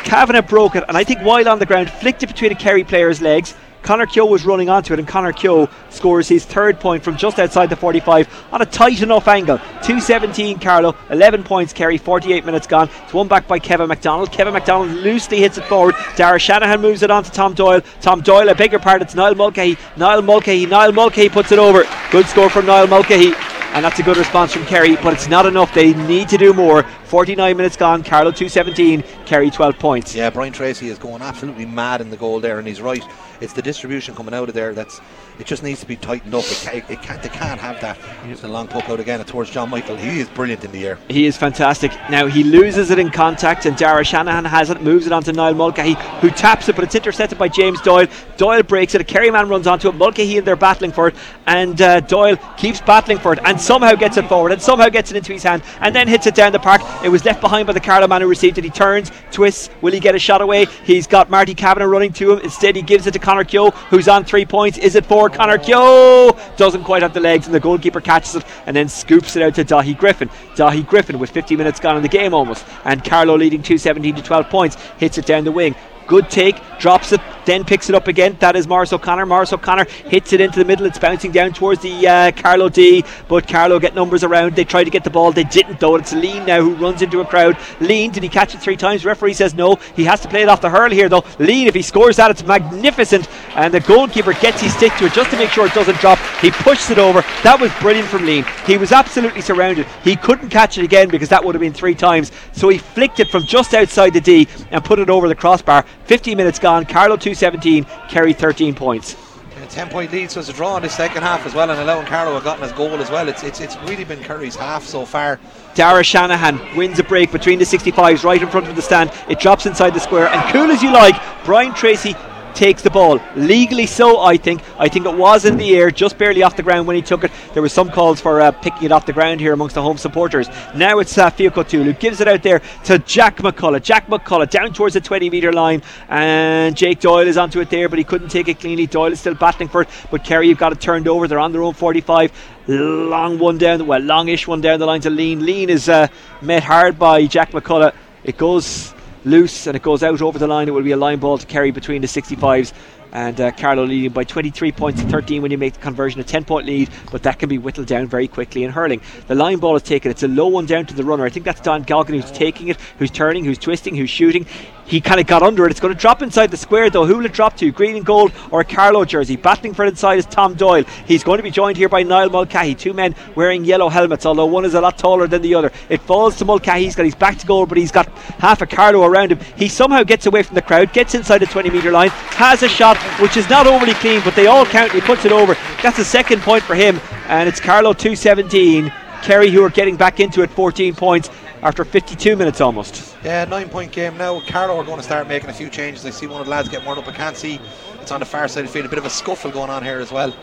[0.03, 2.83] Kavanagh broke it, and I think while on the ground, flicked it between a Kerry
[2.83, 3.55] player's legs.
[3.87, 7.39] Connor Keogh was running onto it, and Connor Keogh scores his third point from just
[7.39, 9.59] outside the 45 on a tight enough angle.
[9.59, 12.89] 217 Carlow, 11 points Kerry, 48 minutes gone.
[13.05, 14.29] It's one back by Kevin McDonald.
[14.29, 15.95] Kevin McDonald loosely hits it forward.
[16.17, 17.79] Dara Shanahan moves it on to Tom Doyle.
[18.01, 19.77] Tom Doyle, a bigger part, it's Niall Mulcahy.
[19.95, 21.85] Niall Mulcahy, Niall Mulcahy puts it over.
[22.11, 23.31] Good score from Niall Mulcahy.
[23.71, 25.73] And that's a good response from Kerry, but it's not enough.
[25.73, 26.83] They need to do more.
[27.07, 28.03] 49 minutes gone.
[28.03, 30.13] Carlow 217, Kerry 12 points.
[30.13, 33.03] Yeah, Brian Tracy is going absolutely mad in the goal there, and he's right.
[33.39, 34.99] It's the distribution coming out of there that's
[35.39, 36.43] it just needs to be tightened up.
[36.43, 37.97] It, ca- it can't they can't have that.
[38.25, 39.95] It's a long puck out again towards John Michael.
[39.95, 40.97] He is brilliant in the air.
[41.07, 41.91] He is fantastic.
[42.09, 45.53] Now he loses it in contact, and Dara Shanahan has it, moves it onto Niall
[45.53, 48.07] Mulcahy, who taps it, but it's intercepted by James Doyle.
[48.37, 51.15] Doyle breaks it, a Kerry man runs onto it, Mulcahy and they're battling for it,
[51.45, 55.11] and uh, Doyle keeps battling for it, and somehow gets it forward, and somehow gets
[55.11, 56.81] it into his hand, and then hits it down the park.
[57.03, 58.63] It was left behind by the Carlow man who received it.
[58.63, 59.69] He turns, twists.
[59.81, 60.65] Will he get a shot away?
[60.83, 62.39] He's got Marty Kavanagh running to him.
[62.39, 64.77] Instead, he gives it to Connor Keogh, who's on three points.
[64.77, 66.37] Is it for Connor Keogh?
[66.57, 69.55] Doesn't quite have the legs, and the goalkeeper catches it and then scoops it out
[69.55, 70.29] to Dahi Griffin.
[70.55, 74.21] Dahi Griffin with 50 minutes gone in the game almost, and Carlow leading 217 to
[74.23, 74.75] 12 points.
[74.97, 75.75] Hits it down the wing.
[76.07, 78.37] Good take, drops it, then picks it up again.
[78.39, 79.25] That is Maurice O'Connor.
[79.25, 80.85] Maurice O'Connor hits it into the middle.
[80.85, 84.55] It's bouncing down towards the uh, Carlow D, but Carlow get numbers around.
[84.55, 85.31] They try to get the ball.
[85.31, 85.95] They didn't though.
[85.95, 87.55] It's Leen now who runs into a crowd.
[87.79, 89.05] Leen, did he catch it three times?
[89.05, 89.75] Referee says no.
[89.95, 91.21] He has to play it off the hurl here though.
[91.39, 93.27] Leen, if he scores that, it's magnificent.
[93.55, 96.19] And the goalkeeper gets his stick to it just to make sure it doesn't drop.
[96.41, 97.21] He pushes it over.
[97.43, 98.45] That was brilliant from Leen.
[98.65, 99.87] He was absolutely surrounded.
[100.03, 102.31] He couldn't catch it again because that would have been three times.
[102.53, 105.85] So he flicked it from just outside the D and put it over the crossbar.
[106.07, 106.85] 15 minutes gone.
[106.85, 109.15] Carlow 217, Kerry 13 points.
[109.61, 111.79] A 10 point lead, so it's a draw in the second half as well, and
[111.79, 113.27] allowing Carlow have gotten his goal as well.
[113.27, 115.39] It's, it's, it's really been Kerry's half so far.
[115.73, 119.11] Dara Shanahan wins a break between the 65s right in front of the stand.
[119.27, 122.15] It drops inside the square, and cool as you like, Brian Tracy
[122.57, 123.21] takes the ball.
[123.35, 124.63] Legally so, I think.
[124.79, 127.23] I think it was in the air, just barely off the ground when he took
[127.23, 127.31] it.
[127.53, 129.97] There were some calls for uh, picking it off the ground here amongst the home
[129.97, 130.49] supporters.
[130.75, 133.83] Now it's uh, Fiacre who gives it out there to Jack McCullough.
[133.83, 137.87] Jack McCullough down towards the 20 metre line, and Jake Doyle is onto it there,
[137.89, 138.87] but he couldn't take it cleanly.
[138.87, 141.27] Doyle is still battling for it, but Kerry you've got it turned over.
[141.27, 142.31] They're on their own 45
[142.67, 145.41] long one down, well, longish one down the line to Leen.
[145.41, 146.07] Leen is uh,
[146.41, 147.93] met hard by Jack McCullough.
[148.23, 148.93] It goes
[149.27, 150.67] loose and it goes out over the line.
[150.67, 152.73] It will be a line ball to Kerry between the 65s.
[153.13, 156.25] And uh, Carlow leading by 23 points to 13 when you make the conversion, a
[156.25, 159.01] 10 point lead, but that can be whittled down very quickly in hurling.
[159.27, 161.25] The line ball is taken, it's a low one down to the runner.
[161.25, 164.45] I think that's Don Goggin who's taking it, who's turning, who's twisting, who's shooting
[164.87, 165.71] he kind of got under it.
[165.71, 167.05] It's going to drop inside the square though.
[167.05, 167.71] Who will it drop to?
[167.71, 169.35] Green and gold or a Carlow jersey?
[169.35, 170.85] Battling for it inside is Tom Doyle.
[171.05, 172.73] He's going to be joined here by Niall Mulcahy.
[172.73, 175.71] Two men wearing yellow helmets, although one is a lot taller than the other.
[175.89, 176.85] It falls to Mulcahy.
[176.85, 178.07] He's got his back to goal, but he's got
[178.39, 179.39] half a Carlow around him.
[179.57, 182.69] He somehow gets away from the crowd, gets inside the 20 metre line, has a
[182.69, 184.93] shot which is not overly clean, but they all count.
[184.93, 185.57] He puts it over.
[185.83, 188.91] That's a second point for him, and it's Carlow 217.
[189.21, 191.29] Kerry who are getting back into it 14 points
[191.61, 193.15] after 52 minutes almost.
[193.23, 194.41] Yeah, nine point game now.
[194.41, 196.05] Carlow are going to start making a few changes.
[196.05, 197.07] I see one of the lads get warmed up.
[197.07, 197.59] I can't see
[198.01, 198.85] it's on the far side of the field.
[198.85, 200.33] A bit of a scuffle going on here as well.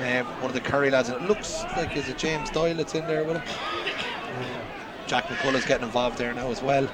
[0.00, 2.94] Um, one of the Kerry lads, and it looks like is it James Doyle that's
[2.94, 3.42] in there with him.
[5.06, 6.88] Jack McCullough's getting involved there now as well.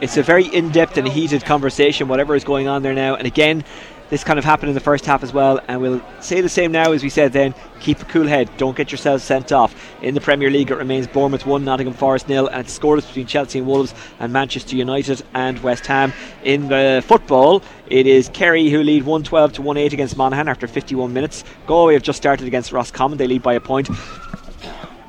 [0.00, 3.16] It's a very in depth and heated conversation, whatever is going on there now.
[3.16, 3.64] And again,
[4.10, 6.72] this kind of happened in the first half as well, and we'll say the same
[6.72, 7.54] now as we said then.
[7.78, 8.50] Keep a cool head.
[8.56, 9.74] Don't get yourselves sent off.
[10.02, 13.26] In the Premier League, it remains Bournemouth 1, Nottingham Forest nil, and it's scoreless between
[13.26, 16.12] Chelsea and Wolves and Manchester United and West Ham.
[16.42, 20.66] In the football, it is Kerry who lead 112 to 1 8 against Monaghan after
[20.66, 21.44] 51 minutes.
[21.66, 23.16] Galway have just started against Roscommon.
[23.16, 23.88] They lead by a point.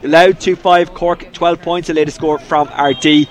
[0.03, 3.27] Louth 2 5, Cork 12 points, the latest score from Ardee.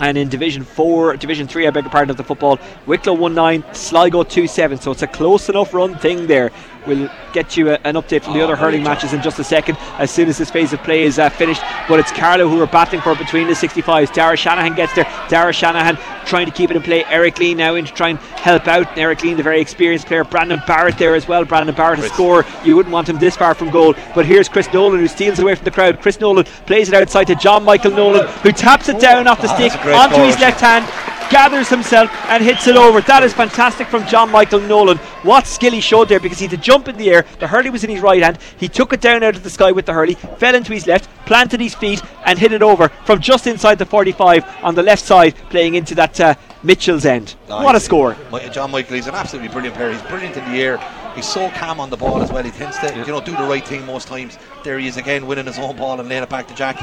[0.00, 3.34] And in Division 4, Division 3, I beg your pardon, of the football, Wicklow 1
[3.34, 4.78] 9, Sligo 2 7.
[4.78, 6.50] So it's a close enough run thing there.
[6.86, 9.76] We'll get you a, an update from the other hurling matches in just a second
[9.98, 11.62] as soon as this phase of play is uh, finished.
[11.88, 14.12] But it's Carlow who are battling for between the 65s.
[14.12, 15.04] Dara Shanahan gets there.
[15.28, 17.04] Dara Shanahan trying to keep it in play.
[17.06, 18.96] Eric Leen now in to try and help out.
[18.96, 20.24] Eric Leen, the very experienced player.
[20.24, 21.44] Brandon Barrett there as well.
[21.44, 22.44] Brandon Barrett a score.
[22.64, 23.94] You wouldn't want him this far from goal.
[24.14, 26.00] But here's Chris Nolan who steals away from the crowd.
[26.00, 29.54] Chris Nolan plays it outside to John Michael Nolan who taps it down off the
[29.54, 30.86] stick onto his left hand
[31.30, 33.00] gathers himself and hits it over.
[33.00, 34.98] That is fantastic from John Michael Nolan.
[35.22, 37.24] What skill he showed there because he had to jump in the air.
[37.38, 38.38] The hurley was in his right hand.
[38.58, 41.08] He took it down out of the sky with the hurley, fell into his left,
[41.24, 45.04] planted his feet, and hit it over from just inside the 45 on the left
[45.04, 47.36] side, playing into that uh, Mitchell's end.
[47.48, 47.64] Nice.
[47.64, 48.16] What a score!
[48.52, 49.92] John Michael, he's an absolutely brilliant player.
[49.92, 50.78] He's brilliant in the air.
[51.14, 52.42] He's so calm on the ball as well.
[52.44, 53.04] He tends to, yeah.
[53.04, 54.38] you know, do the right thing most times.
[54.64, 56.80] There he is again, winning his own ball and laying it back to Jack.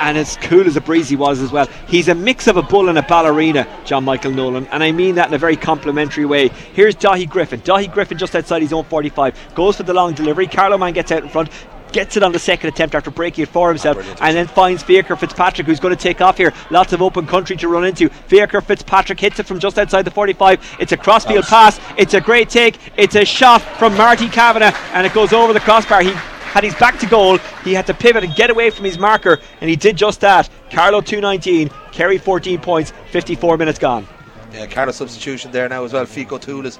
[0.00, 1.68] And as cool as a breeze he was as well.
[1.86, 5.14] He's a mix of a bull and a ballerina, John Michael Nolan, and I mean
[5.16, 6.48] that in a very complimentary way.
[6.48, 7.60] Here's Dahi Griffin.
[7.60, 10.46] Dahi Griffin just outside his own 45 goes for the long delivery.
[10.46, 11.50] Carlow Man gets out in front
[11.92, 15.16] gets it on the second attempt after breaking it for himself, and then finds Fiacre
[15.16, 16.52] Fitzpatrick, who's going to take off here.
[16.70, 18.08] Lots of open country to run into.
[18.08, 20.76] Fiacre Fitzpatrick hits it from just outside the 45.
[20.80, 21.80] It's a crossfield pass.
[21.96, 22.78] It's a great take.
[22.96, 26.02] It's a shot from Marty Kavanagh, and it goes over the crossbar.
[26.02, 27.38] He had his back to goal.
[27.64, 30.48] He had to pivot and get away from his marker, and he did just that.
[30.70, 34.06] Carlow 219, Kerry 14 points, 54 minutes gone.
[34.52, 36.06] Yeah, Carlow substitution there now as well.
[36.06, 36.78] Fiacre Tool is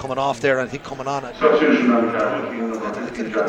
[0.00, 1.26] coming off there, and I think coming on.
[1.26, 1.50] I can't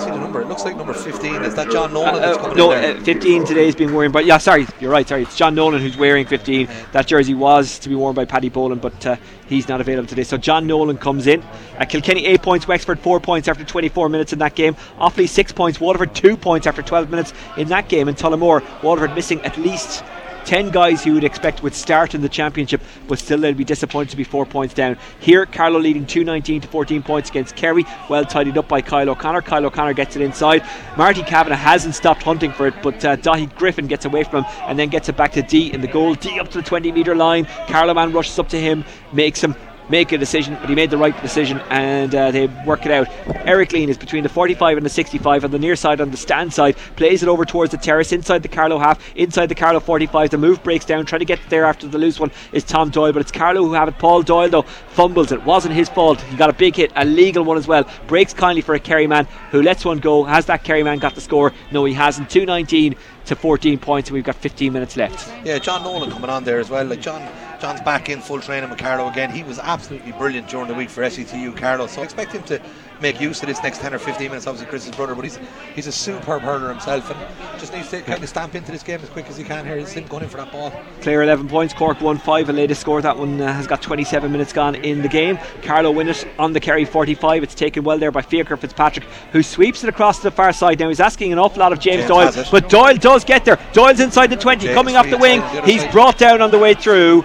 [0.02, 0.42] see the number.
[0.42, 1.44] It looks like number 15.
[1.44, 4.38] Is that John Nolan uh, uh, no, uh, 15 today is being worn But Yeah,
[4.38, 5.08] sorry, you're right.
[5.08, 6.68] Sorry, it's John Nolan who's wearing 15.
[6.92, 9.16] That jersey was to be worn by Paddy Boland, but uh,
[9.48, 10.24] he's not available today.
[10.24, 11.42] So John Nolan comes in.
[11.80, 14.76] Uh, Kilkenny eight points, Wexford four points after 24 minutes in that game.
[14.98, 18.10] Offaly six points, Waterford two points after 12 minutes in that game.
[18.10, 20.04] And Tullamore, Waterford missing at least
[20.46, 24.10] 10 guys you would expect would start in the championship, but still they'll be disappointed
[24.10, 24.98] to be four points down.
[25.20, 29.42] Here, Carlow leading 219 to 14 points against Kerry, well tidied up by Kyle O'Connor.
[29.42, 30.64] Kyle O'Connor gets it inside.
[30.98, 34.52] Marty Kavanagh hasn't stopped hunting for it, but uh, Dahi Griffin gets away from him
[34.64, 36.16] and then gets it back to Dee in the goal.
[36.16, 37.46] Dee up to the 20 metre line.
[37.68, 39.56] Carlow man rushes up to him, makes him
[39.90, 43.08] make a decision, but he made the right decision and uh, they work it out.
[43.48, 46.18] Eric Leen is between the 45 and the 65 on the near side, on the
[46.18, 49.80] stand side, plays it over towards the terrace inside the Carlow half, inside the Carlow
[49.80, 50.30] 45.
[50.30, 53.14] The move breaks down, trying to get there after the loose one is Tom Doyle,
[53.14, 53.98] but it's Carlow who have it.
[53.98, 55.44] Paul Doyle, though, fumbles it.
[55.44, 56.22] Wasn't his fault.
[56.22, 57.88] He got a big hit, a legal one as well.
[58.08, 60.24] Breaks kindly for a Kerry man who lets one go.
[60.24, 61.52] Has that Kerry man got the score?
[61.72, 62.30] No, he hasn't.
[62.30, 62.96] 219
[63.26, 65.32] to 14 points, and we've got 15 minutes left.
[65.46, 66.86] Yeah, John Nolan coming on there as well.
[66.86, 67.22] Like John,
[67.62, 69.30] John's back in full training with Carlow again.
[69.30, 72.60] He was absolutely brilliant during the week for SETU Carlow, so I expect him to
[73.02, 74.48] make use of this next 10 or 15 minutes.
[74.48, 75.40] Obviously, Chris's brother, but he's
[75.76, 79.00] he's a superb hurler himself and just needs to kind of stamp into this game
[79.04, 79.78] as quick as he can here.
[79.78, 80.74] He's him going in for that ball.
[81.02, 83.00] Clare 11 points, Cork 1 5, and latest score.
[83.00, 85.38] That one uh, has got 27 minutes gone in the game.
[85.62, 87.44] Carlow win it on the Kerry 45.
[87.44, 90.80] It's taken well there by Fiacre Fitzpatrick, who sweeps it across to the far side.
[90.80, 93.60] Now he's asking an awful lot of James, James Doyle, but Doyle does get there.
[93.72, 95.44] Doyle's inside the 20, James coming off the wing.
[95.64, 97.24] He's brought down on the way through.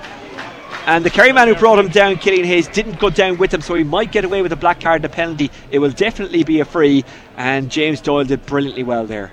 [0.87, 3.61] And the Kerry man who brought him down, Killian Hayes, didn't go down with him,
[3.61, 5.51] so he might get away with a black card and a penalty.
[5.73, 7.05] It will definitely be a free,
[7.37, 9.33] and James Doyle did brilliantly well there.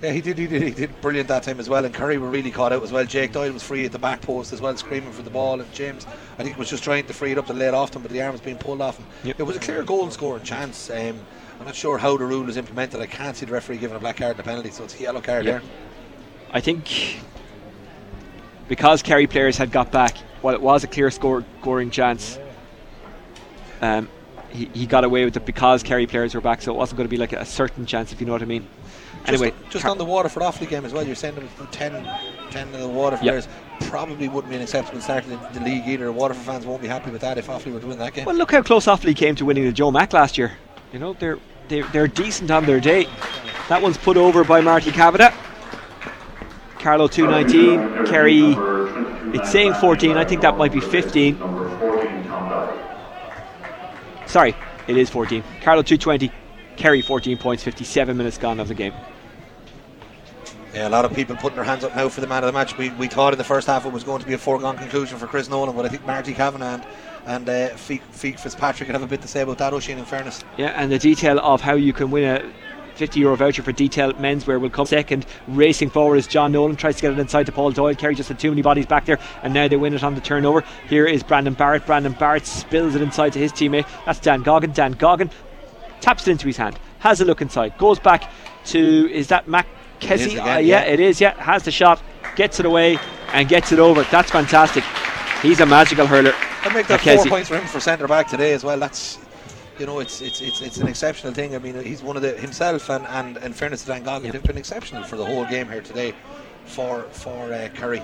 [0.00, 1.84] Yeah, he did, he did, he did brilliant that time as well.
[1.84, 3.04] And Kerry were really caught out as well.
[3.04, 5.60] Jake Doyle was free at the back post as well, screaming for the ball.
[5.60, 6.06] And James,
[6.38, 8.12] I think, was just trying to free it up to lay it off him, but
[8.12, 9.06] the arm was being pulled off him.
[9.24, 9.40] Yep.
[9.40, 10.88] It was a clear goal scoring chance.
[10.90, 11.18] Um,
[11.58, 13.00] I'm not sure how the rule is implemented.
[13.00, 15.02] I can't see the referee giving a black card and a penalty, so it's a
[15.02, 15.62] yellow card Yep.
[15.62, 15.70] there.
[16.52, 17.18] I think
[18.68, 20.16] because Kerry players had got back,
[20.46, 22.38] while it was a clear score, scoring chance,
[23.80, 24.08] um,
[24.50, 27.08] he, he got away with it because Kerry players were back, so it wasn't going
[27.08, 28.64] to be like a certain chance, if you know what I mean.
[29.24, 31.68] Just, Anyway, just Car- on the Waterford Offaly game as well, you're saying there was
[31.72, 32.08] 10,
[32.52, 33.32] 10 of the Waterford Yep.
[33.32, 33.48] players
[33.90, 36.12] probably wouldn't be an acceptable start in the league either.
[36.12, 38.24] Waterford fans won't be happy with that if Offaly were to win that game.
[38.26, 40.52] well, look how close Offaly came to winning the Joe Mack last year.
[40.92, 43.08] You know, they're, they're, they're decent on their day.
[43.68, 45.34] That one's put over by Marty Kavanagh.
[46.86, 48.54] Carlow 219, Kerry,
[49.36, 51.36] it's saying 14, I think that might be 15.
[54.26, 54.54] Sorry,
[54.86, 55.42] it is 14.
[55.62, 56.30] Carlow 220,
[56.76, 58.92] Kerry 14 points, 57 minutes gone of the game.
[60.72, 62.52] Yeah, a lot of people putting their hands up now for the man of the
[62.52, 62.78] match.
[62.78, 65.18] We, we thought in the first half it was going to be a foregone conclusion
[65.18, 66.86] for Chris Nolan, but I think Marty Kavanagh and,
[67.26, 70.44] and uh, Feek, Feek Fitzpatrick have a bit to say about that, Oisin, in fairness.
[70.56, 72.52] Yeah, and the detail of how you can win a
[72.96, 75.26] 50 euro voucher for detail menswear will come second.
[75.48, 77.94] Racing forward is John Nolan, tries to get it inside to Paul Doyle.
[77.94, 80.20] Kerry just had too many bodies back there, and now they win it on the
[80.20, 80.64] turnover.
[80.88, 81.86] Here is Brandon Barrett.
[81.86, 83.86] Brandon Barrett spills it inside to his teammate.
[84.04, 84.72] That's Dan Goggin.
[84.72, 85.30] Dan Goggin
[86.00, 88.30] taps it into his hand, has a look inside, goes back
[88.66, 89.66] to, is that Mac
[90.00, 90.38] Kessie?
[90.38, 90.80] Uh, yeah, yeah.
[90.82, 91.34] it is, yeah.
[91.42, 92.02] Has the shot,
[92.36, 92.98] gets it away,
[93.32, 94.02] and gets it over.
[94.04, 94.84] That's fantastic.
[95.42, 96.32] He's a magical hurler.
[96.62, 97.16] I'd make that Mackesy.
[97.16, 98.78] four points for him for centre back today as well.
[98.78, 99.18] That's
[99.78, 101.54] you know, it's it's it's it's an exceptional thing.
[101.54, 104.42] I mean, he's one of the himself and and in fairness to Dan Goggin, they've
[104.42, 106.14] been exceptional for the whole game here today
[106.64, 108.02] for for uh, Kerry.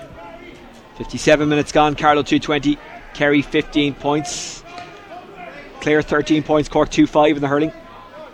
[0.97, 1.95] 57 minutes gone.
[1.95, 2.77] Carlow 220.
[3.13, 4.63] Kerry 15 points.
[5.81, 6.69] Clare 13 points.
[6.69, 7.71] Cork 2 5 in the hurling.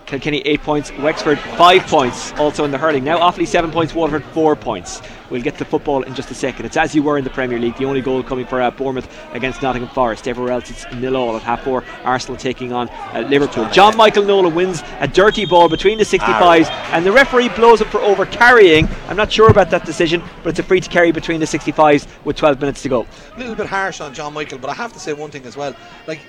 [0.05, 0.91] Kilkenny 8 points.
[0.99, 3.03] Wexford 5 points also in the hurling.
[3.03, 3.93] Now Offaly 7 points.
[3.93, 5.01] Waterford 4 points.
[5.29, 6.65] We'll get to football in just a second.
[6.65, 7.77] It's as you were in the Premier League.
[7.77, 10.27] The only goal coming for uh, Bournemouth against Nottingham Forest.
[10.27, 11.83] Everywhere else it's nil all at half four.
[12.03, 13.69] Arsenal taking on uh, Liverpool.
[13.69, 17.87] John Michael Nolan wins a dirty ball between the 65s and the referee blows it
[17.87, 18.87] for over carrying.
[19.07, 22.07] I'm not sure about that decision, but it's a free to Kerry between the 65s
[22.25, 23.05] with 12 minutes to go.
[23.35, 25.55] A little bit harsh on John Michael, but I have to say one thing as
[25.55, 25.75] well.
[26.07, 26.21] Like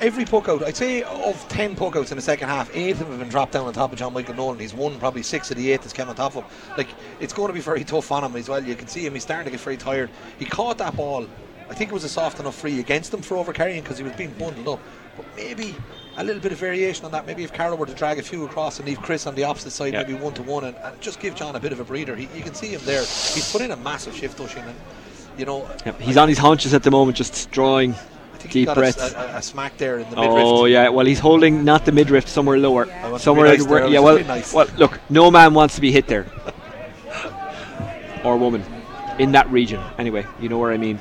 [0.00, 2.98] every puck out, I'd say of ten puck outs in the second half, eight of
[3.00, 4.58] them have been dropped down on top of John Michael Nolan.
[4.58, 6.50] He's won probably six of the eight that's come on top of him.
[6.76, 6.88] Like
[7.20, 8.62] it's going to be very tough on him as well.
[8.62, 10.10] You can see him; he's starting to get very tired.
[10.38, 11.26] He caught that ball.
[11.68, 14.04] I think it was a soft enough free against him for over carrying because he
[14.04, 14.80] was being bundled up.
[15.16, 15.74] But maybe
[16.16, 17.26] a little bit of variation on that.
[17.26, 19.72] Maybe if Carlow were to drag a few across and leave Chris on the opposite
[19.72, 22.14] side, maybe one to one, and, and just give John a bit of a breather.
[22.14, 23.00] He, you can see him there.
[23.00, 24.78] He's put in a massive shift, Oisin, and
[25.36, 25.68] you know.
[25.84, 27.96] Yep, he's on his haunches at the moment, just drawing
[28.46, 29.12] Think he deep got breaths.
[29.12, 30.44] A, a, a smack there in the midriff.
[30.44, 32.86] Oh yeah, well he's holding not the midriff, somewhere lower,
[33.18, 33.48] somewhere.
[33.48, 34.52] nice where- yeah, well, nice.
[34.52, 36.26] well, look, no man wants to be hit there,
[38.24, 38.64] or woman,
[39.18, 39.82] in that region.
[39.98, 40.98] Anyway, you know where I mean.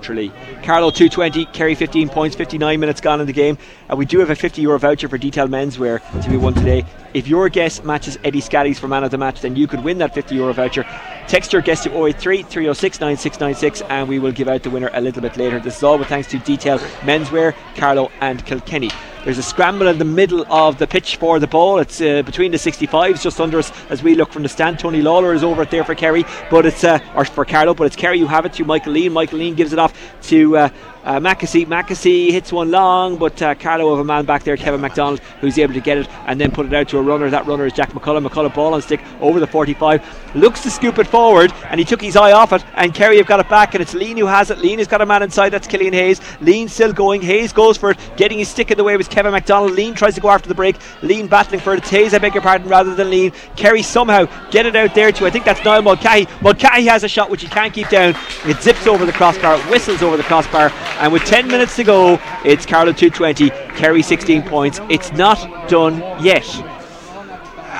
[0.00, 0.30] Tralee.
[0.62, 3.58] Carlow 220, Kerry 15 points, 59 minutes gone in the game.
[3.90, 6.84] Uh, we do have a 50 euro voucher for detailed menswear to be won today.
[7.14, 9.98] If your guess matches Eddie Scally's for man of the match, then you could win
[9.98, 10.84] that 50 euro voucher.
[11.26, 15.00] Text your guess to 083 306 9696 and we will give out the winner a
[15.00, 15.58] little bit later.
[15.60, 18.90] This is all with thanks to Detail Menswear, Carlow and Kilkenny.
[19.24, 21.80] There's a scramble in the middle of the pitch for the ball.
[21.80, 24.78] It's uh, between the 65s, just under us as we look from the stand.
[24.78, 27.96] Tony Lawler is over there for Kerry, but it's uh, or for Carlow, but it's
[27.96, 29.12] Kerry who have it to Michael Leen.
[29.12, 30.68] Michael Leen gives it off to uh,
[31.04, 31.66] uh, Mackesy.
[31.66, 35.58] Mackesy hits one long, but uh, Carlow have a man back there, Kevin MacDonald, who's
[35.58, 37.30] able to get it and then put it out to a runner.
[37.30, 38.26] That runner is Jack McCullough.
[38.26, 42.00] McCullough ball on stick over the 45, looks to scoop it forward, and he took
[42.00, 42.64] his eye off it.
[42.74, 44.58] And Kerry have got it back, and it's Leen who has it.
[44.58, 45.50] Leen has got a man inside.
[45.50, 46.20] That's Killian Hayes.
[46.40, 47.22] Leen still going.
[47.22, 49.72] Hayes goes for it, getting his stick in the way was Kevin MacDonald.
[49.72, 50.76] Leen tries to go after the break.
[51.02, 51.78] Leen battling for it.
[51.78, 53.32] It's Hayes, I beg your pardon, rather than Leen.
[53.56, 56.26] Kerry somehow get it out there to I think that's Niall Mulcahy.
[56.40, 58.14] Mulcahy has a shot which he can't keep down.
[58.46, 62.20] It zips over the crossbar, whistles over the crossbar, and with 10 minutes to go,
[62.44, 64.80] it's Carlow 220, Kerry 16 points.
[64.88, 66.44] It's not done yet.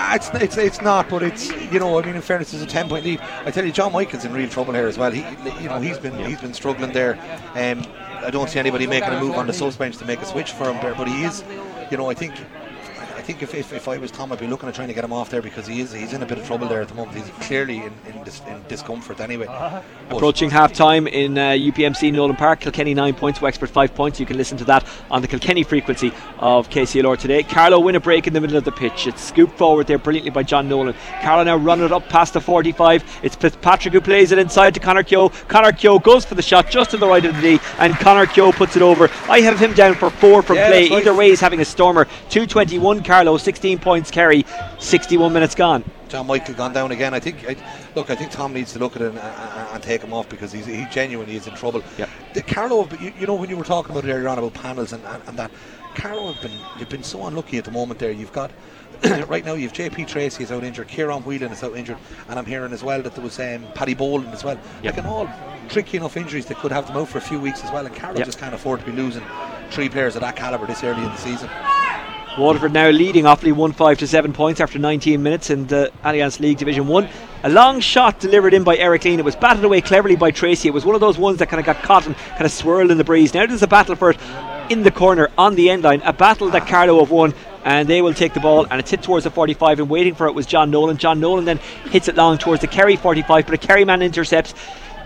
[0.01, 2.66] Ah, it's, it's it's not, but it's you know I mean in fairness, it's a
[2.66, 3.20] ten point lead.
[3.45, 5.11] I tell you, John Michael's in real trouble here as well.
[5.11, 5.20] He
[5.61, 7.15] you know he's been he's been struggling there.
[7.55, 7.85] Um,
[8.24, 10.53] I don't see anybody making a move on the subs bench to make a switch
[10.53, 11.43] for him there, but he is.
[11.90, 12.32] You know I think
[13.29, 15.05] think think if, if, if I was Tom, I'd be looking at trying to get
[15.05, 16.95] him off there because he is he's in a bit of trouble there at the
[16.95, 17.19] moment.
[17.19, 19.47] He's clearly in, in, dis, in discomfort anyway.
[19.47, 19.85] But
[20.17, 24.19] Approaching half time in uh, UPMC Nolan Park, Kilkenny 9 points, Wexford 5 points.
[24.19, 27.43] You can listen to that on the Kilkenny frequency of KCLR today.
[27.43, 29.07] Carlow win a break in the middle of the pitch.
[29.07, 30.95] It's scooped forward there brilliantly by John Nolan.
[31.21, 33.21] Carlow now running it up past the 45.
[33.23, 35.29] It's Fitzpatrick who plays it inside to Connor Keogh.
[35.49, 38.27] Connor Keogh goes for the shot just to the right of the knee, and Connor
[38.27, 39.11] Keogh puts it over.
[39.29, 40.89] I have him down for four from Yeah, play.
[40.89, 41.01] right.
[41.01, 42.07] Either way, he's having a stormer.
[42.31, 44.45] 221 Carlow, 16 points Kerry,
[44.78, 45.85] 61 minutes gone.
[46.09, 47.12] John Michael gone down again.
[47.12, 47.57] I think, I,
[47.95, 50.28] look, I think Tom needs to look at it and, and, and take him off
[50.28, 51.82] because he's, he genuinely is in trouble.
[51.99, 52.09] Yep.
[52.35, 54.93] The Carlow, you, you know, when you were talking about it earlier on about panels
[54.93, 55.51] and, and, and that,
[55.95, 57.99] Carlow have been, they've been so unlucky at the moment.
[58.01, 58.51] There, you've got
[59.28, 62.47] right now you've JP Tracy is out injured, Kieran Whelan is out injured, and I'm
[62.47, 64.59] hearing as well that there was um, Paddy Boland as well.
[64.82, 64.97] Yep.
[64.97, 65.31] Like, and all
[65.69, 67.86] tricky enough injuries that could have them out for a few weeks as well.
[67.86, 68.27] And Carlow Yep.
[68.27, 69.23] just can't afford to be losing
[69.70, 71.49] three players of that calibre this early in the season.
[72.39, 76.39] Waterford now leading Offaly 1 5 to 7 points after 19 minutes in the Allianz
[76.39, 77.09] League Division 1.
[77.43, 79.19] A long shot delivered in by Eric Leen.
[79.19, 80.69] It was batted away cleverly by Tracy.
[80.69, 82.93] It was one of those ones that kind of got caught and kind of swirled
[82.93, 83.35] in the breeze.
[83.35, 84.20] Now there's a battle for it
[84.70, 86.01] in the corner on the end line.
[86.05, 87.35] A battle that Carlow have won.
[87.65, 89.81] And they will take the ball, and it's hit towards the 45.
[89.81, 90.97] And waiting for it was John Nolan.
[90.97, 91.59] John Nolan then
[91.90, 94.55] hits it long towards the Kerry 45, but a Kerry man intercepts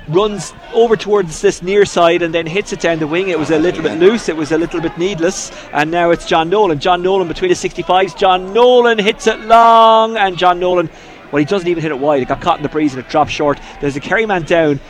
[0.08, 3.28] runs over towards this near side and then hits it down the wing.
[3.28, 6.26] It was a little bit loose, it was a little bit needless, and now it's
[6.26, 6.78] John Nolan.
[6.80, 8.16] John Nolan between the 65s.
[8.16, 10.90] John Nolan hits it long, and John Nolan,
[11.30, 12.22] well, he doesn't even hit it wide.
[12.22, 13.60] It got caught in the breeze and it dropped short.
[13.80, 14.80] There's a Kerry man down.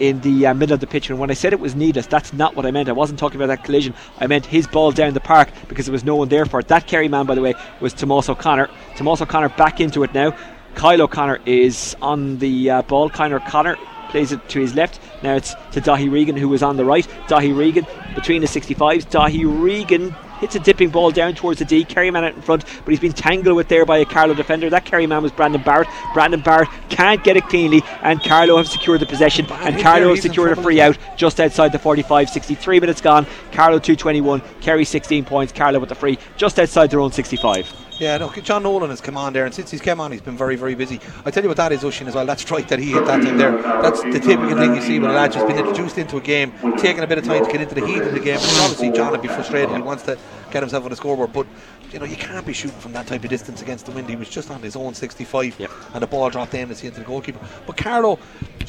[0.00, 2.32] In the uh, middle of the pitch, and when I said it was needless, that's
[2.32, 2.88] not what I meant.
[2.88, 3.94] I wasn't talking about that collision.
[4.18, 6.66] I meant his ball down the park because there was no one there for it.
[6.66, 8.70] That Kerry man, by the way, was Tomas O'Connor.
[8.96, 10.36] Tomas O'Connor back into it now.
[10.74, 13.08] Kyle O'Connor is on the uh, ball.
[13.08, 13.76] Connor Connor
[14.10, 15.00] plays it to his left.
[15.22, 17.06] Now it's to Dahi Regan, who was on the right.
[17.28, 19.06] Dahi Regan between the 65s.
[19.06, 21.84] Dahi Regan hits a dipping ball down towards the D.
[21.84, 24.68] Kerryman out in front, but he's been tangled with there by a Carlow defender.
[24.68, 25.88] That Kerryman was Brandon Barrett.
[26.12, 29.46] Brandon Barrett can't get it cleanly, and Carlow have secured the possession.
[29.50, 32.28] And Carlow have secured a free out just outside the 45.
[32.28, 33.26] 63 minutes gone.
[33.52, 34.42] Carlow 221.
[34.60, 35.52] Kerry 16 points.
[35.52, 37.83] Carlow with the free just outside their own 65.
[37.98, 40.36] Yeah, no, John Nolan has come on there, and since he's come on, he's been
[40.36, 40.98] very, very busy.
[41.24, 42.26] I tell you what that is, Oisin, as well.
[42.26, 45.10] That strike that he hit that time there, that's the typical thing you see when
[45.10, 47.60] a lad just been introduced into a game, taking a bit of time to get
[47.60, 48.38] into the heat of the game.
[48.38, 49.70] And obviously, John would be frustrated.
[49.76, 50.18] He wants to
[50.50, 51.46] get himself on the scoreboard, but
[51.92, 54.08] you know, you can't be shooting from that type of distance against the wind.
[54.08, 55.70] He was just on his own 65, Yep.
[55.94, 57.38] and the ball dropped aimlessly into the goalkeeper.
[57.64, 58.18] But Carlow,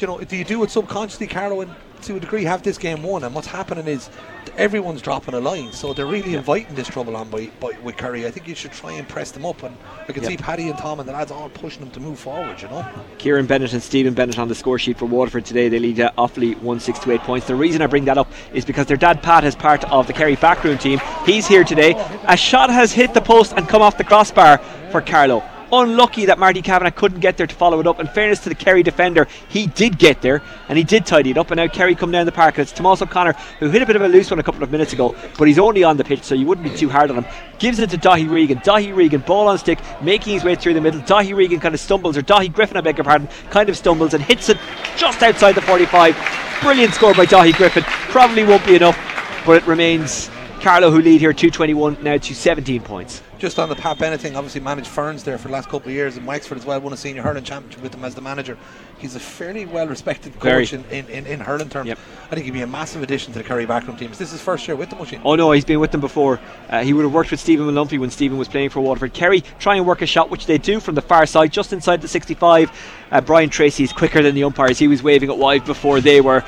[0.00, 3.02] you know, do you do it subconsciously, Carlow, and to a degree have this game
[3.02, 3.24] won?
[3.24, 4.10] And what's happening is
[4.56, 8.26] everyone's dropping a line, so they're really inviting this trouble on by, by with Kerry.
[8.26, 9.76] I think you should try and press them up, and
[10.08, 10.30] I can Yep.
[10.32, 12.60] see Paddy and Tom and the lads all pushing them to move forward.
[12.62, 12.86] You know,
[13.18, 15.68] Kieran Bennett and Stephen Bennett on the score sheet for Waterford today.
[15.68, 17.46] They lead uh, Offaly 1 6 to 8 points.
[17.46, 20.12] The reason I bring that up is because their dad Pat is part of the
[20.12, 21.00] Kerry backroom team.
[21.24, 21.94] He's here today.
[22.28, 24.58] A shot has hit the post and come off the crossbar
[24.90, 25.42] for Carlo.
[25.72, 28.00] Unlucky that Marty Kavanagh couldn't get there to follow it up.
[28.00, 31.38] In fairness to the Kerry defender, he did get there and he did tidy it
[31.38, 31.50] up.
[31.50, 32.58] And now Kerry come down the park.
[32.58, 34.70] And it's Tomas O'Connor who hit a bit of a loose one a couple of
[34.70, 37.18] minutes ago, but he's only on the pitch, so you wouldn't be too hard on
[37.18, 37.26] him.
[37.58, 38.58] Gives it to Dahi Regan.
[38.58, 41.00] Dahi Regan, ball on stick, making his way through the middle.
[41.00, 44.14] Dahi Regan kind of stumbles, or Dahi Griffin, I beg your pardon, kind of stumbles
[44.14, 44.58] and hits it
[44.96, 46.16] just outside the 45.
[46.62, 47.82] Brilliant score by Dahi Griffin.
[47.84, 48.98] Probably won't be enough,
[49.44, 50.30] but it remains
[50.60, 53.22] Carlow who lead here 221 now to 17 points.
[53.38, 55.94] Just on the Pat Bennett thing, obviously managed Ferns there for the last couple of
[55.94, 58.56] years, and Wexford as well won a senior hurling championship with him as the manager.
[58.96, 61.88] He's a fairly well respected coach in, in, in, in hurling terms.
[61.88, 61.98] Yep.
[62.30, 64.10] I think he'd be a massive addition to the Kerry backroom team.
[64.10, 65.20] Is this his first year with the machine?
[65.22, 66.40] Oh no, he's been with them before.
[66.70, 69.12] Uh, he would have worked with Stephen Molumphy when Stephen was playing for Waterford.
[69.12, 72.00] Kerry try and work a shot, which they do from the far side, just inside
[72.00, 72.70] the 65.
[73.10, 74.78] Uh, Brian Tracy is quicker than the umpires.
[74.78, 76.42] He was waving it wide before they were.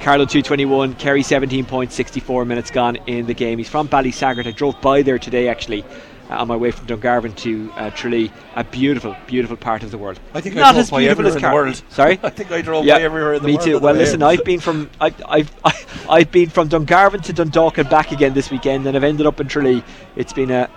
[0.00, 3.56] Carlow 221, Kerry 17 points, 64 minutes gone in the game.
[3.56, 4.46] He's from Ballysaggart.
[4.46, 5.82] I drove by there today actually.
[6.28, 9.98] Uh, on my way from Dungarvan to uh, Tralee, a beautiful, beautiful part of the
[9.98, 10.18] world.
[10.34, 11.82] I think I not drove as by beautiful as everywhere in the Car- world.
[11.88, 13.64] Sorry, I think I drove by everywhere in the me world.
[13.64, 13.78] too.
[13.78, 14.22] Well, listen.
[14.24, 18.50] I've been from I've, I've I've been from Dungarvan to Dundalk and back again this
[18.50, 19.84] weekend, and I've ended up in Tralee.
[20.16, 20.68] It's been a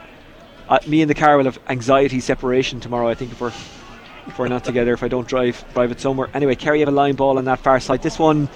[0.69, 3.07] uh, me and the car will have anxiety separation tomorrow.
[3.07, 3.51] I think if we're
[4.27, 6.30] if we're not together, if I don't drive drive it somewhere.
[6.35, 8.03] Anyway, Kerry have a line ball on that far side.
[8.03, 8.49] This one.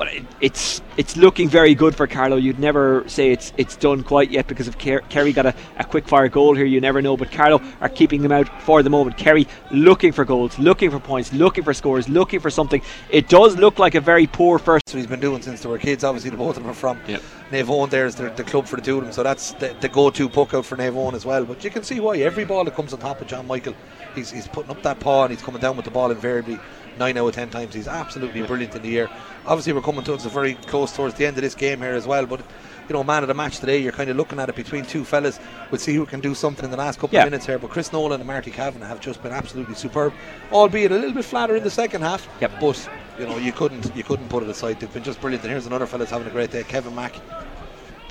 [0.00, 2.36] But it, it's it's looking very good for Carlow.
[2.36, 5.84] You'd never say it's it's done quite yet because of Ker- Kerry got a, a
[5.84, 6.64] quick fire goal here.
[6.64, 9.18] You never know, but Carlow are keeping them out for the moment.
[9.18, 12.80] Kerry looking for goals, looking for points, looking for scores, looking for something.
[13.10, 14.88] It does look like a very poor first.
[14.88, 16.02] So he's been doing since they were kids.
[16.02, 17.20] Obviously, the both of them are from Yep.
[17.50, 17.90] Naomh Eoin.
[17.90, 20.54] There's the, the club for the two of them, so that's the, the go-to puck
[20.54, 21.44] out for Naomh Eoin as well.
[21.44, 23.74] But you can see why every ball that comes on top of John Michael,
[24.14, 26.58] he's, he's putting up that paw and he's coming down with the ball invariably.
[27.00, 29.08] Nine out of ten times, he's absolutely brilliant in the air.
[29.46, 32.06] Obviously, we're coming towards a very close towards the end of this game here as
[32.06, 32.26] well.
[32.26, 32.40] But
[32.88, 33.78] you know, man of the match today.
[33.78, 35.40] You're kind of looking at it between two fellas.
[35.70, 37.22] We'll see who can do something in the last couple Yeah.
[37.22, 37.58] of minutes here.
[37.58, 40.12] But Chris Nolan and Marty Kavanagh have just been absolutely superb,
[40.52, 42.28] albeit a little bit flatter in the second half.
[42.42, 42.52] Yep.
[42.60, 44.78] But you know, you couldn't you couldn't put it aside.
[44.78, 45.42] They've been just brilliant.
[45.44, 47.14] And here's another fella's having a great day, Kevin Mack.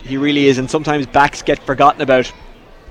[0.02, 2.32] He really is, and sometimes backs get forgotten about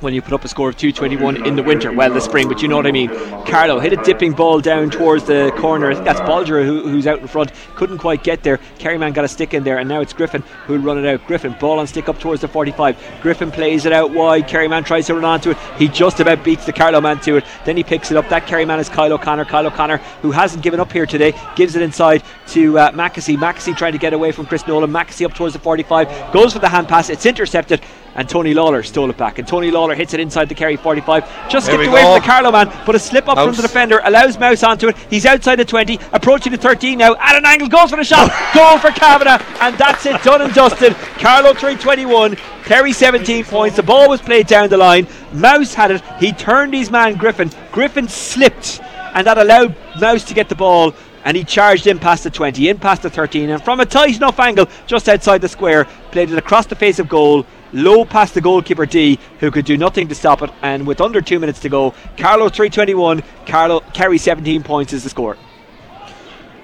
[0.00, 2.62] when you put up a score of 221 in the winter, well, the spring, but
[2.62, 3.08] you know what I mean.
[3.44, 5.90] Carlow hit a dipping ball down towards the corner.
[5.90, 7.52] I think that's Bolger who, who's out in front.
[7.74, 8.58] Couldn't quite get there.
[8.78, 11.26] Kerryman got a stick in there, and now it's Griffin who'll run it out.
[11.26, 12.96] Griffin, ball on stick up towards the 45.
[13.22, 14.46] Griffin plays it out wide.
[14.46, 15.58] Kerryman tries to run onto it.
[15.76, 17.44] He just about beats the Carlow man to it.
[17.64, 18.28] Then he picks it up.
[18.28, 19.46] That Kerryman is Kyle O'Connor.
[19.46, 23.36] Kyle O'Connor, who hasn't given up here today, gives it inside to uh, Mackesy.
[23.36, 24.90] Mackesy trying to get away from Chris Nolan.
[24.90, 26.32] Mackesy up towards the 45.
[26.32, 27.10] Goes for the hand pass.
[27.10, 27.82] It's intercepted.
[28.14, 29.38] And Tony Lawler stole it back.
[29.38, 31.48] And Tony Lawler hits it inside the Kerry 45.
[31.48, 32.14] Just skipped away go.
[32.14, 34.96] from the Carlow man, but a slip up from the defender allows Mouse onto it.
[35.08, 37.14] He's outside the 20, approaching the 13 now.
[37.16, 38.32] At an angle, goes for the shot.
[38.54, 39.42] Goal for Kavanagh.
[39.60, 40.94] And that's it, done and dusted.
[41.18, 42.36] Carlow 321.
[42.64, 43.76] Kerry 17 points.
[43.76, 45.06] The ball was played down the line.
[45.32, 46.02] Mouse had it.
[46.18, 47.50] He turned his man Griffin.
[47.72, 48.80] Griffin slipped,
[49.14, 50.94] and that allowed Mouse to get the ball.
[51.24, 54.16] And he charged in past the 20, in past the 13, and from a tight
[54.16, 58.34] enough angle just outside the square, played it across the face of goal, low past
[58.34, 60.50] the goalkeeper Dee, who could do nothing to stop it.
[60.62, 65.10] And with under two minutes to go, Carlow 321, Carlow Kerry 17 points is the
[65.10, 65.36] score.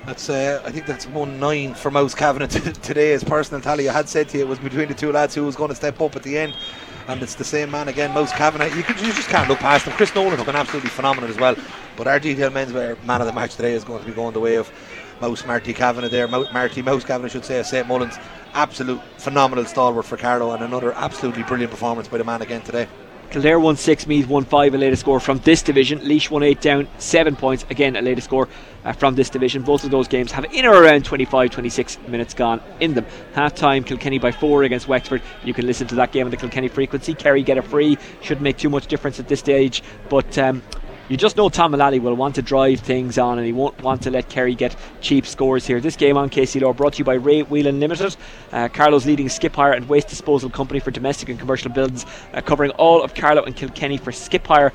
[0.06, 3.12] That's uh, I think that's one nine for Mouse Kavanagh t- today.
[3.12, 5.44] His personal tally, I had said to you, it was between the two lads who
[5.44, 6.54] was going to step up at the end,
[7.08, 8.68] and it's the same man again, Mouse Kavanagh.
[8.68, 9.94] You, you just can't look past him.
[9.94, 11.56] Chris Nolan has been absolutely phenomenal as well.
[11.96, 14.40] But our detail menswear man of the match today is going to be going the
[14.40, 14.70] way of
[15.20, 16.28] Mouse Marty Kavanagh there.
[16.28, 18.18] Marty Mouse Kavanagh, I should say, St Mullins.
[18.52, 22.86] Absolute phenomenal stalwart for Carlow, and another absolutely brilliant performance by the man again today.
[23.34, 25.98] Kildare won 6, Meath won 5, a latest score from this division.
[26.06, 28.48] Laois won 8 down, 7 points, again a latest score
[28.84, 29.62] uh, from this division.
[29.62, 33.04] Both of those games have in or around 25 26 minutes gone in them.
[33.32, 35.20] Half time, Kilkenny by 4 against Wexford.
[35.42, 37.12] You can listen to that game on the Kilkenny frequency.
[37.12, 40.38] Kerry get a free, shouldn't make too much difference at this stage, but.
[40.38, 40.62] Um,
[41.08, 44.02] you just know Tom Mullally will want to drive things on and he won't want
[44.02, 45.80] to let Kerry get cheap scores here.
[45.80, 48.16] This game on KCLR brought to you by Ray Whelan Limited,
[48.52, 52.40] uh, Carlow's leading skip hire and waste disposal company for domestic and commercial buildings, uh,
[52.40, 54.72] covering all of Carlow and Kilkenny for skip hire.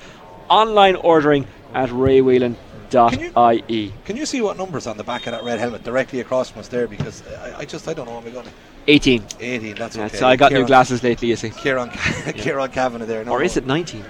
[0.50, 1.46] Online ordering
[1.76, 3.94] at raywhelan.ie.
[4.06, 6.62] Can you see what numbers on the back of that red helmet directly across from
[6.62, 6.88] us there?
[6.88, 8.18] Because I, I just I don't know.
[8.18, 8.52] Am I going to
[8.88, 9.24] 18.
[9.40, 9.76] 18?
[9.76, 10.18] That's Yeah, okay.
[10.18, 11.52] so I got new glasses lately, you see.
[11.52, 11.90] Kieran,
[12.34, 13.24] Kieran Kavanagh there.
[13.24, 14.04] No, Or is it 19?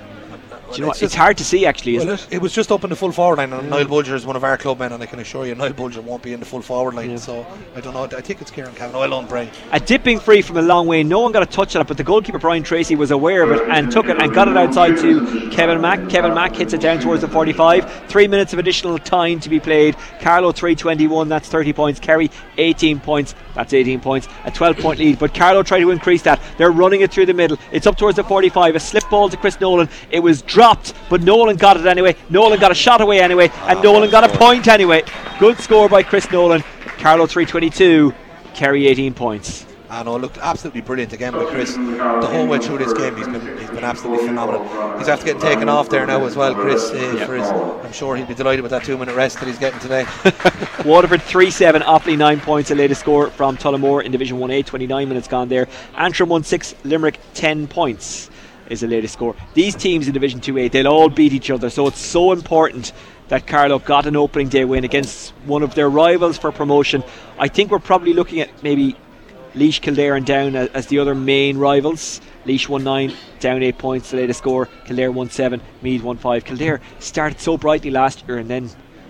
[0.72, 1.02] Do you know what?
[1.02, 2.28] It's hard to see actually, isn't Well, it?
[2.32, 4.44] it, was just up in the full forward line, and Niall Bulger is one of
[4.44, 6.62] our club men, and I can assure you, Niall Bulger won't be in the full
[6.62, 7.12] forward line.
[7.12, 7.18] Yeah.
[7.18, 8.04] So I don't know.
[8.04, 9.00] I think it's Kieran Kavanagh.
[9.00, 9.30] I don't.
[9.72, 11.04] A dipping free from a long way.
[11.04, 13.52] No one got a touch on it, but the goalkeeper Brian Tracy was aware of
[13.52, 16.10] it and took it and got it outside to Kevin Mack.
[16.10, 18.08] Kevin Mack hits it down towards the 45.
[18.08, 19.96] Three minutes of additional time to be played.
[20.20, 22.00] Carlow 321, that's 30 points.
[22.00, 24.28] Kerry 18 points, that's 18 points.
[24.46, 26.42] A 12 point lead, but Carlow tried to increase that.
[26.58, 27.58] They're running it through the middle.
[27.72, 28.76] It's up towards the 45.
[28.76, 29.90] A slip ball to Chris Nolan.
[30.12, 32.18] It was dropped, but Nolan got it anyway.
[32.30, 35.04] Nolan got a shot away anyway, and Nolan got a point anyway.
[35.40, 36.66] Good score by Chris Nolan.
[36.98, 38.14] Carlow 322.
[38.56, 39.66] Kerry 18 points.
[39.90, 41.76] I know, looked absolutely brilliant again by Chris.
[41.76, 44.98] The whole way through this game, he's been he's been absolutely phenomenal.
[44.98, 46.92] He's after getting taken off there now as well, Chris.
[46.92, 49.58] Uh, for his, I'm sure he'd be delighted with that two minute rest that he's
[49.58, 50.06] getting today.
[50.86, 55.08] Waterford 3 7, Offaly 9 points, the latest score from Tullamore in Division 1A, 29
[55.08, 55.70] minutes gone there.
[55.96, 58.30] Antrim 1 6, Limerick 10 points
[58.70, 59.36] is the latest score.
[59.54, 62.94] These teams in Division 2A, they'll all beat each other, so it's so important
[63.30, 67.04] that Carlow got an opening day win against one of their rivals for promotion.
[67.38, 68.96] I think we're probably looking at maybe
[69.56, 72.22] Laois, Kildare, and Down as, as the other main rivals.
[72.46, 74.68] Laois 1 9, Down 8 points, the latest score.
[74.86, 76.46] Kildare 1 7, Meath 1 5.
[76.46, 78.70] Kildare started so brightly last year and then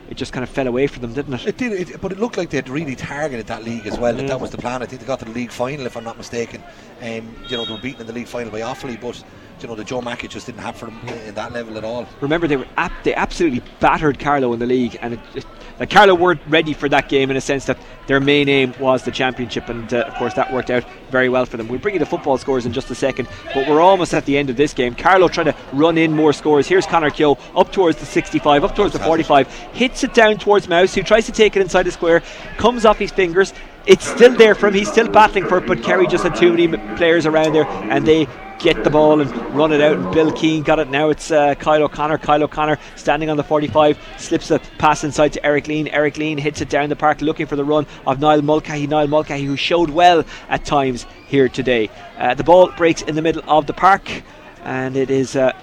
[0.09, 1.45] it just kind of fell away for them, didn't it?
[1.47, 4.13] It did, it, but it looked like they'd really targeted that league as well.
[4.13, 4.29] That, Yeah.
[4.29, 4.81] that was the plan.
[4.81, 6.63] I think they got to the league final, if I'm not mistaken.
[7.01, 9.23] Um, you know, they were beaten in the league final by Offaly, but
[9.61, 12.07] you know the Joe Mackey just didn't have for them in, that level at all.
[12.21, 15.45] Remember, they were ap- they absolutely battered Carlow in the league, and it, it,
[15.79, 17.77] like Carlow weren't ready for that game in a sense that
[18.07, 21.45] their main aim was the championship, and uh, of course that worked out very well
[21.45, 21.67] for them.
[21.67, 24.37] We'll bring you the football scores in just a second, but we're almost at the
[24.37, 24.95] end of this game.
[24.95, 26.67] Carlow trying to run in more scores.
[26.67, 30.67] Here's Connor Keogh up towards the 65, up towards the 45, hits it down towards
[30.67, 32.21] Mouse, who tries to take it inside the square,
[32.57, 33.53] comes off his fingers.
[33.85, 34.73] It's still there for him.
[34.73, 38.05] He's still battling for it, but Kerry just had too many players around there, and
[38.05, 38.27] they
[38.59, 39.97] get the ball and run it out.
[39.97, 41.09] And Bill Keane got it now.
[41.09, 42.17] It's uh, Kyle O'Connor.
[42.19, 45.89] Kyle O'Connor standing on the 45, slips a pass inside to Eric Leen.
[45.91, 48.85] Eric Leen hits it down the park, looking for the run of Niall Mulcahy.
[48.85, 51.89] Niall Mulcahy, who showed well at times here today.
[52.17, 54.23] Uh, the ball breaks in the middle of the park,
[54.63, 55.53] and it is uh,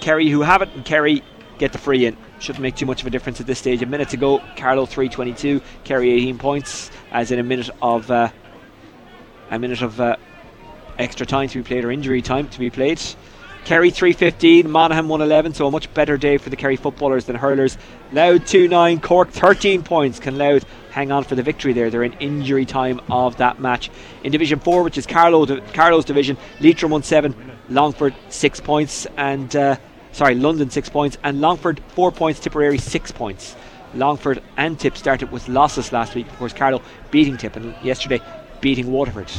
[0.00, 1.22] Kerry who have it, and Kerry
[1.58, 2.16] get the free in.
[2.40, 3.80] Shouldn't make too much of a difference at this stage.
[3.80, 4.40] A minute to go.
[4.56, 8.28] Carlow 322, Kerry 18 points, as in a minute of uh,
[9.50, 10.16] a minute of uh,
[10.98, 13.00] extra time to be played or injury time to be played.
[13.64, 17.78] Kerry 315, Monaghan 111, so a much better day for the Kerry footballers than hurlers.
[18.12, 20.20] Louth 2 9, Cork 13 points.
[20.20, 21.88] Can Louth hang on for the victory there?
[21.88, 23.90] They're in injury time of that match.
[24.22, 27.34] In Division 4, which is Carlow, Carlow's division, Leitrim 1 7,
[27.70, 29.76] Longford 6 points, and uh,
[30.12, 33.56] sorry, London 6 points, and Longford 4 points, Tipperary 6 points.
[33.94, 36.26] Longford and Tip started with losses last week.
[36.26, 38.20] Of course, Carlow beating Tip and yesterday
[38.60, 39.30] beating Waterford.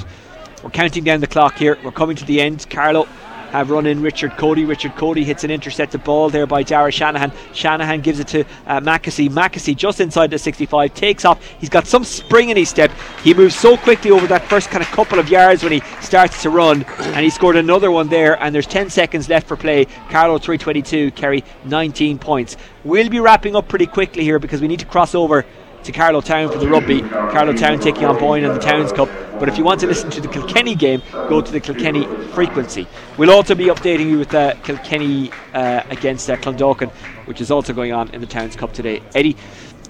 [0.65, 1.77] We're counting down the clock here.
[1.83, 2.67] We're coming to the end.
[2.71, 3.03] Carlow
[3.51, 4.65] have run in Richard Cody.
[4.65, 7.31] Richard Cody hits an intercepted ball there by Dara Shanahan.
[7.53, 9.75] Shanahan gives it to uh, Mackesy.
[9.75, 11.39] Just inside the 65 takes off.
[11.59, 12.89] He's got some spring in his step.
[13.23, 16.41] He moves so quickly over that first kind of couple of yards when he starts
[16.41, 18.41] to run, and he scored another one there.
[18.41, 19.85] And there's 10 seconds left for play.
[20.09, 22.57] Carlow 322, Kerry 19 points.
[22.83, 25.45] We'll be wrapping up pretty quickly here because we need to cross over
[25.85, 27.01] to Carlow Town for the rugby.
[27.01, 29.07] Carlow Town taking on Boyne in the Towns Cup.
[29.39, 32.87] But if you want to listen to the Kilkenny game, go to the Kilkenny frequency.
[33.17, 36.89] We'll also be updating you with uh, Kilkenny uh, against uh, Clondalkin,
[37.27, 39.03] which is also going on in the Towns Cup today.
[39.13, 39.35] Eddie,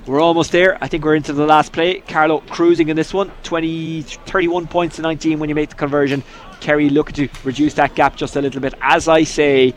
[0.05, 0.77] we're almost there.
[0.83, 2.01] I think we're into the last play.
[2.01, 3.31] Carlow cruising in this one.
[3.43, 6.23] 20, 31 points to 19 when you make the conversion.
[6.59, 8.73] Kerry looking to reduce that gap just a little bit.
[8.81, 9.73] As I say,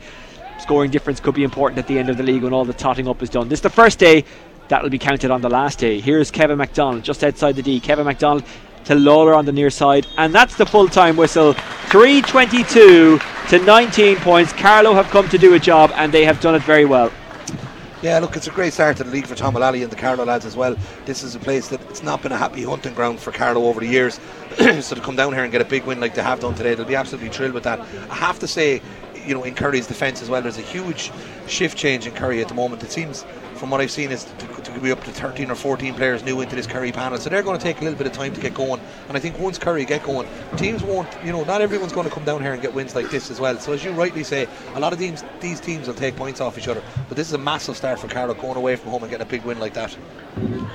[0.59, 3.07] scoring difference could be important at the end of the league when all the totting
[3.07, 3.47] up is done.
[3.47, 4.25] This is the first day
[4.69, 5.99] That'll be counted on the last day.
[5.99, 7.79] Here's Kevin MacDonald just outside the D.
[7.79, 8.43] Kevin MacDonald
[8.85, 11.53] to Lawler on the near side, and that's the full time whistle.
[11.89, 13.19] 322
[13.49, 14.53] to 19 points.
[14.53, 17.11] Carlow have come to do a job, and they have done it very well.
[18.03, 20.23] Yeah, look, it's a great start to the league for Tom Mullally and the Carlow
[20.23, 20.77] lads as well.
[21.05, 23.79] This is a place that it's not been a happy hunting ground for Carlow over
[23.79, 24.19] the years.
[24.81, 26.75] so to come down here and get a big win like they have done today,
[26.75, 27.79] they'll be absolutely thrilled with that.
[28.09, 28.81] I have to say,
[29.25, 31.11] you know, in Kerry's defence as well, there's a huge
[31.47, 32.83] shift change in Curry at the moment.
[32.83, 33.25] It seems
[33.59, 36.39] from what I've seen, is to, to be up to 13 or 14 players new
[36.39, 37.17] into this Kerry panel.
[37.17, 38.79] So they're going to take a little bit of time to get going.
[39.07, 42.13] And I think once Kerry get going, teams won't, you know, not everyone's going to
[42.13, 43.59] come down here and get wins like this as well.
[43.59, 46.57] So as you rightly say, a lot of teams, these teams will take points off
[46.57, 46.81] each other.
[47.09, 49.29] But this is a massive start for Carlow going away from home and getting a
[49.29, 49.95] big win like that.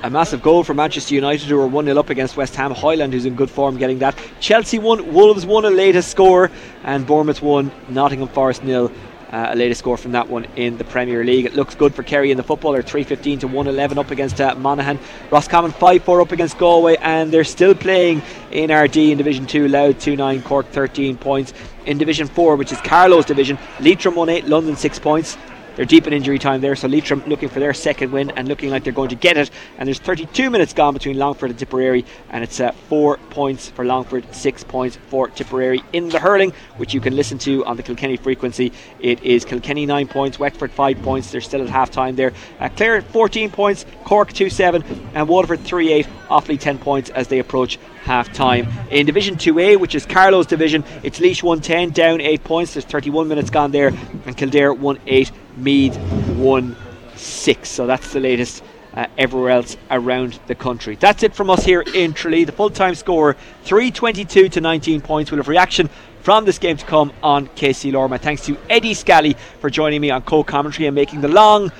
[0.03, 2.73] A massive goal for Manchester United, who are 1 0 up against West Ham.
[2.73, 4.15] Højlund, who's in good form, getting that.
[4.39, 6.51] Chelsea won, Wolves won a latest score,
[6.83, 8.91] and Bournemouth won, Nottingham Forest nil.
[9.35, 11.45] Uh, a latest score from that one in the Premier League.
[11.45, 14.97] It looks good for Kerry in the footballer, 315 to 111 up against uh, Monaghan.
[15.29, 18.21] Roscommon 5 4 up against Galway, and they're still playing
[18.51, 19.67] in Ardee in Division 2.
[19.67, 21.53] Louth 2 9, Cork 13 points.
[21.85, 25.37] In Division 4, which is Carlow's division, Leitrim 1 8, London 6 points.
[25.75, 28.69] They're deep in injury time there, so Leitrim looking for their second win and looking
[28.69, 29.51] like they're going to get it.
[29.77, 33.83] And there's 32 minutes gone between Longford and Tipperary, and it's uh, four points for
[33.83, 35.83] Longford, six points for Tipperary.
[35.91, 38.71] In the hurling, which you can listen to on the Kilkenny frequency,
[39.01, 41.31] it is Kilkenny nine points, Wexford five points.
[41.31, 42.31] They're still at half time there.
[42.59, 44.83] Uh, Clare 14 points, Cork 2 7,
[45.13, 46.07] and Waterford 3 8.
[46.29, 48.67] Offaly 10 points as they approach half time.
[48.91, 52.73] In Division 2A, which is Carlow's division, it's Laois 110 down 8 points.
[52.73, 53.91] There's 31 minutes gone there,
[54.25, 55.97] and Kildare 1 8, Meath
[56.37, 56.75] 1
[57.15, 57.69] 6.
[57.69, 58.63] So that's the latest.
[58.93, 60.95] Uh, everywhere else around the country.
[60.95, 62.45] That's it from us here in Tralee.
[62.45, 65.31] The full time score 322 to 19 points.
[65.31, 65.89] We'll have reaction
[66.21, 68.17] from this game to come on KC Lorma.
[68.21, 71.73] Thanks to Eddie Scally for joining me on co commentary and making the long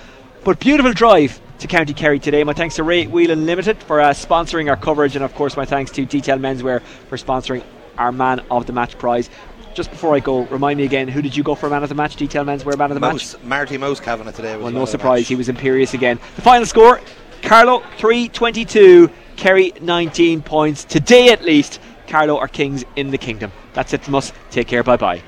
[0.44, 2.44] but beautiful drive to County Kerry today.
[2.44, 5.66] My thanks to Ray Whelan Limited for uh, sponsoring our coverage, and of course, my
[5.66, 7.64] thanks to Detail Menswear for sponsoring
[7.98, 9.30] our Man of the Match prize.
[9.74, 11.96] Just before I go, remind me again, who did you go for man of the
[11.96, 12.16] match?
[12.16, 13.44] Detail Menswear man of the Mouse, match?
[13.44, 14.56] Marty Mouse Kavanagh today.
[14.56, 16.18] well, no surprise, he was imperious again.
[16.38, 17.02] The final score
[17.42, 20.84] Carlow 322, Kerry 19 points.
[20.84, 23.52] Today, at least, Carlow are kings in the kingdom.
[23.74, 24.32] That's it from us.
[24.50, 24.82] Take care.
[24.82, 25.22] Bye bye.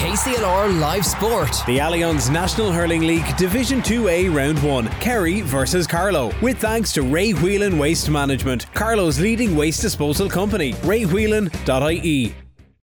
[0.00, 1.62] KCLR Live Sport.
[1.66, 6.32] The Allianz National Hurling League Division 2A Round 1, Kerry versus Carlow.
[6.40, 12.34] With thanks to Ray Whelan Waste Management, Carlow's leading waste disposal company, raywhelan.ie.